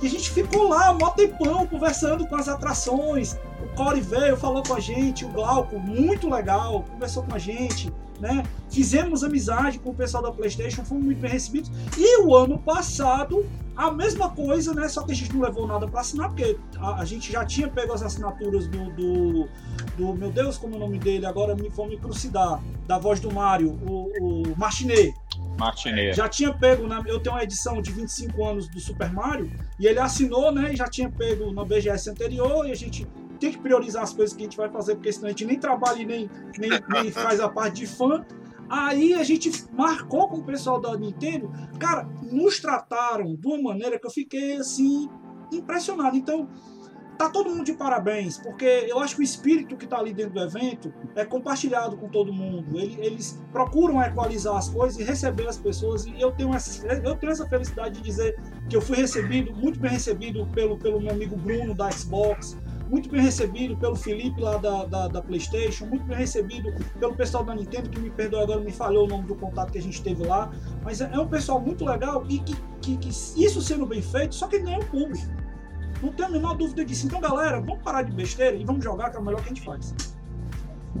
[0.00, 3.36] E a gente ficou lá, mó tempão, conversando com as atrações,
[3.78, 7.92] o Corey veio, falou com a gente, o Glauco, muito legal, conversou com a gente,
[8.18, 8.42] né?
[8.68, 11.70] Fizemos amizade com o pessoal da PlayStation, fomos muito bem recebidos.
[11.96, 13.46] E o ano passado,
[13.76, 14.88] a mesma coisa, né?
[14.88, 17.68] Só que a gente não levou nada para assinar, porque a, a, gente já tinha
[17.68, 19.48] pego as assinaturas do, do,
[19.96, 21.24] do, Meu Deus, como é o nome dele?
[21.24, 25.14] Agora me foi me crucidar, da voz do Mario, o, o Martinet.
[25.56, 26.16] Martinet.
[26.16, 29.48] Já tinha pego, na, eu tenho uma edição de 25 anos do Super Mario,
[29.78, 30.72] e ele assinou, né?
[30.72, 33.06] E já tinha pego na BGS anterior, e a gente
[33.38, 35.58] tem que priorizar as coisas que a gente vai fazer, porque senão a gente nem
[35.58, 38.24] trabalha e nem, nem, nem faz a parte de fã.
[38.68, 43.98] Aí a gente marcou com o pessoal da Nintendo, cara, nos trataram de uma maneira
[43.98, 45.08] que eu fiquei assim
[45.50, 46.16] impressionado.
[46.16, 46.48] Então,
[47.18, 50.34] tá todo mundo de parabéns, porque eu acho que o espírito que tá ali dentro
[50.34, 52.78] do evento é compartilhado com todo mundo.
[52.78, 56.06] Eles, procuram equalizar as coisas e receber as pessoas.
[56.06, 58.40] E eu tenho, essa, eu tenho essa felicidade de dizer
[58.70, 62.56] que eu fui recebido, muito bem recebido pelo, pelo meu amigo Bruno da Xbox,
[62.88, 67.44] muito bem recebido pelo Felipe lá da, da, da, PlayStation, muito bem recebido pelo pessoal
[67.44, 70.02] da Nintendo, que me perdoa agora, me falhou o nome do contato que a gente
[70.02, 70.50] teve lá.
[70.82, 74.34] Mas é, é um pessoal muito legal e que, que, que, isso sendo bem feito,
[74.34, 75.26] só que nem é o público.
[76.02, 77.06] Não tenho a menor dúvida disso.
[77.06, 79.48] Então, galera, vamos parar de besteira e vamos jogar, que é o melhor que a
[79.48, 79.94] gente faz.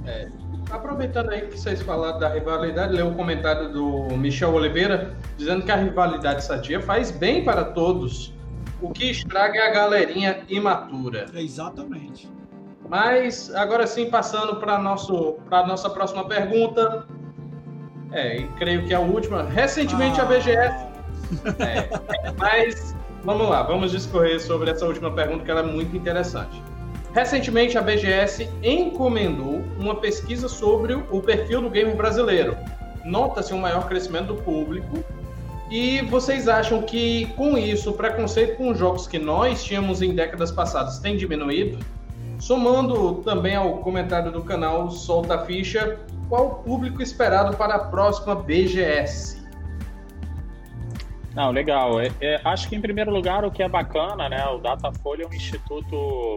[0.04, 0.28] É,
[0.70, 5.70] aproveitando aí que vocês falaram da rivalidade, leu o comentário do Michel Oliveira dizendo que
[5.70, 8.34] a rivalidade sadia faz bem para todos
[8.80, 11.26] o que estraga é a galerinha imatura.
[11.34, 12.30] Exatamente.
[12.88, 17.06] Mas agora sim, passando para a nossa próxima pergunta.
[18.12, 19.42] É, e creio que é a última.
[19.42, 20.24] Recentemente ah.
[20.24, 20.88] a BGS.
[21.58, 21.90] É,
[22.38, 26.62] mas vamos lá, vamos discorrer sobre essa última pergunta que ela é muito interessante.
[27.12, 32.56] Recentemente a BGS encomendou uma pesquisa sobre o perfil do gamer brasileiro.
[33.04, 35.04] Nota-se um maior crescimento do público
[35.70, 40.50] e vocês acham que com isso o preconceito com jogos que nós tínhamos em décadas
[40.50, 41.78] passadas tem diminuído?
[42.38, 47.78] Somando também ao comentário do canal Solta a Ficha, qual o público esperado para a
[47.78, 49.38] próxima BGS?
[51.34, 52.00] Não, legal.
[52.00, 54.44] É, é, acho que em primeiro lugar o que é bacana, né?
[54.46, 56.36] O Datafolha é um instituto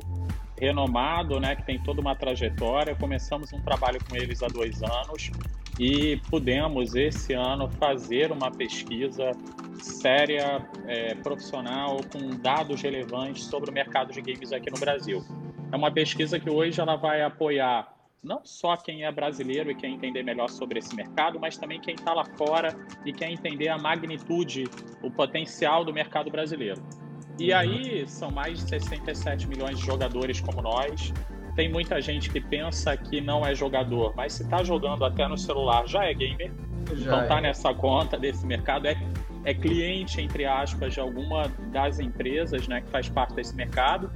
[0.62, 1.56] renomado, né?
[1.56, 2.96] Que tem toda uma trajetória.
[2.96, 5.32] Começamos um trabalho com eles há dois anos
[5.80, 9.32] e pudemos esse ano fazer uma pesquisa
[9.80, 15.26] séria, é, profissional, com dados relevantes sobre o mercado de games aqui no Brasil.
[15.72, 17.92] É uma pesquisa que hoje ela vai apoiar
[18.24, 21.96] não só quem é brasileiro e quer entender melhor sobre esse mercado, mas também quem
[21.96, 24.66] está lá fora e quer entender a magnitude,
[25.02, 26.80] o potencial do mercado brasileiro.
[27.40, 31.12] E aí são mais de 67 milhões de jogadores como nós,
[31.56, 35.38] tem muita gente que pensa que não é jogador, mas se está jogando até no
[35.38, 36.52] celular já é gamer.
[36.94, 37.42] Já então está é.
[37.42, 38.98] nessa conta desse mercado, é,
[39.44, 44.12] é cliente, entre aspas, de alguma das empresas né, que faz parte desse mercado.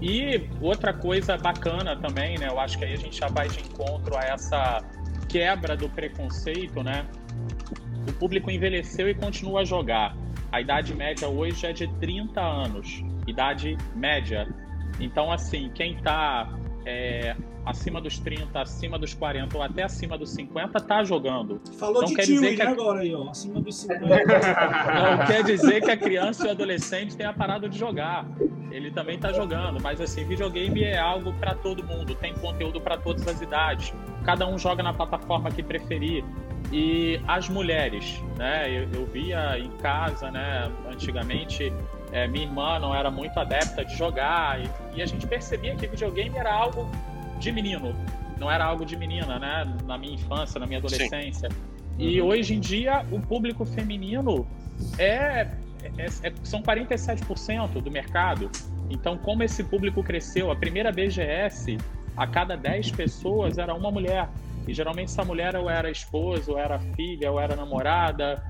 [0.00, 2.48] E outra coisa bacana também, né?
[2.50, 4.84] Eu acho que aí a gente já vai de encontro a essa
[5.28, 7.06] quebra do preconceito, né?
[8.08, 10.16] O público envelheceu e continua a jogar.
[10.52, 14.46] A idade média hoje é de 30 anos, idade média.
[15.00, 16.46] Então, assim, quem está
[16.84, 21.60] é, acima dos 30, acima dos 40 ou até acima dos 50 tá jogando.
[21.78, 22.70] Falou então, de quer tio dizer que a...
[22.70, 24.04] agora aí, ó, acima dos 50.
[24.06, 28.26] Não quer dizer que a criança e o adolescente tenha parado de jogar.
[28.70, 32.96] Ele também tá jogando, mas assim, videogame é algo para todo mundo, tem conteúdo para
[32.96, 33.92] todas as idades.
[34.24, 36.24] Cada um joga na plataforma que preferir.
[36.72, 38.70] E as mulheres, né?
[38.70, 41.70] Eu, eu via em casa, né, antigamente
[42.12, 45.86] é, minha irmã não era muito adepta de jogar e, e, a gente percebia que
[45.86, 46.88] videogame era algo
[47.38, 47.94] de menino,
[48.38, 49.64] não era algo de menina, né?
[49.84, 51.48] Na minha infância, na minha adolescência.
[51.50, 51.56] Sim.
[51.98, 52.28] E uhum.
[52.28, 54.46] hoje em dia o público feminino
[54.98, 55.48] é,
[55.82, 58.50] é, é, são 47% do mercado.
[58.90, 61.78] Então, como esse público cresceu, a primeira BGS,
[62.16, 64.28] a cada 10 pessoas era uma mulher.
[64.68, 68.42] E geralmente essa mulher ou era esposa, ou era filha, ou era namorada,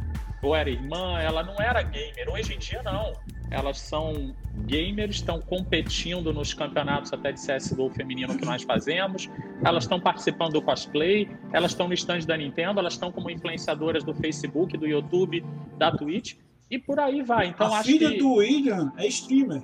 [0.42, 2.28] ou era irmã, ela não era gamer.
[2.28, 3.12] Hoje em dia, não
[3.52, 4.34] elas são
[4.66, 9.30] gamers, estão competindo nos campeonatos até de CSGO feminino que nós fazemos,
[9.62, 14.02] elas estão participando do cosplay, elas estão no stand da Nintendo, elas estão como influenciadoras
[14.02, 15.44] do Facebook, do YouTube,
[15.76, 16.36] da Twitch,
[16.70, 17.48] e por aí vai.
[17.48, 18.18] Então, a acho filha que...
[18.18, 19.62] do William é streamer.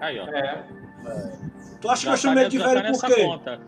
[0.00, 0.26] Aí, ó.
[0.28, 0.64] É.
[1.80, 3.24] Tu acha já que eu chamei tá, de velho por quê?
[3.24, 3.60] Conta.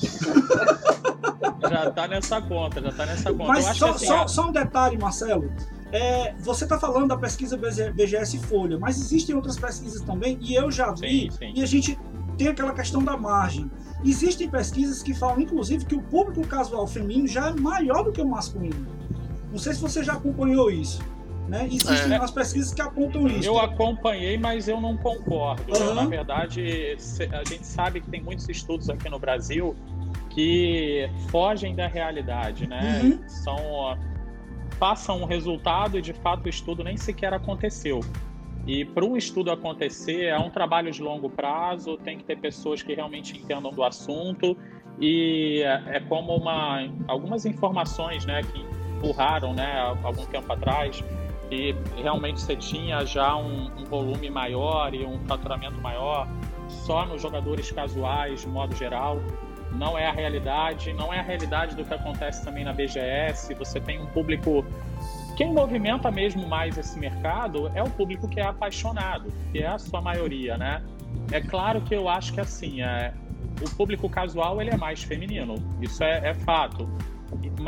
[1.70, 3.52] já tá nessa conta, já tá nessa conta.
[3.52, 5.50] Mas só, assim, só, só um detalhe, Marcelo.
[5.90, 10.70] É, você está falando da pesquisa BGS Folha, mas existem outras pesquisas também, e eu
[10.70, 11.52] já vi, sim, sim.
[11.54, 11.98] e a gente
[12.36, 13.70] tem aquela questão da margem.
[14.04, 18.20] Existem pesquisas que falam, inclusive, que o público casual feminino já é maior do que
[18.20, 18.86] o masculino.
[19.50, 21.00] Não sei se você já acompanhou isso.
[21.48, 21.66] Né?
[21.66, 23.48] Existem é, as pesquisas que apontam isso.
[23.48, 25.72] Eu acompanhei, mas eu não concordo.
[25.72, 25.94] Uhum.
[25.94, 26.96] Na verdade,
[27.32, 29.74] a gente sabe que tem muitos estudos aqui no Brasil
[30.28, 33.00] que fogem da realidade, né?
[33.02, 33.28] Uhum.
[33.28, 33.98] São
[34.78, 38.00] passam um resultado e de fato o estudo nem sequer aconteceu.
[38.66, 42.82] E para um estudo acontecer é um trabalho de longo prazo, tem que ter pessoas
[42.82, 44.56] que realmente entendam do assunto
[45.00, 48.64] e é, é como uma algumas informações, né, que
[48.96, 51.02] empurraram, né, algum tempo atrás,
[51.50, 56.28] e realmente você tinha já um, um volume maior e um faturamento maior
[56.68, 59.20] só nos jogadores casuais, de modo geral.
[59.72, 63.54] Não é a realidade, não é a realidade do que acontece também na BGS.
[63.54, 64.64] Você tem um público.
[65.36, 69.78] Quem movimenta mesmo mais esse mercado é o público que é apaixonado, que é a
[69.78, 70.82] sua maioria, né?
[71.30, 73.12] É claro que eu acho que assim, é,
[73.62, 76.88] o público casual ele é mais feminino, isso é, é fato.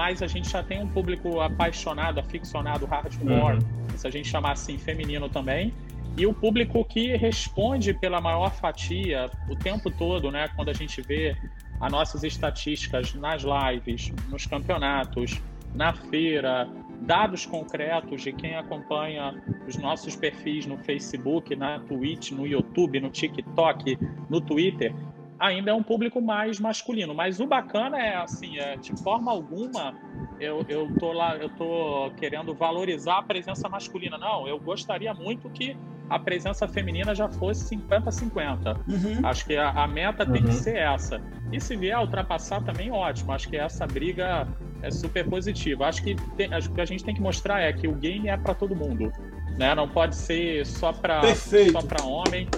[0.01, 3.99] Mas a gente já tem um público apaixonado, aficionado, hardcore, uhum.
[3.99, 5.75] se a gente chamar assim, feminino também.
[6.17, 10.49] E o público que responde pela maior fatia o tempo todo, né?
[10.57, 11.37] Quando a gente vê
[11.79, 15.39] as nossas estatísticas nas lives, nos campeonatos,
[15.75, 16.67] na feira,
[17.03, 19.35] dados concretos de quem acompanha
[19.69, 23.99] os nossos perfis no Facebook, na Twitch, no YouTube, no TikTok,
[24.31, 24.95] no Twitter,
[25.41, 27.15] ainda é um público mais masculino.
[27.15, 29.95] Mas o bacana é assim, é, de forma alguma
[30.39, 34.19] eu, eu tô lá, eu tô querendo valorizar a presença masculina.
[34.19, 35.77] Não, eu gostaria muito que
[36.09, 38.77] a presença feminina já fosse 50-50.
[38.89, 39.27] Uhum.
[39.27, 40.33] Acho que a, a meta uhum.
[40.33, 40.55] tem que uhum.
[40.55, 41.21] ser essa.
[41.53, 43.33] E se vier a ultrapassar também, ótimo.
[43.33, 44.47] Acho que essa briga
[44.83, 45.87] é super positiva.
[45.87, 48.37] Acho que tem, acho que a gente tem que mostrar é que o game é
[48.37, 49.13] para todo mundo,
[49.57, 49.75] né?
[49.75, 52.49] Não pode ser só para só para homem.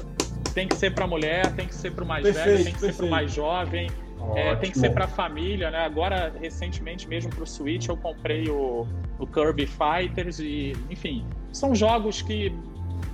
[0.55, 2.81] Tem que ser para mulher, tem que ser para o mais perfeito, velho, tem que
[2.81, 2.93] perfeito.
[2.95, 3.91] ser para o mais jovem.
[4.37, 5.79] É, tem que ser para família, né?
[5.79, 8.87] Agora, recentemente mesmo para o Switch, eu comprei o,
[9.19, 12.55] o Kirby Fighters e, enfim, são jogos que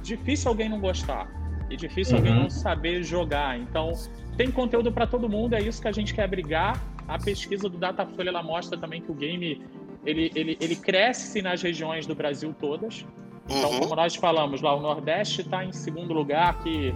[0.03, 1.27] difícil alguém não gostar
[1.71, 2.21] e difícil uhum.
[2.21, 3.59] alguém não saber jogar.
[3.59, 3.93] Então,
[4.37, 6.81] tem conteúdo para todo mundo, é isso que a gente quer brigar.
[7.07, 9.63] A pesquisa do Datafolha ela mostra também que o game
[10.05, 13.05] ele, ele, ele cresce nas regiões do Brasil todas.
[13.49, 13.81] Então, uhum.
[13.81, 16.95] como nós falamos lá, o Nordeste está em segundo lugar, que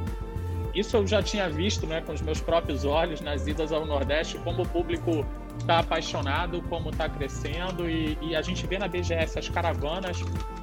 [0.74, 4.38] isso eu já tinha visto né, com os meus próprios olhos nas idas ao Nordeste,
[4.38, 5.24] como o público
[5.58, 10.18] está apaixonado, como está crescendo, e, e, a gente vê na BGS as caravanas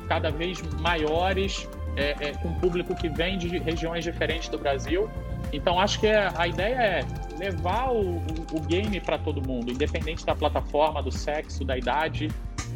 [0.08, 5.10] cada vez maiores, é, é, com público que vem de regiões diferentes do Brasil.
[5.54, 7.06] Então acho que é, a ideia é
[7.38, 12.30] levar o, o, o game para todo mundo, independente da plataforma, do sexo, da idade.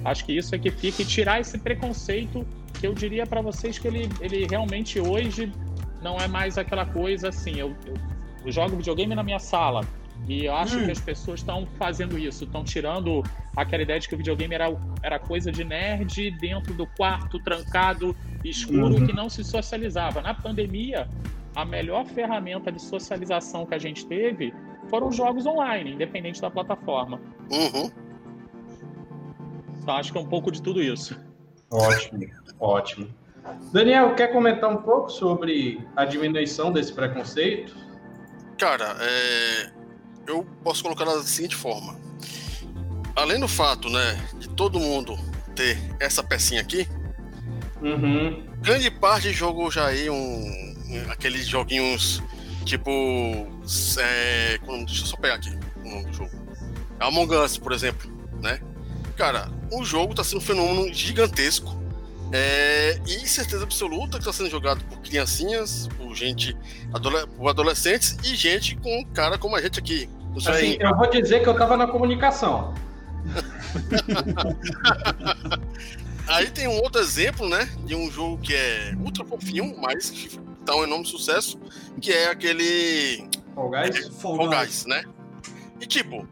[0.06, 2.46] Acho que isso é que fica e tirar esse preconceito
[2.80, 5.52] que eu diria para vocês que ele, ele realmente hoje
[6.04, 7.56] não é mais aquela coisa assim.
[7.58, 7.94] Eu, eu,
[8.46, 9.82] eu jogo videogame na minha sala
[10.28, 10.86] e eu acho hum.
[10.86, 13.24] que as pessoas estão fazendo isso, estão tirando
[13.56, 14.66] aquela ideia de que o videogame era,
[15.02, 19.08] era coisa de nerd dentro do quarto, trancado, escuro, uhum.
[19.08, 20.22] que não se socializava.
[20.22, 21.08] Na pandemia,
[21.56, 24.54] a melhor ferramenta de socialização que a gente teve
[24.90, 27.20] foram os jogos online, independente da plataforma.
[27.52, 27.92] Uhum.
[29.82, 31.20] Então, acho que é um pouco de tudo isso.
[31.70, 32.26] Ótimo,
[32.60, 33.10] ótimo.
[33.72, 37.76] Daniel, quer comentar um pouco sobre a diminuição desse preconceito?
[38.58, 39.72] Cara, é...
[40.28, 41.98] eu posso colocar da seguinte forma.
[43.16, 45.18] Além do fato, né, de todo mundo
[45.56, 46.88] ter essa pecinha aqui,
[47.82, 48.44] uhum.
[48.60, 50.76] grande parte jogou já aí um,
[51.10, 52.24] aqueles joguinhos
[52.64, 52.90] tipo.
[54.00, 54.58] É...
[54.86, 56.32] deixa eu só pegar aqui o nome do jogo.
[57.00, 58.10] Among Us, por exemplo,
[58.42, 58.62] né?
[59.18, 61.83] Cara, o jogo tá sendo um fenômeno gigantesco
[62.36, 66.58] é, e certeza absoluta que está sendo jogado por criancinhas, por gente,
[67.38, 70.10] por adolescentes e gente com cara como a gente aqui.
[70.36, 72.74] Assim, eu vou dizer que eu estava na comunicação.
[76.28, 80.40] Aí tem um outro exemplo, né, de um jogo que é ultra fofinho, mas que
[80.66, 81.60] tá um enorme sucesso,
[82.02, 84.60] que é aquele Fall Guys, é, Fall, Fall Guys.
[84.60, 85.04] Guys, né?
[85.80, 86.28] E tipo,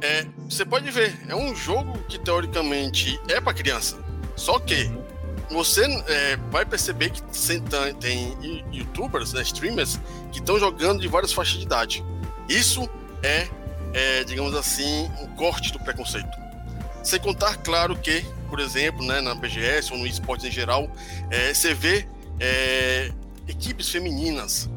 [0.00, 4.02] é, você pode ver, é um jogo que teoricamente é para criança,
[4.34, 5.01] só que
[5.52, 7.22] você é, vai perceber que
[8.00, 8.36] tem,
[8.72, 9.98] youtubers, né, streamers,
[10.30, 12.04] que estão jogando de várias faixas de idade.
[12.48, 12.88] Isso
[13.22, 13.48] é,
[13.92, 16.30] é, digamos assim, um corte do preconceito.
[17.02, 20.90] Sem contar, claro, que, por exemplo, né, na BGS ou no esporte em geral,
[21.30, 22.06] é, você vê
[22.38, 23.10] é,
[23.48, 24.68] equipes femininas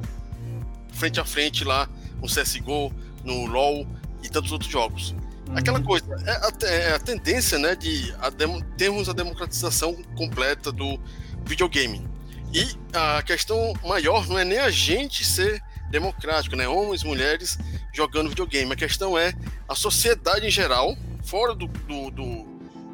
[0.92, 1.90] frente a frente lá
[2.22, 2.92] no CSGO,
[3.24, 3.86] no LoL
[4.24, 5.16] e tantos outros jogos.
[5.54, 5.86] Aquela uhum.
[5.86, 11.00] coisa, é a, é a tendência, né, de a dem, termos a democratização completa do
[11.46, 12.08] videogame.
[12.54, 17.58] E a questão maior não é nem a gente ser democrático, né, homens, mulheres
[17.94, 18.72] jogando videogame.
[18.72, 19.34] A questão é
[19.68, 22.46] a sociedade em geral, fora do, do, do,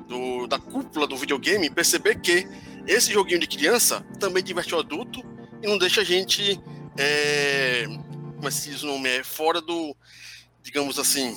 [0.07, 2.48] do da cúpula do videogame, perceber que
[2.88, 5.23] esse joguinho de criança também diverte o adulto
[5.61, 6.60] e não deixa a gente,
[6.98, 7.86] é,
[8.36, 9.95] como é que se diz o nome, é fora do,
[10.61, 11.36] digamos assim,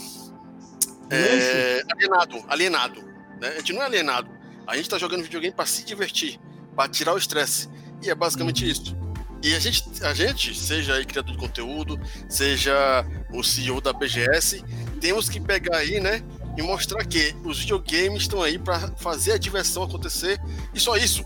[1.10, 3.02] é, alienado, alienado.
[3.40, 3.48] Né?
[3.48, 4.30] A gente não é alienado.
[4.66, 6.38] A gente está jogando videogame para se divertir,
[6.74, 7.68] para tirar o estresse.
[8.02, 8.70] E é basicamente uhum.
[8.70, 8.96] isso.
[9.42, 12.00] E a gente, a gente, seja aí criador de conteúdo,
[12.30, 14.64] seja o CEO da BGS,
[15.02, 16.22] temos que pegar aí, né,
[16.56, 20.40] e mostrar que os videogames estão aí para fazer a diversão acontecer
[20.72, 21.22] e só isso.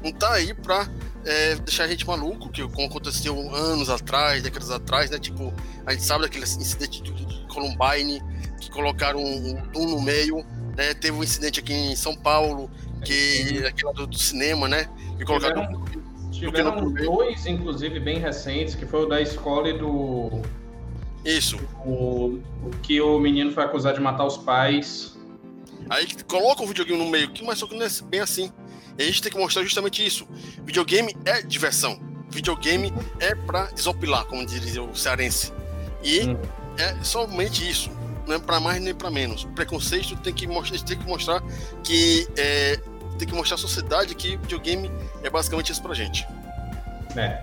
[0.00, 0.88] Não tá aí para
[1.24, 5.18] é, deixar a gente maluco, que como aconteceu anos atrás, décadas atrás, né?
[5.18, 5.52] Tipo,
[5.84, 7.12] a gente sabe daquele incidente de
[7.48, 8.22] Columbine
[8.60, 10.44] que colocaram um Doom no meio,
[10.76, 10.94] né?
[10.94, 12.70] Teve um incidente aqui em São Paulo
[13.04, 14.88] que aquele do, do cinema, né?
[15.16, 15.84] Que colocaram
[16.30, 20.42] tiveram, tiveram dois, inclusive, bem recentes, que foi o da escola e do
[21.24, 21.58] isso.
[21.84, 25.16] O, o que o menino foi acusado de matar os pais.
[25.90, 28.52] Aí coloca o videogame no meio, mas só que não é bem assim.
[28.96, 30.26] E a gente tem que mostrar justamente isso.
[30.64, 32.00] Videogame é diversão.
[32.30, 35.52] Videogame é para desopilar, como diria o cearense.
[36.02, 36.36] E hum.
[36.76, 37.90] é somente isso.
[38.28, 39.44] Não é para mais nem para menos.
[39.44, 41.42] O preconceito tem que mostrar, tem que mostrar
[41.82, 42.78] que é,
[43.18, 44.90] tem que mostrar à sociedade que videogame
[45.22, 46.28] é basicamente isso pra gente.
[47.16, 47.42] É.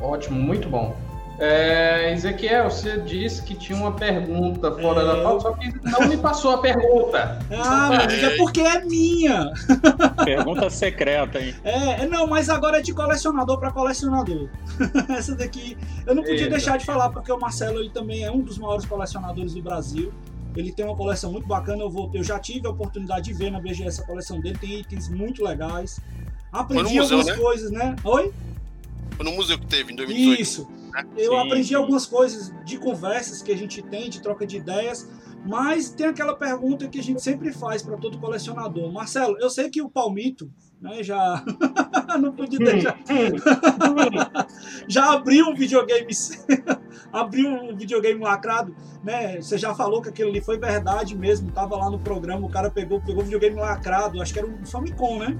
[0.00, 0.96] Ótimo, muito bom.
[1.44, 5.04] É, Ezequiel, você disse que tinha uma pergunta fora é...
[5.04, 7.36] da pauta, só que não me passou a pergunta.
[7.50, 9.50] Ah, mas é porque é minha.
[10.24, 11.52] Pergunta secreta, hein?
[11.64, 14.48] É, é não, mas agora é de colecionador para colecionador.
[15.10, 16.50] Essa daqui eu não podia Eita.
[16.50, 20.12] deixar de falar, porque o Marcelo ele também é um dos maiores colecionadores do Brasil.
[20.54, 23.50] Ele tem uma coleção muito bacana, eu, vou, eu já tive a oportunidade de ver
[23.50, 25.98] na BGS a coleção dele, tem itens muito legais.
[26.52, 27.34] Aprendi museu, algumas né?
[27.34, 27.96] coisas, né?
[28.04, 28.32] Oi?
[29.16, 30.40] Foi no museu que teve em 2018.
[30.40, 30.81] Isso.
[31.16, 31.74] Eu sim, aprendi sim.
[31.74, 35.08] algumas coisas de conversas que a gente tem, de troca de ideias,
[35.44, 38.92] mas tem aquela pergunta que a gente sempre faz para todo colecionador.
[38.92, 40.50] Marcelo, eu sei que o Palmito,
[40.80, 41.42] né, já
[42.20, 42.98] não podia deixar.
[44.86, 46.12] já abriu um videogame,
[47.12, 49.40] abriu um videogame lacrado, né?
[49.40, 52.70] Você já falou que aquilo ali foi verdade mesmo, tava lá no programa, o cara
[52.70, 55.36] pegou, pegou o videogame lacrado, acho que era um Famicom, né?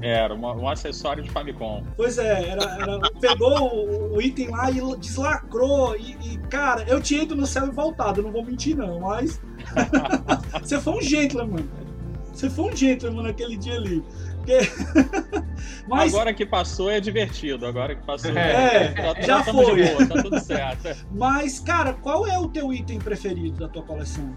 [0.00, 1.84] Era, uma, um acessório de Famicom.
[1.96, 5.96] Pois é, era, era pegou o, o, item lá e deslacrou.
[5.96, 9.40] E, e, cara, eu tinha ido no céu e voltado, não vou mentir não, mas.
[10.60, 11.64] Você foi um gentleman.
[12.32, 14.02] Você foi um gentleman naquele dia ali.
[14.44, 14.58] Porque...
[15.88, 16.14] Mas...
[16.14, 19.86] Agora que passou é divertido, agora que passou é, tá, já foi.
[19.86, 20.88] Boa, tá tudo certo.
[21.10, 24.36] Mas, cara, qual é o teu item preferido da tua coleção?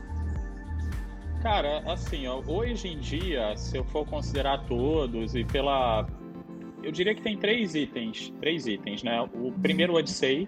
[1.48, 6.06] Cara, assim, ó, hoje em dia, se eu for considerar todos e pela.
[6.84, 8.34] Eu diria que tem três itens.
[8.42, 9.22] Três itens, né?
[9.34, 10.46] O primeiro, o Odyssey.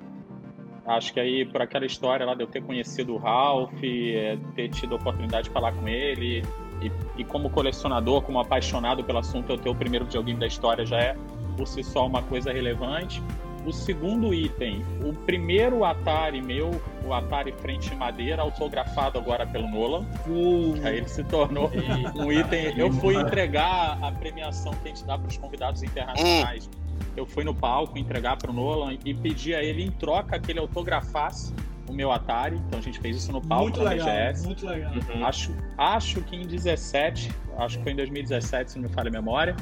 [0.85, 4.67] Acho que aí, por aquela história lá de eu ter conhecido o Ralph, é, ter
[4.71, 6.43] tido a oportunidade de falar com ele,
[6.81, 10.85] e, e, como colecionador, como apaixonado pelo assunto, eu ter o primeiro videogame da história
[10.85, 11.15] já é
[11.55, 13.23] por si só uma coisa relevante.
[13.65, 20.05] O segundo item, o primeiro Atari meu, o Atari Frente Madeira, autografado agora pelo Nolan.
[20.27, 21.69] Uh, Aí ele se tornou
[22.15, 22.77] um item.
[22.77, 26.69] Eu fui entregar a premiação que a gente dá para os convidados internacionais.
[27.15, 30.51] Eu fui no palco entregar para o Nolan e pedi a ele em troca que
[30.51, 31.53] ele autografasse
[31.89, 32.55] o meu Atari.
[32.67, 34.45] Então a gente fez isso no palco muito na legal, BGS.
[34.45, 34.93] Muito legal.
[34.93, 35.25] Uhum.
[35.25, 39.11] Acho, acho que em 17, acho que foi em 2017, se não me falha a
[39.11, 39.55] memória.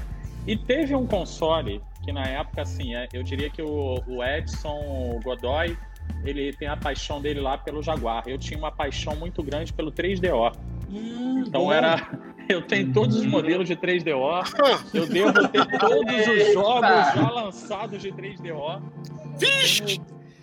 [0.45, 5.19] E teve um console que na época, assim, é, eu diria que o, o Edson
[5.21, 5.77] Godoy,
[6.23, 8.23] ele tem a paixão dele lá pelo Jaguar.
[8.25, 10.55] Eu tinha uma paixão muito grande pelo 3DO.
[10.89, 11.73] Hum, então bom.
[11.73, 12.09] era.
[12.47, 14.13] Eu tenho todos os modelos de 3DO.
[14.95, 18.81] Eu devo ter todos os jogos já lançados de 3DO.
[19.37, 19.99] Vixe!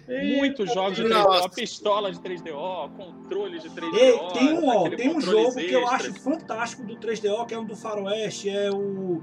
[0.07, 3.95] Muitos jogos de 3DO, pistola de 3DO, controles de 3DO.
[3.95, 5.65] Ei, tem um, ó, tem um jogo extras.
[5.65, 9.23] que eu acho fantástico do 3DO, que é um do Faroeste, é o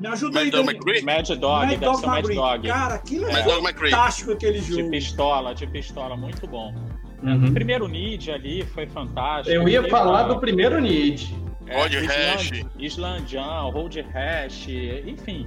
[0.00, 2.68] me ajuda Mad aí, Dog Mad Dog, Mad Dog, Mad Dog.
[2.68, 4.82] Cara, aquilo é, fantástico aquele jogo.
[4.82, 6.74] De pistola, de pistola, muito bom.
[7.22, 7.48] Uhum.
[7.48, 9.54] O primeiro Need ali foi fantástico.
[9.54, 11.34] Eu ia falar do primeiro Need.
[11.66, 12.50] É, Hold Hash.
[12.78, 14.68] Islandian, Hold Hash,
[15.06, 15.44] enfim.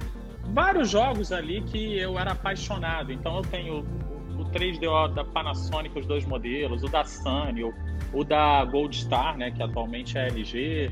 [0.52, 3.12] Vários jogos ali que eu era apaixonado.
[3.12, 3.86] Então eu tenho
[4.38, 7.64] o 3DO da Panasonic, os dois modelos, o da Sunny,
[8.12, 10.90] o, da Gold Star, né, que atualmente é LG.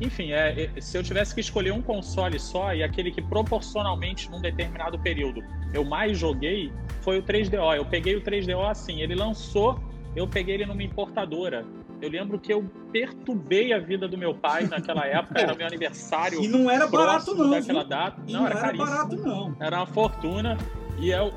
[0.00, 4.30] Enfim, é, é, se eu tivesse que escolher um console só e aquele que proporcionalmente
[4.30, 5.44] num determinado período
[5.74, 6.72] eu mais joguei,
[7.02, 7.76] foi o 3DO.
[7.76, 9.78] Eu peguei o 3DO assim, ele lançou,
[10.16, 11.64] eu peguei ele numa importadora.
[12.00, 16.42] Eu lembro que eu perturbei a vida do meu pai naquela época, era meu aniversário.
[16.42, 17.50] E não era barato não.
[17.50, 18.22] Daquela data.
[18.26, 19.54] Não, não, era, era barato não.
[19.60, 20.56] Era uma fortuna.
[20.98, 21.32] E é o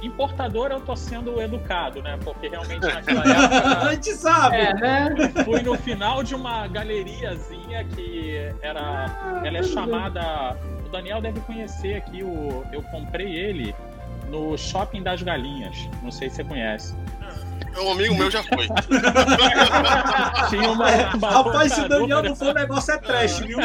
[0.00, 2.16] importador eu tô sendo educado, né?
[2.22, 3.78] Porque realmente naquela época.
[3.88, 4.56] a gente sabe!
[4.56, 5.14] É, né?
[5.44, 9.40] Fui no final de uma galeriazinha que era.
[9.44, 10.56] Ela é chamada.
[10.86, 13.74] O Daniel deve conhecer aqui, o, eu comprei ele
[14.30, 15.88] no Shopping das Galinhas.
[16.02, 16.94] Não sei se você conhece.
[17.76, 18.66] Um amigo meu já foi.
[20.50, 23.58] Tinha uma, uma Rapaz, se o Daniel não for, o negócio é trash, viu?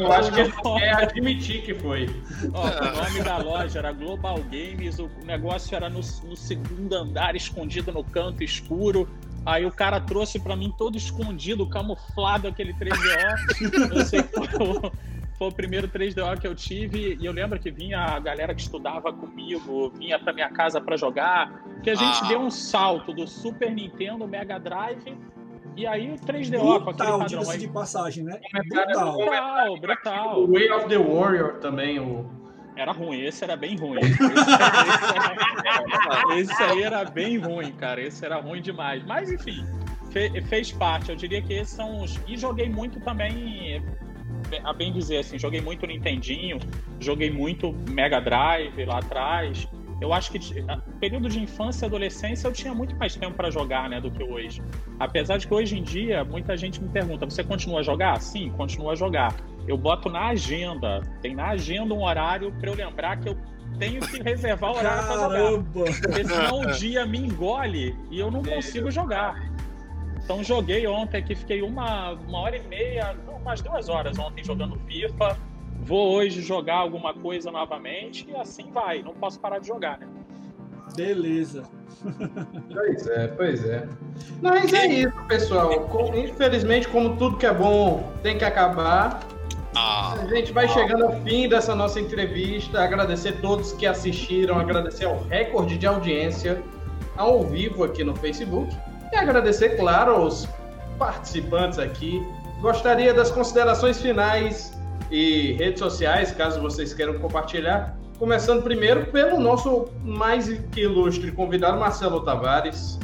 [0.00, 2.08] Eu acho que ele quer admitir que foi.
[2.52, 7.36] Ó, o nome da loja era Global Games, o negócio era no, no segundo andar,
[7.36, 9.08] escondido no canto escuro.
[9.44, 13.96] Aí o cara trouxe para mim todo escondido, camuflado, aquele 3DO.
[13.96, 14.92] Eu sei que foi o,
[15.38, 17.16] foi o primeiro 3DO que eu tive.
[17.20, 20.96] E eu lembro que vinha a galera que estudava comigo, vinha para minha casa para
[20.96, 21.64] jogar.
[21.82, 22.28] Que a gente ah.
[22.28, 25.16] deu um salto do Super Nintendo, Mega Drive
[25.76, 27.58] e aí o 3DO brutal, com aquele padrão aí.
[27.58, 28.40] de passagem, né?
[28.68, 30.42] Brutal, brutal, brutal.
[30.42, 32.39] O Way of the Warrior também, o...
[32.80, 34.00] Era ruim, esse era bem ruim.
[36.00, 38.00] Esse, era, esse, aí era bem ruim, cara.
[38.00, 39.04] Esse era ruim demais.
[39.04, 39.66] Mas, enfim,
[40.10, 41.10] fe, fez parte.
[41.10, 42.18] Eu diria que esses são os...
[42.26, 43.82] E joguei muito também,
[44.64, 46.58] a bem dizer assim, joguei muito Nintendinho,
[46.98, 49.68] joguei muito Mega Drive lá atrás
[50.00, 50.38] eu acho que
[50.98, 54.22] período de infância e adolescência eu tinha muito mais tempo para jogar, né, do que
[54.22, 54.62] hoje.
[54.98, 58.20] Apesar de que hoje em dia muita gente me pergunta: você continua a jogar?
[58.20, 59.34] Sim, continua a jogar.
[59.68, 63.36] Eu boto na agenda, tem na agenda um horário para eu lembrar que eu
[63.78, 66.00] tenho que reservar o horário para jogar.
[66.00, 69.50] Porque senão o dia me engole e eu não consigo jogar.
[70.24, 74.78] Então joguei ontem aqui, fiquei uma, uma hora e meia, umas duas horas ontem jogando
[74.86, 75.36] FIFA
[75.80, 79.02] vou hoje jogar alguma coisa novamente e assim vai.
[79.02, 80.06] Não posso parar de jogar, né?
[80.94, 81.62] Beleza.
[82.72, 83.86] Pois é, pois é.
[84.40, 85.88] Mas é isso, pessoal.
[86.14, 89.20] Infelizmente, como tudo que é bom tem que acabar.
[89.76, 90.68] Ah, a gente vai ah.
[90.68, 92.82] chegando ao fim dessa nossa entrevista.
[92.82, 96.62] Agradecer a todos que assistiram, agradecer ao recorde de audiência
[97.16, 98.74] ao vivo aqui no Facebook.
[99.12, 100.48] E agradecer, claro, aos
[100.98, 102.26] participantes aqui.
[102.60, 104.79] Gostaria das considerações finais
[105.10, 107.96] e redes sociais, caso vocês queiram compartilhar.
[108.18, 112.98] Começando primeiro pelo nosso mais que ilustre convidado, Marcelo Tavares.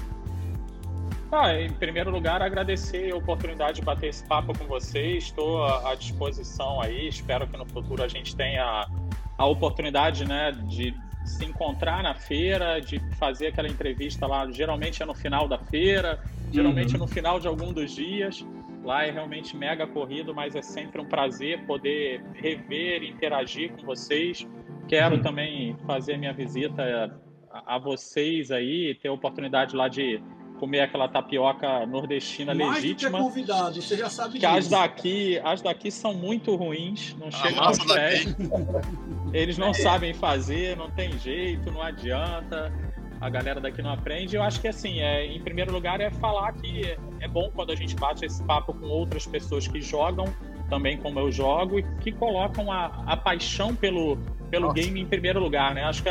[1.33, 5.25] Ah, em primeiro lugar, agradecer a oportunidade de bater esse papo com vocês.
[5.25, 7.09] Estou à disposição aí.
[7.09, 8.87] Espero que no futuro a gente tenha
[9.37, 14.49] a oportunidade né, de se encontrar na feira, de fazer aquela entrevista lá.
[14.51, 16.21] Geralmente é no final da feira,
[16.53, 16.97] geralmente uhum.
[16.97, 18.47] é no final de algum dos dias.
[18.87, 24.47] Lá é realmente mega corrido, mas é sempre um prazer poder rever, interagir com vocês.
[24.87, 25.23] Quero uhum.
[25.23, 27.13] também fazer minha visita
[27.51, 30.23] a, a vocês aí, ter a oportunidade lá de
[30.61, 33.11] comer aquela tapioca nordestina Mais legítima.
[33.11, 34.53] Mais convidado, você já sabe que disso.
[34.53, 38.37] as daqui, as daqui são muito ruins, não chegam aos pés.
[39.35, 39.75] Eles não é.
[39.75, 42.73] sabem fazer, não tem jeito, não adianta
[43.27, 44.37] a galera daqui não aprende.
[44.37, 47.75] Eu acho que, assim, é, em primeiro lugar, é falar que é bom quando a
[47.75, 50.27] gente bate esse papo com outras pessoas que jogam
[50.69, 54.19] também como eu jogo e que colocam a, a paixão pelo,
[54.51, 55.85] pelo game em primeiro lugar, né?
[55.85, 56.11] Acho que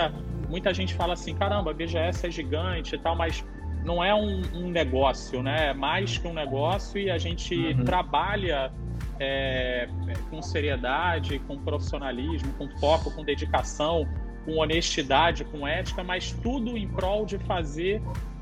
[0.50, 3.44] muita gente fala assim, caramba, a BGS é gigante e tal, mas
[3.84, 5.70] não é um, um negócio, né?
[5.70, 7.84] É mais que um negócio e a gente uhum.
[7.84, 8.72] trabalha
[9.20, 9.88] é,
[10.30, 14.08] com seriedade, com profissionalismo, com foco, com dedicação,
[14.46, 18.02] com honestidade, com ética, mas tudo em prol de fazer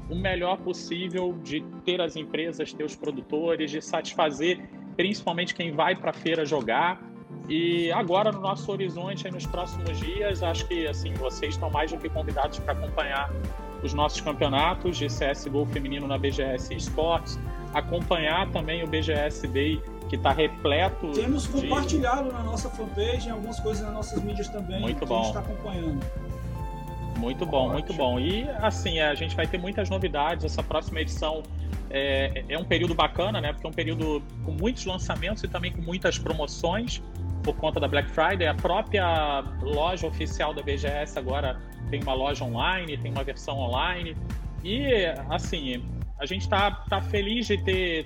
[0.10, 4.60] o melhor possível, de ter as empresas, ter os produtores, de satisfazer
[4.96, 7.02] principalmente quem vai para a feira jogar.
[7.50, 11.98] E agora no nosso horizonte, nos próximos dias, acho que assim vocês estão mais do
[11.98, 13.32] que convidados para acompanhar
[13.84, 17.38] os nossos campeonatos de CSGO feminino na BGS Esportes,
[17.74, 19.82] acompanhar também o BGS Day
[20.14, 21.12] que está repleto.
[21.12, 21.50] Temos de...
[21.50, 24.80] compartilhado na nossa fanpage, algumas coisas nas nossas mídias também.
[24.80, 25.16] Muito bom.
[25.16, 26.06] a gente está acompanhando.
[27.18, 27.74] Muito bom, Ótimo.
[27.74, 28.20] muito bom.
[28.20, 30.46] E assim, a gente vai ter muitas novidades.
[30.46, 31.42] Essa próxima edição
[31.90, 33.54] é, é um período bacana, né?
[33.54, 37.02] Porque é um período com muitos lançamentos e também com muitas promoções
[37.42, 38.46] por conta da Black Friday.
[38.46, 41.60] A própria loja oficial da BGS agora
[41.90, 44.16] tem uma loja online, tem uma versão online.
[44.64, 45.84] E assim,
[46.20, 48.06] a gente está tá feliz de ter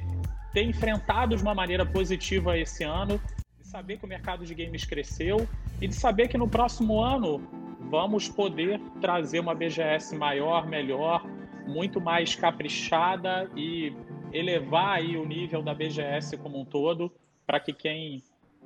[0.58, 3.22] ter enfrentado de uma maneira positiva esse ano,
[3.62, 5.48] de saber que o mercado de games cresceu
[5.80, 7.40] e de saber que no próximo ano
[7.92, 11.24] vamos poder trazer uma BGS maior, melhor,
[11.68, 13.94] muito mais caprichada e
[14.34, 17.14] elevar aí o nível da BGS como um todo
[17.46, 18.24] para que quem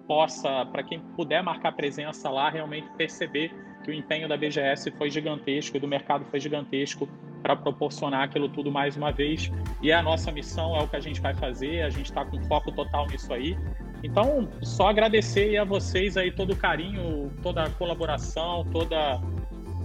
[0.07, 5.09] possa, para quem puder marcar presença lá, realmente perceber que o empenho da BGS foi
[5.09, 7.07] gigantesco e do mercado foi gigantesco
[7.41, 9.51] para proporcionar aquilo tudo mais uma vez.
[9.81, 12.23] E é a nossa missão, é o que a gente vai fazer, a gente está
[12.23, 13.57] com foco total nisso aí.
[14.03, 19.21] Então, só agradecer a vocês aí todo o carinho, toda a colaboração, toda,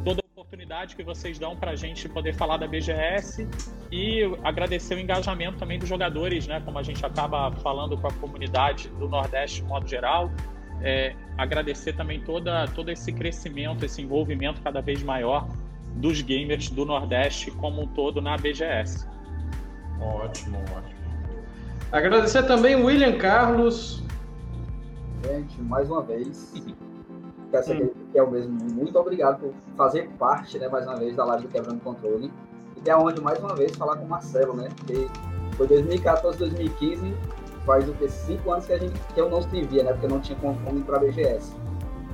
[0.05, 3.47] toda a oportunidade que vocês dão para a gente poder falar da BGS
[3.93, 6.61] e agradecer o engajamento também dos jogadores, né?
[6.65, 10.31] Como a gente acaba falando com a comunidade do Nordeste de modo geral.
[10.83, 15.49] É, agradecer também toda, todo esse crescimento, esse envolvimento cada vez maior
[15.95, 19.07] dos gamers do Nordeste como um todo na BGS.
[20.01, 20.97] Ótimo, ótimo.
[21.91, 24.03] Agradecer também o William Carlos.
[25.25, 26.53] Gente, mais uma vez,
[28.13, 31.47] que é o mesmo, muito obrigado por fazer parte, né, mais uma vez, da live
[31.47, 32.31] do Quebrando Controle.
[32.77, 34.69] E ter a honra de mais uma vez falar com o Marcelo, né?
[34.77, 35.09] Porque
[35.57, 37.15] foi 2014, 2015,
[37.67, 38.09] faz o que?
[38.09, 39.93] Cinco anos que, a gente, que eu não escrevia, né?
[39.93, 41.53] Porque eu não tinha como, ir para a BGS.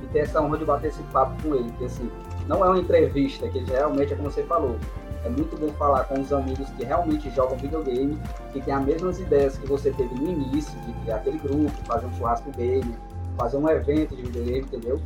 [0.01, 2.11] E ter essa honra de bater esse papo com ele, que assim,
[2.47, 4.75] não é uma entrevista, que realmente é como você falou.
[5.23, 8.19] É muito bom falar com os amigos que realmente jogam videogame,
[8.51, 12.07] que têm as mesmas ideias que você teve no início, de criar aquele grupo, fazer
[12.07, 12.93] um churrasco game,
[13.37, 14.99] fazer um evento de videogame, entendeu?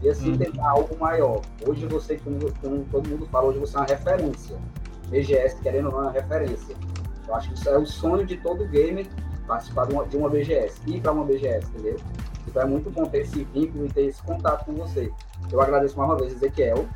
[0.00, 0.38] E assim uhum.
[0.38, 1.40] tentar algo maior.
[1.66, 4.56] Hoje você, como, como, todo mundo fala, hoje você é uma referência.
[5.08, 6.76] BGS, querendo ou não, é uma referência.
[7.26, 9.06] Eu acho que isso é o sonho de todo gamer
[9.46, 11.96] participar de uma, de uma BGS, ir para uma BGS, entendeu?
[12.46, 15.10] Então é muito bom ter esse vínculo e ter esse contato com você.
[15.50, 16.86] Eu agradeço mais uma vez Ezequiel,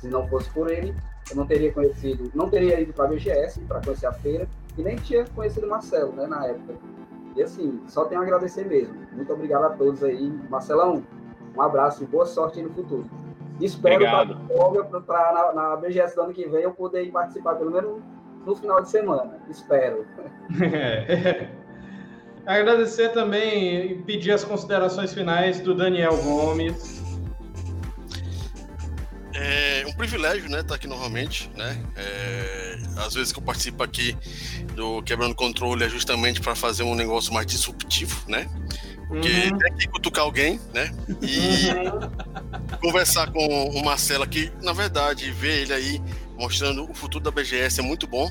[0.00, 0.94] se não fosse por ele,
[1.30, 4.82] eu não teria conhecido, não teria ido para a BGS para conhecer a feira e
[4.82, 6.74] nem tinha conhecido o Marcelo, né, na época.
[7.36, 8.94] E assim, só tenho a agradecer mesmo.
[9.12, 10.30] Muito obrigado a todos aí.
[10.48, 11.02] Marcelão,
[11.56, 13.04] um abraço e boa sorte no futuro.
[13.60, 14.04] Espero
[15.06, 18.00] para na, na BGS do ano que vem eu poder participar pelo menos
[18.44, 19.40] no final de semana.
[19.48, 20.04] Espero.
[22.46, 27.02] Agradecer também e pedir as considerações finais do Daniel Gomes.
[29.34, 31.82] É um privilégio, né, estar tá aqui novamente, né?
[31.96, 34.16] É, às vezes que eu participo aqui
[34.74, 38.48] do Quebrando Controle é justamente para fazer um negócio mais disruptivo, né?
[39.08, 39.58] Porque uhum.
[39.58, 40.94] tem que cutucar alguém, né?
[41.22, 42.78] E uhum.
[42.80, 46.02] conversar com o Marcelo aqui, na verdade, ver ele aí
[46.36, 48.30] mostrando o futuro da BGS é muito bom.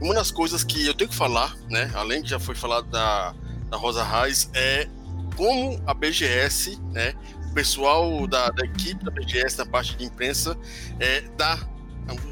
[0.00, 1.90] Uma das coisas que eu tenho que falar, né?
[1.94, 3.34] Além de já foi falado da,
[3.74, 4.88] da Rosa Reis, é
[5.36, 7.12] como a BGS, né?
[7.50, 10.56] O pessoal da, da equipe da BGS, na parte de imprensa,
[11.00, 11.58] é, dá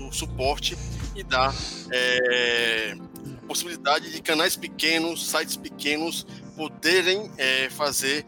[0.01, 0.79] o suporte
[1.17, 1.53] e dá
[1.91, 2.95] é,
[3.49, 6.25] possibilidade de canais pequenos, sites pequenos
[6.57, 8.25] poderem é, fazer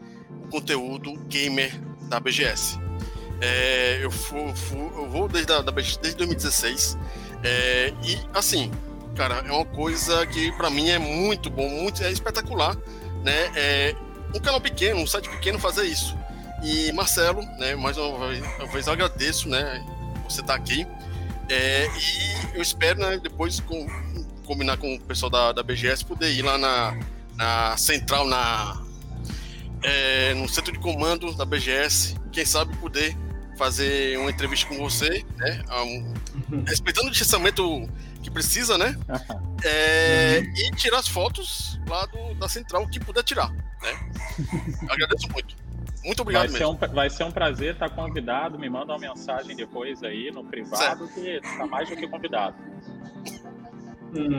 [0.51, 1.73] conteúdo gamer
[2.09, 2.77] da BGS.
[3.39, 4.11] É, eu,
[4.97, 6.97] eu vou desde, a, da, desde 2016
[7.43, 8.71] é, e assim,
[9.15, 12.75] cara, é uma coisa que para mim é muito bom, muito é espetacular,
[13.25, 13.51] né?
[13.55, 13.95] É,
[14.33, 16.15] um canal pequeno, um site pequeno fazer isso.
[16.63, 17.75] E Marcelo, né?
[17.75, 19.83] Mais uma vez, uma vez eu agradeço, né?
[20.29, 20.87] Você tá aqui.
[21.49, 23.19] É, e eu espero, né?
[23.21, 23.87] Depois com,
[24.45, 26.97] combinar com o pessoal da, da BGS poder ir lá na,
[27.35, 28.81] na central, na,
[29.83, 33.17] é, no centro de comando da BGS, quem sabe poder
[33.57, 35.63] fazer uma entrevista com você, né?
[35.83, 36.13] Um,
[36.67, 37.89] respeitando o distanciamento
[38.35, 38.97] precisa, né?
[39.63, 44.09] É, e tirar as fotos lá do, da central que puder tirar, né?
[44.91, 45.55] Agradeço muito.
[46.03, 46.77] Muito obrigado vai mesmo.
[46.79, 48.59] Ser um, vai ser um prazer estar convidado.
[48.59, 51.13] Me manda uma mensagem depois aí no privado certo.
[51.13, 52.55] que está mais do que convidado.
[54.13, 54.37] Uhum,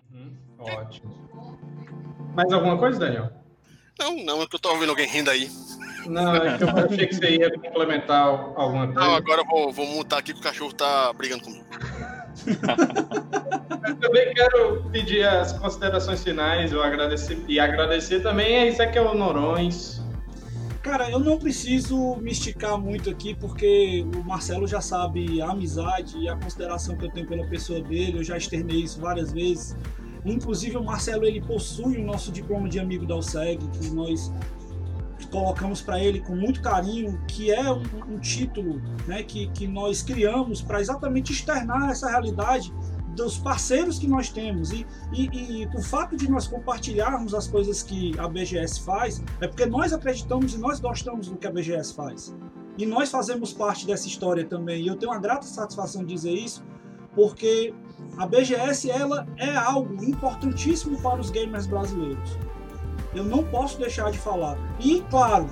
[0.59, 1.17] ótimo.
[2.35, 3.33] Mais alguma coisa, Daniel?
[3.99, 5.51] Não, não, é que eu tô ouvindo alguém rindo aí.
[6.07, 9.01] Não, é que eu achei que você ia complementar alguma coisa.
[9.01, 11.65] Não, agora eu vou, vou mutar aqui que o cachorro tá brigando comigo.
[12.47, 20.01] Eu também quero pedir as considerações finais eu agradecer, e agradecer também a Ezequiel Norões.
[20.83, 26.17] Cara, eu não preciso me esticar muito aqui, porque o Marcelo já sabe a amizade
[26.17, 29.77] e a consideração que eu tenho pela pessoa dele, eu já externei isso várias vezes.
[30.25, 34.33] Inclusive o Marcelo ele possui o nosso diploma de amigo da USEG, que nós
[35.29, 40.03] colocamos para ele com muito carinho, que é um, um título né, que, que nós
[40.03, 42.73] criamos para exatamente externar essa realidade
[43.17, 44.71] dos parceiros que nós temos.
[44.71, 49.49] E, e, e, o fato de nós compartilharmos as coisas que a BGS faz é
[49.49, 52.35] porque nós acreditamos e nós gostamos do que a BGS faz.
[52.79, 54.83] E nós fazemos parte dessa história também.
[54.83, 56.63] E eu tenho uma grata satisfação de dizer isso
[57.15, 57.73] porque
[58.19, 62.39] a BGS ela é algo importantíssimo para os gamers brasileiros.
[63.17, 64.57] Eu não posso deixar de falar.
[64.79, 65.49] E claro,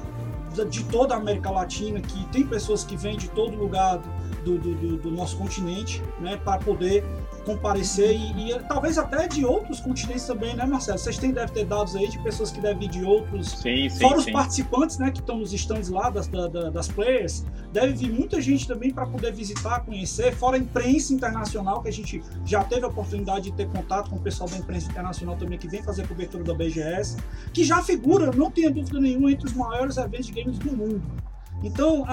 [0.69, 3.99] de toda a América Latina, que tem pessoas que vêm de todo lugar
[4.45, 7.05] do, do, do, do nosso continente, né, para poder
[7.45, 10.99] comparecer e, e, talvez até de outros continentes também, né, Marcelo?
[10.99, 13.51] Vocês têm, deve ter dados aí de pessoas que devem vir de outros.
[13.51, 14.27] Sim, sim, fora sim.
[14.27, 18.41] os participantes, né, que estão nos stands lá das, da, das players, deve vir muita
[18.41, 22.85] gente também para poder visitar, conhecer, fora a imprensa internacional, que a gente já teve
[22.85, 26.07] a oportunidade de ter contato com o pessoal da imprensa internacional também que vem fazer
[26.07, 27.17] cobertura da BGS,
[27.53, 31.03] que já figura, não tenha dúvida nenhuma, entre os maiores eventos de games do mundo.
[31.63, 32.05] Então,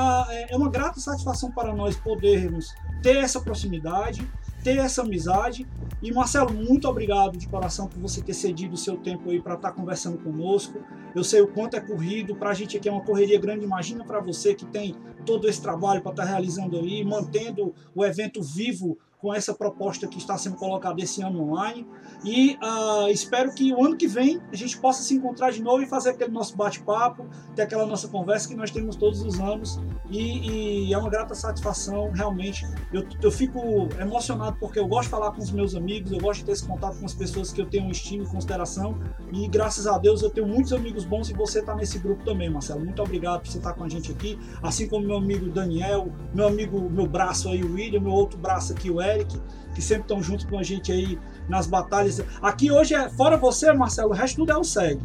[0.49, 4.25] é uma grata satisfação para nós podermos ter essa proximidade,
[4.63, 5.67] ter essa amizade.
[6.01, 9.53] E Marcelo, muito obrigado de coração por você ter cedido o seu tempo aí para
[9.53, 10.79] estar tá conversando conosco.
[11.15, 13.65] Eu sei o quanto é corrido, para a gente aqui é uma correria grande.
[13.65, 18.03] Imagina para você que tem todo esse trabalho para estar tá realizando aí, mantendo o
[18.03, 21.87] evento vivo com essa proposta que está sendo colocada esse ano online.
[22.25, 25.83] E uh, espero que o ano que vem a gente possa se encontrar de novo
[25.83, 29.79] e fazer aquele nosso bate-papo, ter aquela nossa conversa que nós temos todos os anos
[30.09, 32.65] E, e, é uma grata satisfação, realmente.
[32.91, 36.39] Eu, eu fico emocionado porque eu gosto de falar com os meus amigos, eu gosto
[36.39, 38.99] de ter esse contato com as pessoas que eu tenho estima e consideração.
[39.31, 42.49] E graças a Deus eu tenho muitos amigos bons e você está nesse grupo também,
[42.49, 42.83] Marcelo.
[42.83, 44.37] Muito obrigado por você estar com a gente aqui.
[44.61, 48.73] Assim como meu amigo Daniel, meu amigo, meu braço aí, o William, meu outro braço
[48.73, 49.39] aqui, o Eric,
[49.73, 52.21] que sempre estão junto com a gente aí nas batalhas.
[52.41, 54.99] Aqui hoje, é fora você, Marcelo, o resto tudo é o SEG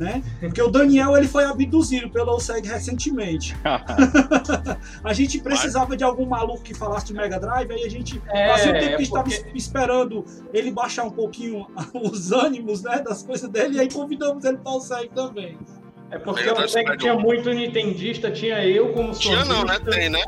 [0.00, 0.22] né?
[0.40, 3.54] Porque o Daniel ele foi abduzido pelo OSEG recentemente.
[5.04, 8.48] a gente precisava de algum maluco que falasse de Mega Drive, aí a gente é,
[8.48, 9.34] fazia um tempo que porque...
[9.34, 10.24] estava esperando
[10.54, 14.72] ele baixar um pouquinho os ânimos, né, das coisas dele, e aí convidamos ele para
[14.72, 15.58] o OSEG também.
[16.10, 19.78] É porque o OSEG tinha muito nintendista, tinha eu como Tinha não, né?
[19.78, 20.22] Tem, né?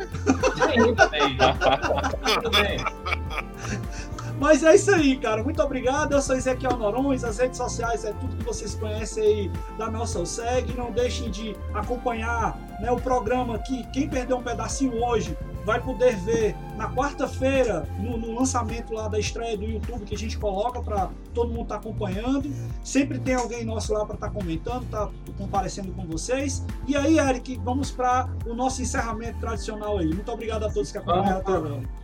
[0.68, 1.36] Ainda tem.
[4.42, 5.40] Mas é isso aí, cara.
[5.40, 6.14] Muito obrigado.
[6.14, 7.22] Eu sou Ezequiel Norões.
[7.22, 10.76] As redes sociais é tudo que vocês conhecem aí da nossa OSEG.
[10.76, 13.86] Não deixem de acompanhar né, o programa aqui.
[13.92, 19.16] Quem perdeu um pedacinho hoje vai poder ver na quarta-feira, no, no, lançamento lá da
[19.16, 22.52] estreia do YouTube, que a gente coloca para todo mundo estar tá acompanhando.
[22.82, 25.08] Sempre tem alguém nosso lá para estar tá comentando, tá
[25.38, 26.66] comparecendo com vocês.
[26.88, 30.12] E aí, Eric, vamos para o nosso encerramento tradicional aí.
[30.12, 32.02] Muito obrigado a todos que acompanharam até agora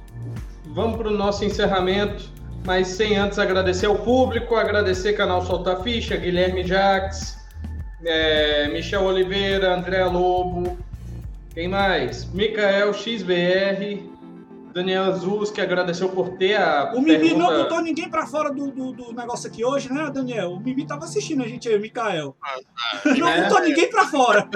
[0.74, 2.30] vamos para o nosso encerramento,
[2.64, 7.38] mas sem antes agradecer ao público, agradecer canal Solta Ficha, Guilherme Jax,
[8.04, 10.78] é, Michel Oliveira, André Lobo,
[11.54, 12.24] quem mais?
[12.32, 14.08] Micael XBR,
[14.72, 16.92] Daniel Azuz, que agradeceu por ter a.
[16.94, 17.38] O Mimi pergunta...
[17.38, 20.52] não botou ninguém para fora do, do, do, negócio aqui hoje, né, Daniel?
[20.52, 22.36] O Mimi tava assistindo a gente aí, o Micael.
[23.18, 24.48] Não é, botou ninguém para fora.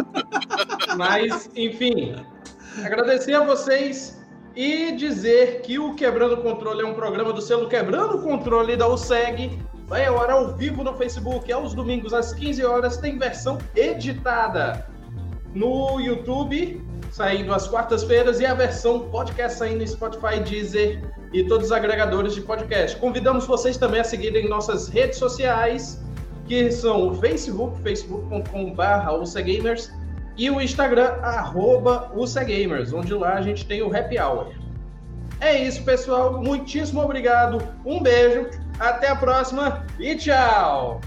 [0.96, 2.14] Mas, enfim,
[2.84, 4.21] agradecer a vocês
[4.54, 8.76] e dizer que o Quebrando o Controle é um programa do selo Quebrando o Controle
[8.76, 9.58] da USEG.
[9.86, 14.86] Vai ar ao vivo no Facebook, aos domingos às 15 horas, tem versão editada
[15.54, 21.02] no YouTube, saindo às quartas-feiras, e a versão podcast saindo no Spotify, Deezer
[21.32, 22.96] e todos os agregadores de podcast.
[22.96, 26.02] Convidamos vocês também a seguirem nossas redes sociais,
[26.46, 29.08] que são o Facebook, facebook.com.br,
[30.36, 34.52] e o Instagram, arroba UCGamers, onde lá a gente tem o Happy Hour.
[35.40, 36.42] É isso, pessoal.
[36.42, 37.60] Muitíssimo obrigado.
[37.84, 38.48] Um beijo,
[38.78, 41.00] até a próxima e tchau!